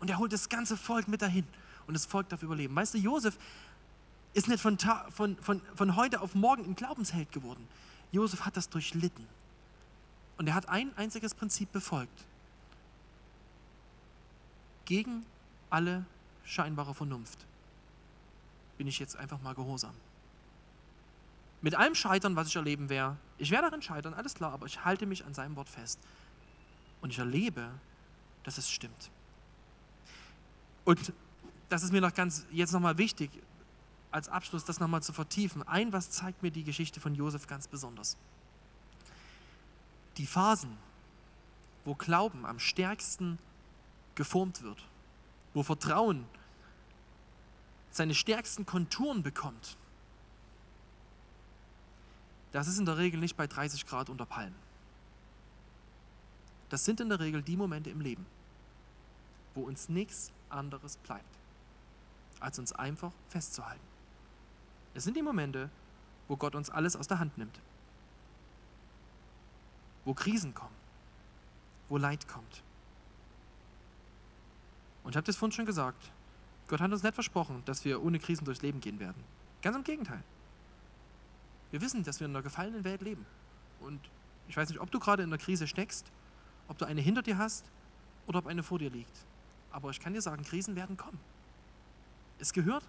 Und 0.00 0.10
er 0.10 0.18
holt 0.18 0.32
das 0.32 0.48
ganze 0.48 0.76
Volk 0.76 1.08
mit 1.08 1.22
dahin. 1.22 1.46
Und 1.86 1.94
das 1.94 2.06
Volk 2.06 2.28
darf 2.28 2.42
überleben. 2.42 2.74
Weißt 2.74 2.94
du, 2.94 2.98
Josef 2.98 3.38
ist 4.34 4.48
nicht 4.48 4.60
von, 4.60 4.78
von, 4.78 5.36
von, 5.38 5.62
von 5.74 5.96
heute 5.96 6.20
auf 6.20 6.34
morgen 6.34 6.64
ein 6.64 6.74
Glaubensheld 6.74 7.32
geworden. 7.32 7.66
Josef 8.12 8.42
hat 8.42 8.56
das 8.56 8.68
durchlitten. 8.68 9.26
Und 10.36 10.48
er 10.48 10.54
hat 10.54 10.68
ein 10.68 10.96
einziges 10.96 11.34
Prinzip 11.34 11.72
befolgt. 11.72 12.24
Gegen 14.84 15.24
alle 15.70 16.04
scheinbare 16.44 16.94
Vernunft 16.94 17.38
bin 18.76 18.86
ich 18.86 18.98
jetzt 18.98 19.16
einfach 19.16 19.40
mal 19.40 19.54
gehorsam. 19.54 19.94
Mit 21.66 21.74
allem 21.74 21.96
Scheitern, 21.96 22.36
was 22.36 22.46
ich 22.46 22.54
erleben 22.54 22.88
werde, 22.90 23.16
ich 23.38 23.50
werde 23.50 23.64
darin 23.64 23.82
scheitern, 23.82 24.14
alles 24.14 24.34
klar, 24.34 24.52
aber 24.52 24.66
ich 24.66 24.84
halte 24.84 25.04
mich 25.04 25.24
an 25.24 25.34
seinem 25.34 25.56
Wort 25.56 25.68
fest. 25.68 25.98
Und 27.00 27.10
ich 27.10 27.18
erlebe, 27.18 27.68
dass 28.44 28.56
es 28.56 28.70
stimmt. 28.70 29.10
Und 30.84 31.12
das 31.68 31.82
ist 31.82 31.90
mir 31.90 32.00
noch 32.00 32.14
ganz 32.14 32.46
jetzt 32.52 32.70
nochmal 32.70 32.98
wichtig, 32.98 33.32
als 34.12 34.28
Abschluss 34.28 34.64
das 34.64 34.78
nochmal 34.78 35.02
zu 35.02 35.12
vertiefen. 35.12 35.66
Ein, 35.66 35.92
was 35.92 36.08
zeigt 36.08 36.40
mir 36.40 36.52
die 36.52 36.62
Geschichte 36.62 37.00
von 37.00 37.16
Josef 37.16 37.48
ganz 37.48 37.66
besonders? 37.66 38.16
Die 40.18 40.26
Phasen, 40.28 40.78
wo 41.84 41.96
Glauben 41.96 42.46
am 42.46 42.60
stärksten 42.60 43.40
geformt 44.14 44.62
wird, 44.62 44.84
wo 45.52 45.64
Vertrauen 45.64 46.26
seine 47.90 48.14
stärksten 48.14 48.66
Konturen 48.66 49.24
bekommt, 49.24 49.76
das 52.52 52.68
ist 52.68 52.78
in 52.78 52.86
der 52.86 52.98
Regel 52.98 53.20
nicht 53.20 53.36
bei 53.36 53.46
30 53.46 53.86
Grad 53.86 54.08
unter 54.08 54.26
Palmen. 54.26 54.54
Das 56.68 56.84
sind 56.84 57.00
in 57.00 57.08
der 57.08 57.20
Regel 57.20 57.42
die 57.42 57.56
Momente 57.56 57.90
im 57.90 58.00
Leben, 58.00 58.26
wo 59.54 59.62
uns 59.62 59.88
nichts 59.88 60.32
anderes 60.48 60.96
bleibt, 60.96 61.38
als 62.40 62.58
uns 62.58 62.72
einfach 62.72 63.12
festzuhalten. 63.28 63.84
Es 64.94 65.04
sind 65.04 65.16
die 65.16 65.22
Momente, 65.22 65.70
wo 66.28 66.36
Gott 66.36 66.54
uns 66.54 66.70
alles 66.70 66.96
aus 66.96 67.06
der 67.06 67.18
Hand 67.18 67.38
nimmt, 67.38 67.60
wo 70.04 70.14
Krisen 70.14 70.54
kommen, 70.54 70.74
wo 71.88 71.98
Leid 71.98 72.26
kommt. 72.26 72.62
Und 75.04 75.10
ich 75.10 75.16
habe 75.16 75.26
das 75.26 75.36
vorhin 75.36 75.52
schon 75.52 75.66
gesagt, 75.66 76.10
Gott 76.66 76.80
hat 76.80 76.90
uns 76.90 77.02
nicht 77.02 77.14
versprochen, 77.14 77.62
dass 77.64 77.84
wir 77.84 78.02
ohne 78.02 78.18
Krisen 78.18 78.44
durchs 78.44 78.62
Leben 78.62 78.80
gehen 78.80 78.98
werden. 78.98 79.22
Ganz 79.62 79.76
im 79.76 79.84
Gegenteil. 79.84 80.22
Wir 81.76 81.82
wissen, 81.82 82.02
dass 82.04 82.20
wir 82.20 82.24
in 82.24 82.30
einer 82.30 82.42
gefallenen 82.42 82.84
Welt 82.84 83.02
leben. 83.02 83.26
Und 83.80 84.00
ich 84.48 84.56
weiß 84.56 84.70
nicht, 84.70 84.80
ob 84.80 84.90
du 84.90 84.98
gerade 84.98 85.22
in 85.22 85.28
einer 85.28 85.36
Krise 85.36 85.66
steckst, 85.66 86.06
ob 86.68 86.78
du 86.78 86.86
eine 86.86 87.02
hinter 87.02 87.20
dir 87.20 87.36
hast 87.36 87.66
oder 88.26 88.38
ob 88.38 88.46
eine 88.46 88.62
vor 88.62 88.78
dir 88.78 88.88
liegt. 88.88 89.12
Aber 89.70 89.90
ich 89.90 90.00
kann 90.00 90.14
dir 90.14 90.22
sagen, 90.22 90.42
Krisen 90.42 90.74
werden 90.74 90.96
kommen. 90.96 91.20
Es 92.38 92.54
gehört 92.54 92.82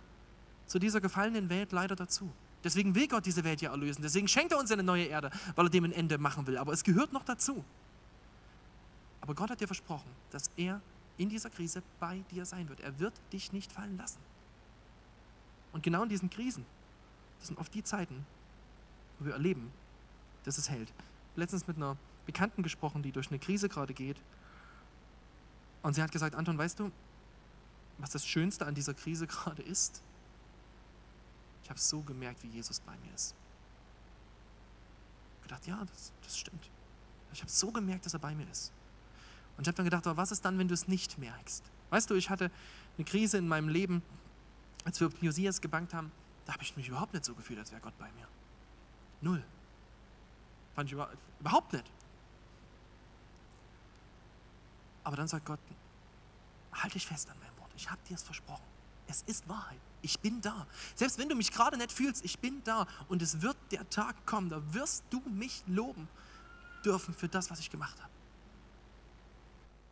zu 0.68 0.80
dieser 0.80 1.02
gefallenen 1.02 1.50
Welt 1.50 1.74
leider 1.74 1.98
dazu. 1.98 2.32
Deswegen 2.64 2.96
will 2.96 3.10
Gott 3.10 3.26
diese 3.26 3.44
Welt 3.44 3.60
ja 3.60 3.72
erlösen. 3.72 4.04
Deswegen 4.04 4.30
schenkt 4.30 4.54
er 4.54 4.58
uns 4.58 4.72
eine 4.72 4.84
neue 4.84 5.04
Erde, 5.04 5.32
weil 5.58 5.66
er 5.66 5.70
dem 5.70 5.84
ein 5.84 5.92
Ende 5.92 6.18
machen 6.18 6.48
will. 6.48 6.58
Aber 6.58 6.72
es 6.72 6.86
gehört 6.86 7.12
noch 7.12 7.26
dazu. 7.26 7.66
Aber 9.20 9.36
Gott 9.36 9.50
hat 9.50 9.60
dir 9.60 9.68
versprochen, 9.68 10.10
dass 10.32 10.50
er 10.56 10.80
in 11.18 11.28
dieser 11.28 11.50
Krise 11.50 11.84
bei 12.00 12.24
dir 12.32 12.46
sein 12.46 12.70
wird. 12.70 12.80
Er 12.80 12.98
wird 13.00 13.20
dich 13.34 13.52
nicht 13.52 13.70
fallen 13.70 13.98
lassen. 13.98 14.20
Und 15.74 15.84
genau 15.84 16.04
in 16.04 16.10
diesen 16.10 16.30
Krisen, 16.30 16.66
das 17.40 17.50
sind 17.50 17.60
oft 17.60 17.74
die 17.74 17.84
Zeiten, 17.84 18.26
wo 19.20 19.26
wir 19.26 19.34
erleben, 19.34 19.72
dass 20.44 20.58
es 20.58 20.70
hält. 20.70 20.92
Letztens 21.36 21.68
mit 21.68 21.78
einer 21.78 21.98
Bekannten 22.26 22.64
gesprochen, 22.64 23.04
die 23.04 23.12
durch 23.12 23.30
eine 23.30 23.40
Krise 23.40 23.70
gerade 23.70 23.94
geht. 23.94 24.18
Und 25.82 25.94
sie 25.94 26.02
hat 26.02 26.12
gesagt, 26.12 26.36
Anton, 26.36 26.58
weißt 26.58 26.80
du, 26.80 26.92
was 27.98 28.12
das 28.12 28.26
Schönste 28.26 28.66
an 28.66 28.76
dieser 28.76 28.94
Krise 28.94 29.28
gerade 29.28 29.62
ist? 29.62 30.02
Ich 31.64 31.70
habe 31.70 31.80
so 31.80 32.02
gemerkt, 32.02 32.44
wie 32.44 32.48
Jesus 32.48 32.80
bei 32.80 32.96
mir 32.98 33.14
ist. 33.14 33.36
Ich 35.38 35.44
gedacht, 35.44 35.68
ja, 35.68 35.84
das, 35.86 36.12
das 36.24 36.38
stimmt. 36.38 36.70
Ich 37.34 37.42
habe 37.42 37.52
so 37.52 37.72
gemerkt, 37.72 38.06
dass 38.06 38.14
er 38.14 38.20
bei 38.20 38.34
mir 38.34 38.50
ist. 38.50 38.72
Und 39.58 39.64
ich 39.64 39.68
habe 39.68 39.76
dann 39.76 39.86
gedacht, 39.86 40.06
aber 40.08 40.18
was 40.18 40.32
ist 40.32 40.46
dann, 40.46 40.58
wenn 40.60 40.68
du 40.68 40.74
es 40.74 40.88
nicht 40.88 41.18
merkst? 41.18 41.64
Weißt 41.90 42.10
du, 42.10 42.16
ich 42.16 42.30
hatte 42.30 42.52
eine 42.98 43.06
Krise 43.06 43.38
in 43.38 43.48
meinem 43.48 43.70
Leben, 43.70 44.02
als 44.86 45.00
wir 45.00 45.10
Josias 45.22 45.62
gebankt 45.62 45.94
haben, 45.94 46.12
da 46.46 46.54
habe 46.54 46.64
ich 46.64 46.78
mich 46.78 46.88
überhaupt 46.88 47.14
nicht 47.14 47.26
so 47.26 47.34
gefühlt, 47.34 47.60
als 47.60 47.72
wäre 47.72 47.82
Gott 47.82 47.98
bei 47.98 48.10
mir. 48.14 48.28
Null. 49.22 49.44
Fand 50.76 50.92
ich 50.92 50.98
überhaupt 51.40 51.74
nicht. 51.74 51.86
Aber 55.04 55.16
dann 55.16 55.28
sagt 55.28 55.46
Gott, 55.46 55.60
halte 56.74 56.94
dich 56.94 57.08
fest 57.08 57.30
an 57.30 57.40
meinem 57.40 57.58
Wort. 57.60 57.72
Ich 57.76 57.90
habe 57.90 58.02
dir 58.08 58.16
es 58.16 58.24
versprochen. 58.24 58.66
Es 59.08 59.24
ist 59.24 59.48
Wahrheit. 59.48 59.80
Ich 60.02 60.20
bin 60.20 60.42
da. 60.42 60.68
Selbst 60.96 61.18
wenn 61.18 61.30
du 61.30 61.36
mich 61.36 61.52
gerade 61.52 61.78
nicht 61.78 61.92
fühlst, 61.92 62.24
ich 62.26 62.40
bin 62.40 62.64
da. 62.64 62.86
Und 63.08 63.22
es 63.22 63.42
wird 63.42 63.58
der 63.72 63.90
Tag 63.90 64.26
kommen, 64.26 64.50
da 64.50 64.62
wirst 64.74 65.04
du 65.10 65.20
mich 65.30 65.64
loben 65.66 66.08
dürfen 66.84 67.14
für 67.14 67.28
das, 67.28 67.50
was 67.50 67.60
ich 67.60 67.70
gemacht 67.70 67.98
habe. 68.02 68.12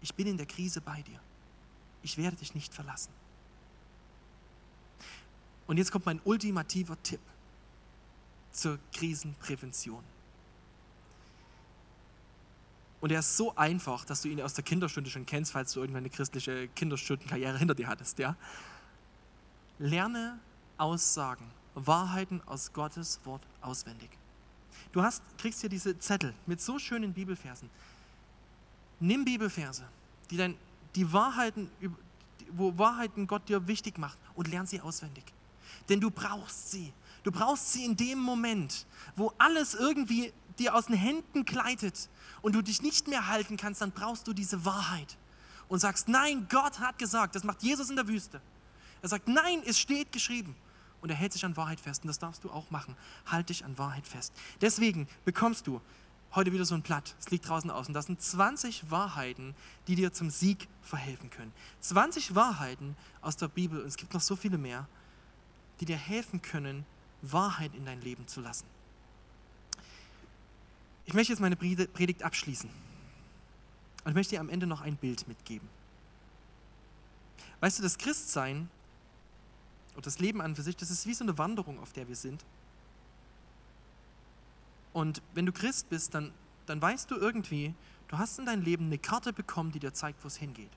Ich 0.02 0.14
bin 0.14 0.28
in 0.28 0.38
der 0.38 0.46
Krise 0.46 0.82
bei 0.82 1.02
dir. 1.02 1.20
Ich 2.04 2.18
werde 2.18 2.38
dich 2.38 2.54
nicht 2.54 2.74
verlassen. 2.74 3.12
Und 5.66 5.78
jetzt 5.78 5.92
kommt 5.92 6.06
mein 6.06 6.22
ultimativer 6.24 7.02
Tipp 7.02 7.22
zur 8.56 8.80
Krisenprävention. 8.94 10.04
Und 13.02 13.12
er 13.12 13.20
ist 13.20 13.38
so 13.38 13.56
einfach, 13.56 14.06
dass 14.06 14.24
du 14.24 14.30
ihn 14.30 14.42
aus 14.42 14.54
der 14.56 14.64
Kinderstunde 14.64 15.10
schon 15.10 15.26
kennst, 15.26 15.52
falls 15.52 15.74
du 15.74 15.82
irgendwann 15.82 16.02
eine 16.02 16.10
christliche 16.10 16.68
Kinderstundenkarriere 16.70 17.58
hinter 17.58 17.76
dir 17.76 17.88
hattest. 17.88 18.18
Ja? 18.18 18.36
Lerne 19.78 20.40
Aussagen, 20.78 21.46
Wahrheiten 21.76 22.42
aus 22.48 22.74
Gottes 22.74 23.20
Wort 23.26 23.44
auswendig. 23.62 24.10
Du 24.92 25.04
hast, 25.04 25.22
kriegst 25.38 25.62
hier 25.62 25.70
diese 25.70 26.00
Zettel 26.00 26.34
mit 26.46 26.62
so 26.62 26.80
schönen 26.80 27.14
Bibelversen. 27.14 27.70
Nimm 29.00 29.26
Bibelverse, 29.26 29.84
die, 30.32 30.38
dein, 30.38 30.58
die 30.96 31.12
Wahrheiten, 31.12 31.70
wo 32.52 32.78
Wahrheiten 32.78 33.28
Gott 33.28 33.48
dir 33.50 33.68
wichtig 33.68 33.98
macht 33.98 34.18
und 34.36 34.48
lern 34.48 34.66
sie 34.66 34.82
auswendig. 34.82 35.26
Denn 35.90 36.00
du 36.00 36.10
brauchst 36.10 36.72
sie. 36.72 36.94
Du 37.26 37.32
brauchst 37.32 37.74
sie 37.74 37.84
in 37.84 37.98
dem 37.98 38.20
Moment, 38.20 38.86
wo 39.16 39.34
alles 39.40 39.74
irgendwie 39.74 40.32
dir 40.60 40.76
aus 40.76 40.86
den 40.86 40.96
Händen 40.96 41.44
gleitet 41.44 42.08
und 42.44 42.54
du 42.54 42.62
dich 42.62 42.84
nicht 42.84 43.08
mehr 43.08 43.28
halten 43.28 43.58
kannst, 43.58 43.82
dann 43.82 43.92
brauchst 43.92 44.28
du 44.28 44.34
diese 44.34 44.64
Wahrheit 44.64 45.18
und 45.68 45.80
sagst, 45.80 46.08
nein, 46.08 46.46
Gott 46.52 46.80
hat 46.80 47.00
gesagt, 47.00 47.34
das 47.34 47.44
macht 47.44 47.64
Jesus 47.64 47.90
in 47.90 47.96
der 47.96 48.08
Wüste. 48.08 48.42
Er 49.02 49.10
sagt, 49.10 49.28
nein, 49.28 49.64
es 49.66 49.80
steht 49.80 50.12
geschrieben. 50.12 50.56
Und 51.02 51.10
er 51.10 51.16
hält 51.16 51.34
sich 51.34 51.44
an 51.44 51.58
Wahrheit 51.58 51.80
fest 51.80 52.04
und 52.04 52.10
das 52.10 52.20
darfst 52.20 52.44
du 52.44 52.52
auch 52.52 52.70
machen. 52.70 52.96
Halt 53.26 53.50
dich 53.50 53.66
an 53.66 53.76
Wahrheit 53.80 54.08
fest. 54.08 54.32
Deswegen 54.62 55.08
bekommst 55.24 55.66
du 55.66 55.82
heute 56.36 56.52
wieder 56.52 56.66
so 56.66 56.76
ein 56.76 56.84
Blatt. 56.84 57.16
Es 57.20 57.32
liegt 57.32 57.50
draußen 57.50 57.72
aus. 57.72 57.88
Und 57.88 57.96
das 57.96 58.06
sind 58.06 58.22
20 58.22 58.92
Wahrheiten, 58.92 59.56
die 59.88 59.96
dir 59.96 60.14
zum 60.14 60.30
Sieg 60.30 60.68
verhelfen 60.84 61.32
können. 61.32 61.52
20 61.80 62.36
Wahrheiten 62.36 62.96
aus 63.22 63.36
der 63.36 63.48
Bibel, 63.48 63.82
und 63.82 63.88
es 63.88 63.98
gibt 63.98 64.14
noch 64.14 64.22
so 64.22 64.36
viele 64.36 64.60
mehr, 64.60 64.88
die 65.80 65.86
dir 65.86 65.98
helfen 65.98 66.44
können, 66.44 66.86
Wahrheit 67.22 67.74
in 67.76 67.86
dein 67.86 68.02
Leben 68.02 68.28
zu 68.28 68.42
lassen. 68.42 68.66
Ich 71.06 71.14
möchte 71.14 71.34
jetzt 71.34 71.40
meine 71.40 71.56
Predigt 71.56 72.24
abschließen. 72.24 72.70
Und 74.04 74.14
möchte 74.14 74.36
dir 74.36 74.40
am 74.40 74.50
Ende 74.50 74.68
noch 74.68 74.82
ein 74.82 74.98
Bild 74.98 75.28
mitgeben. 75.28 75.68
Weißt 77.60 77.80
du, 77.80 77.84
das 77.84 77.98
Christsein 77.98 78.70
und 79.96 80.06
das 80.06 80.20
Leben 80.20 80.42
an 80.42 80.56
für 80.56 80.62
sich, 80.62 80.76
das 80.76 80.92
ist 80.92 81.08
wie 81.08 81.14
so 81.14 81.24
eine 81.24 81.38
Wanderung, 81.38 81.80
auf 81.80 81.94
der 81.94 82.08
wir 82.08 82.16
sind. 82.16 82.46
Und 84.94 85.22
wenn 85.34 85.46
du 85.46 85.52
Christ 85.52 85.90
bist, 85.90 86.14
dann, 86.14 86.32
dann 86.68 86.82
weißt 86.82 87.10
du 87.10 87.16
irgendwie, 87.16 87.74
du 88.08 88.18
hast 88.18 88.38
in 88.38 88.46
deinem 88.46 88.62
Leben 88.62 88.86
eine 88.86 88.98
Karte 88.98 89.34
bekommen, 89.34 89.72
die 89.72 89.80
dir 89.80 89.94
zeigt, 89.94 90.24
wo 90.24 90.28
es 90.28 90.38
hingeht. 90.38 90.72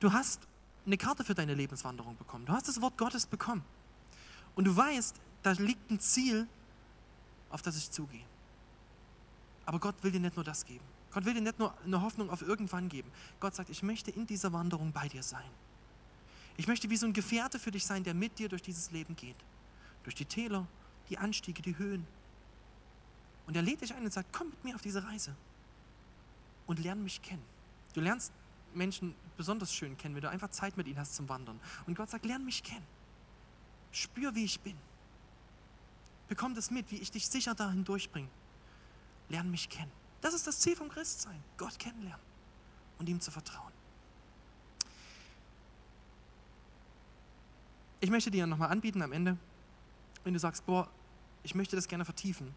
Du 0.00 0.12
hast 0.12 0.40
eine 0.86 0.96
Karte 0.96 1.24
für 1.24 1.34
deine 1.34 1.54
Lebenswanderung 1.54 2.16
bekommen. 2.16 2.46
Du 2.46 2.52
hast 2.52 2.66
das 2.68 2.80
Wort 2.80 2.96
Gottes 2.96 3.26
bekommen. 3.26 3.62
Und 4.58 4.64
du 4.64 4.74
weißt, 4.74 5.14
da 5.44 5.52
liegt 5.52 5.88
ein 5.88 6.00
Ziel, 6.00 6.48
auf 7.48 7.62
das 7.62 7.76
ich 7.76 7.92
zugehe. 7.92 8.24
Aber 9.64 9.78
Gott 9.78 9.94
will 10.02 10.10
dir 10.10 10.18
nicht 10.18 10.34
nur 10.34 10.44
das 10.44 10.64
geben. 10.64 10.84
Gott 11.12 11.24
will 11.24 11.34
dir 11.34 11.40
nicht 11.40 11.60
nur 11.60 11.72
eine 11.84 12.02
Hoffnung 12.02 12.28
auf 12.28 12.42
irgendwann 12.42 12.88
geben. 12.88 13.08
Gott 13.38 13.54
sagt, 13.54 13.70
ich 13.70 13.84
möchte 13.84 14.10
in 14.10 14.26
dieser 14.26 14.52
Wanderung 14.52 14.90
bei 14.90 15.06
dir 15.06 15.22
sein. 15.22 15.48
Ich 16.56 16.66
möchte 16.66 16.90
wie 16.90 16.96
so 16.96 17.06
ein 17.06 17.12
Gefährte 17.12 17.60
für 17.60 17.70
dich 17.70 17.86
sein, 17.86 18.02
der 18.02 18.14
mit 18.14 18.40
dir 18.40 18.48
durch 18.48 18.60
dieses 18.60 18.90
Leben 18.90 19.14
geht. 19.14 19.36
Durch 20.02 20.16
die 20.16 20.24
Täler, 20.24 20.66
die 21.08 21.18
Anstiege, 21.18 21.62
die 21.62 21.78
Höhen. 21.78 22.04
Und 23.46 23.54
er 23.54 23.62
lädt 23.62 23.80
dich 23.80 23.94
ein 23.94 24.02
und 24.02 24.12
sagt, 24.12 24.32
komm 24.32 24.48
mit 24.48 24.64
mir 24.64 24.74
auf 24.74 24.82
diese 24.82 25.04
Reise 25.04 25.36
und 26.66 26.80
lern 26.80 27.04
mich 27.04 27.22
kennen. 27.22 27.44
Du 27.94 28.00
lernst 28.00 28.32
Menschen 28.74 29.14
besonders 29.36 29.72
schön 29.72 29.96
kennen, 29.96 30.16
wenn 30.16 30.22
du 30.22 30.28
einfach 30.28 30.50
Zeit 30.50 30.76
mit 30.76 30.88
ihnen 30.88 30.98
hast 30.98 31.14
zum 31.14 31.28
Wandern. 31.28 31.60
Und 31.86 31.94
Gott 31.94 32.10
sagt, 32.10 32.26
lern 32.26 32.44
mich 32.44 32.64
kennen. 32.64 32.97
Spür, 33.92 34.34
wie 34.34 34.44
ich 34.44 34.60
bin. 34.60 34.76
Bekomm 36.28 36.54
das 36.54 36.70
mit, 36.70 36.90
wie 36.90 36.98
ich 36.98 37.10
dich 37.10 37.28
sicher 37.28 37.54
dahin 37.54 37.84
durchbringe. 37.84 38.28
Lern 39.28 39.50
mich 39.50 39.68
kennen. 39.68 39.92
Das 40.20 40.34
ist 40.34 40.46
das 40.46 40.60
Ziel 40.60 40.76
vom 40.76 40.88
Christsein. 40.88 41.42
Gott 41.56 41.78
kennenlernen 41.78 42.20
und 42.98 43.08
ihm 43.08 43.20
zu 43.20 43.30
vertrauen. 43.30 43.72
Ich 48.00 48.10
möchte 48.10 48.30
dir 48.30 48.46
nochmal 48.46 48.70
anbieten 48.70 49.02
am 49.02 49.12
Ende, 49.12 49.36
wenn 50.24 50.32
du 50.32 50.38
sagst, 50.38 50.64
boah, 50.66 50.88
ich 51.42 51.54
möchte 51.54 51.76
das 51.76 51.88
gerne 51.88 52.04
vertiefen. 52.04 52.54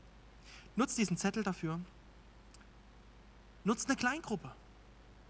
Nutz 0.75 0.95
diesen 0.95 1.17
Zettel 1.17 1.43
dafür. 1.43 1.79
Nutz 3.63 3.85
eine 3.85 3.95
Kleingruppe. 3.95 4.51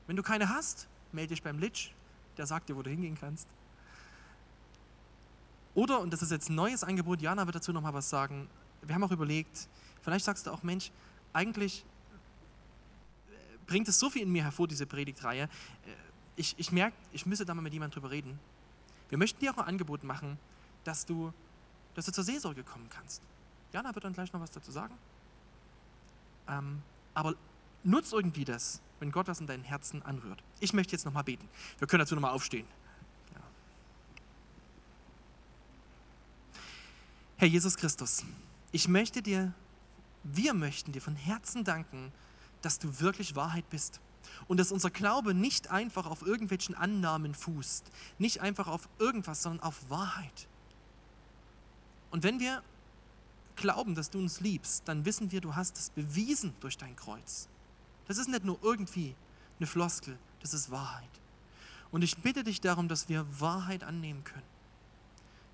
Wenn 0.07 0.15
du 0.15 0.23
keine 0.23 0.49
hast, 0.49 0.87
melde 1.11 1.29
dich 1.29 1.43
beim 1.43 1.59
Litsch, 1.59 1.91
der 2.37 2.45
sagt 2.45 2.69
dir, 2.69 2.75
wo 2.75 2.81
du 2.81 2.89
hingehen 2.89 3.17
kannst. 3.19 3.47
Oder, 5.73 5.99
und 5.99 6.11
das 6.11 6.21
ist 6.21 6.31
jetzt 6.31 6.49
ein 6.49 6.55
neues 6.55 6.83
Angebot, 6.83 7.21
Jana 7.21 7.45
wird 7.45 7.55
dazu 7.55 7.71
nochmal 7.71 7.93
was 7.93 8.09
sagen, 8.09 8.47
wir 8.81 8.95
haben 8.95 9.03
auch 9.03 9.11
überlegt, 9.11 9.67
vielleicht 10.01 10.25
sagst 10.25 10.47
du 10.47 10.51
auch, 10.51 10.63
Mensch, 10.63 10.91
eigentlich 11.33 11.85
äh, 13.29 13.33
bringt 13.67 13.87
es 13.87 13.99
so 13.99 14.09
viel 14.09 14.23
in 14.23 14.31
mir 14.31 14.43
hervor, 14.43 14.67
diese 14.67 14.85
Predigtreihe. 14.85 15.43
Äh, 15.43 15.47
ich, 16.35 16.55
ich 16.57 16.71
merke, 16.71 16.95
ich 17.13 17.25
müsse 17.25 17.45
da 17.45 17.53
mal 17.53 17.61
mit 17.61 17.73
jemandem 17.73 17.95
drüber 17.95 18.11
reden. 18.11 18.39
Wir 19.09 19.17
möchten 19.17 19.39
dir 19.39 19.53
auch 19.53 19.57
ein 19.57 19.65
Angebot 19.65 20.03
machen, 20.03 20.37
dass 20.83 21.05
du, 21.05 21.33
dass 21.95 22.05
du 22.05 22.11
zur 22.11 22.23
Seelsorge 22.23 22.63
kommen 22.63 22.89
kannst. 22.89 23.21
Jana 23.73 23.93
wird 23.93 24.03
dann 24.03 24.13
gleich 24.13 24.31
noch 24.33 24.41
was 24.41 24.51
dazu 24.51 24.71
sagen. 24.71 24.93
Ähm, 26.47 26.81
aber 27.13 27.35
nutz 27.83 28.11
irgendwie 28.11 28.45
das, 28.45 28.81
wenn 28.99 29.11
Gott 29.11 29.27
was 29.27 29.39
in 29.39 29.47
deinem 29.47 29.63
Herzen 29.63 30.01
anrührt. 30.03 30.43
Ich 30.59 30.73
möchte 30.73 30.93
jetzt 30.93 31.05
nochmal 31.05 31.23
beten. 31.23 31.47
Wir 31.79 31.87
können 31.87 31.99
dazu 31.99 32.15
nochmal 32.15 32.31
aufstehen. 32.31 32.67
Herr 37.41 37.47
Jesus 37.47 37.75
Christus, 37.75 38.23
ich 38.71 38.87
möchte 38.87 39.23
dir, 39.23 39.51
wir 40.21 40.53
möchten 40.53 40.91
dir 40.91 41.01
von 41.01 41.15
Herzen 41.15 41.63
danken, 41.63 42.13
dass 42.61 42.77
du 42.77 42.99
wirklich 42.99 43.35
Wahrheit 43.35 43.67
bist. 43.71 43.99
Und 44.47 44.59
dass 44.59 44.71
unser 44.71 44.91
Glaube 44.91 45.33
nicht 45.33 45.71
einfach 45.71 46.05
auf 46.05 46.21
irgendwelchen 46.21 46.75
Annahmen 46.75 47.33
fußt, 47.33 47.89
nicht 48.19 48.41
einfach 48.41 48.67
auf 48.67 48.87
irgendwas, 48.99 49.41
sondern 49.41 49.63
auf 49.63 49.89
Wahrheit. 49.89 50.47
Und 52.11 52.21
wenn 52.21 52.39
wir 52.39 52.61
glauben, 53.55 53.95
dass 53.95 54.11
du 54.11 54.19
uns 54.19 54.39
liebst, 54.39 54.87
dann 54.87 55.05
wissen 55.05 55.31
wir, 55.31 55.41
du 55.41 55.55
hast 55.55 55.79
es 55.79 55.89
bewiesen 55.89 56.53
durch 56.59 56.77
dein 56.77 56.95
Kreuz. 56.95 57.49
Das 58.07 58.19
ist 58.19 58.29
nicht 58.29 58.45
nur 58.45 58.59
irgendwie 58.61 59.15
eine 59.57 59.65
Floskel, 59.65 60.15
das 60.41 60.53
ist 60.53 60.69
Wahrheit. 60.69 61.09
Und 61.89 62.03
ich 62.03 62.19
bitte 62.19 62.43
dich 62.43 62.61
darum, 62.61 62.87
dass 62.87 63.09
wir 63.09 63.25
Wahrheit 63.39 63.83
annehmen 63.83 64.23
können, 64.23 64.45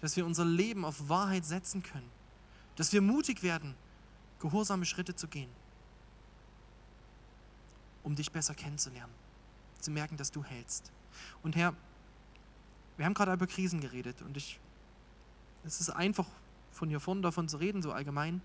dass 0.01 0.15
wir 0.15 0.25
unser 0.25 0.45
Leben 0.45 0.85
auf 0.85 1.09
Wahrheit 1.09 1.45
setzen 1.45 1.83
können, 1.83 2.09
dass 2.75 2.93
wir 2.93 3.01
mutig 3.01 3.43
werden, 3.43 3.75
gehorsame 4.39 4.85
Schritte 4.85 5.15
zu 5.15 5.27
gehen, 5.27 5.49
um 8.03 8.15
dich 8.15 8.31
besser 8.31 8.53
kennenzulernen, 8.53 9.13
zu 9.79 9.91
merken, 9.91 10.17
dass 10.17 10.31
du 10.31 10.43
hältst. 10.43 10.91
Und 11.41 11.55
Herr, 11.55 11.73
wir 12.97 13.05
haben 13.05 13.13
gerade 13.13 13.33
über 13.33 13.47
Krisen 13.47 13.79
geredet 13.79 14.21
und 14.21 14.37
ich, 14.37 14.59
es 15.63 15.81
ist 15.81 15.89
einfach 15.89 16.27
von 16.71 16.89
hier 16.89 16.99
vorne 16.99 17.21
davon 17.21 17.49
zu 17.49 17.57
reden, 17.57 17.81
so 17.81 17.91
allgemein. 17.91 18.41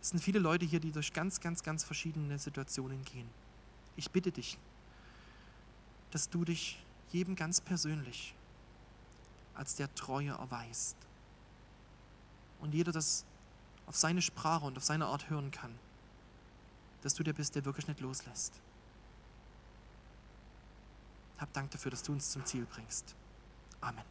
Es 0.00 0.10
sind 0.10 0.20
viele 0.20 0.38
Leute 0.38 0.64
hier, 0.64 0.80
die 0.80 0.92
durch 0.92 1.12
ganz, 1.12 1.40
ganz, 1.40 1.62
ganz 1.62 1.84
verschiedene 1.84 2.38
Situationen 2.38 3.04
gehen. 3.04 3.28
Ich 3.96 4.10
bitte 4.10 4.32
dich, 4.32 4.58
dass 6.10 6.28
du 6.30 6.44
dich 6.44 6.82
jedem 7.12 7.36
ganz 7.36 7.60
persönlich 7.60 8.34
als 9.54 9.74
der 9.74 9.94
Treue 9.94 10.30
erweist. 10.30 10.96
Und 12.60 12.74
jeder 12.74 12.92
das 12.92 13.24
auf 13.86 13.96
seine 13.96 14.22
Sprache 14.22 14.64
und 14.66 14.76
auf 14.76 14.84
seine 14.84 15.06
Art 15.06 15.30
hören 15.30 15.50
kann, 15.50 15.76
dass 17.02 17.14
du 17.14 17.22
der 17.22 17.32
bist, 17.32 17.54
der 17.54 17.64
wirklich 17.64 17.88
nicht 17.88 18.00
loslässt. 18.00 18.52
Hab 21.38 21.52
Dank 21.54 21.70
dafür, 21.70 21.90
dass 21.90 22.02
du 22.02 22.12
uns 22.12 22.30
zum 22.30 22.44
Ziel 22.44 22.66
bringst. 22.66 23.14
Amen. 23.80 24.04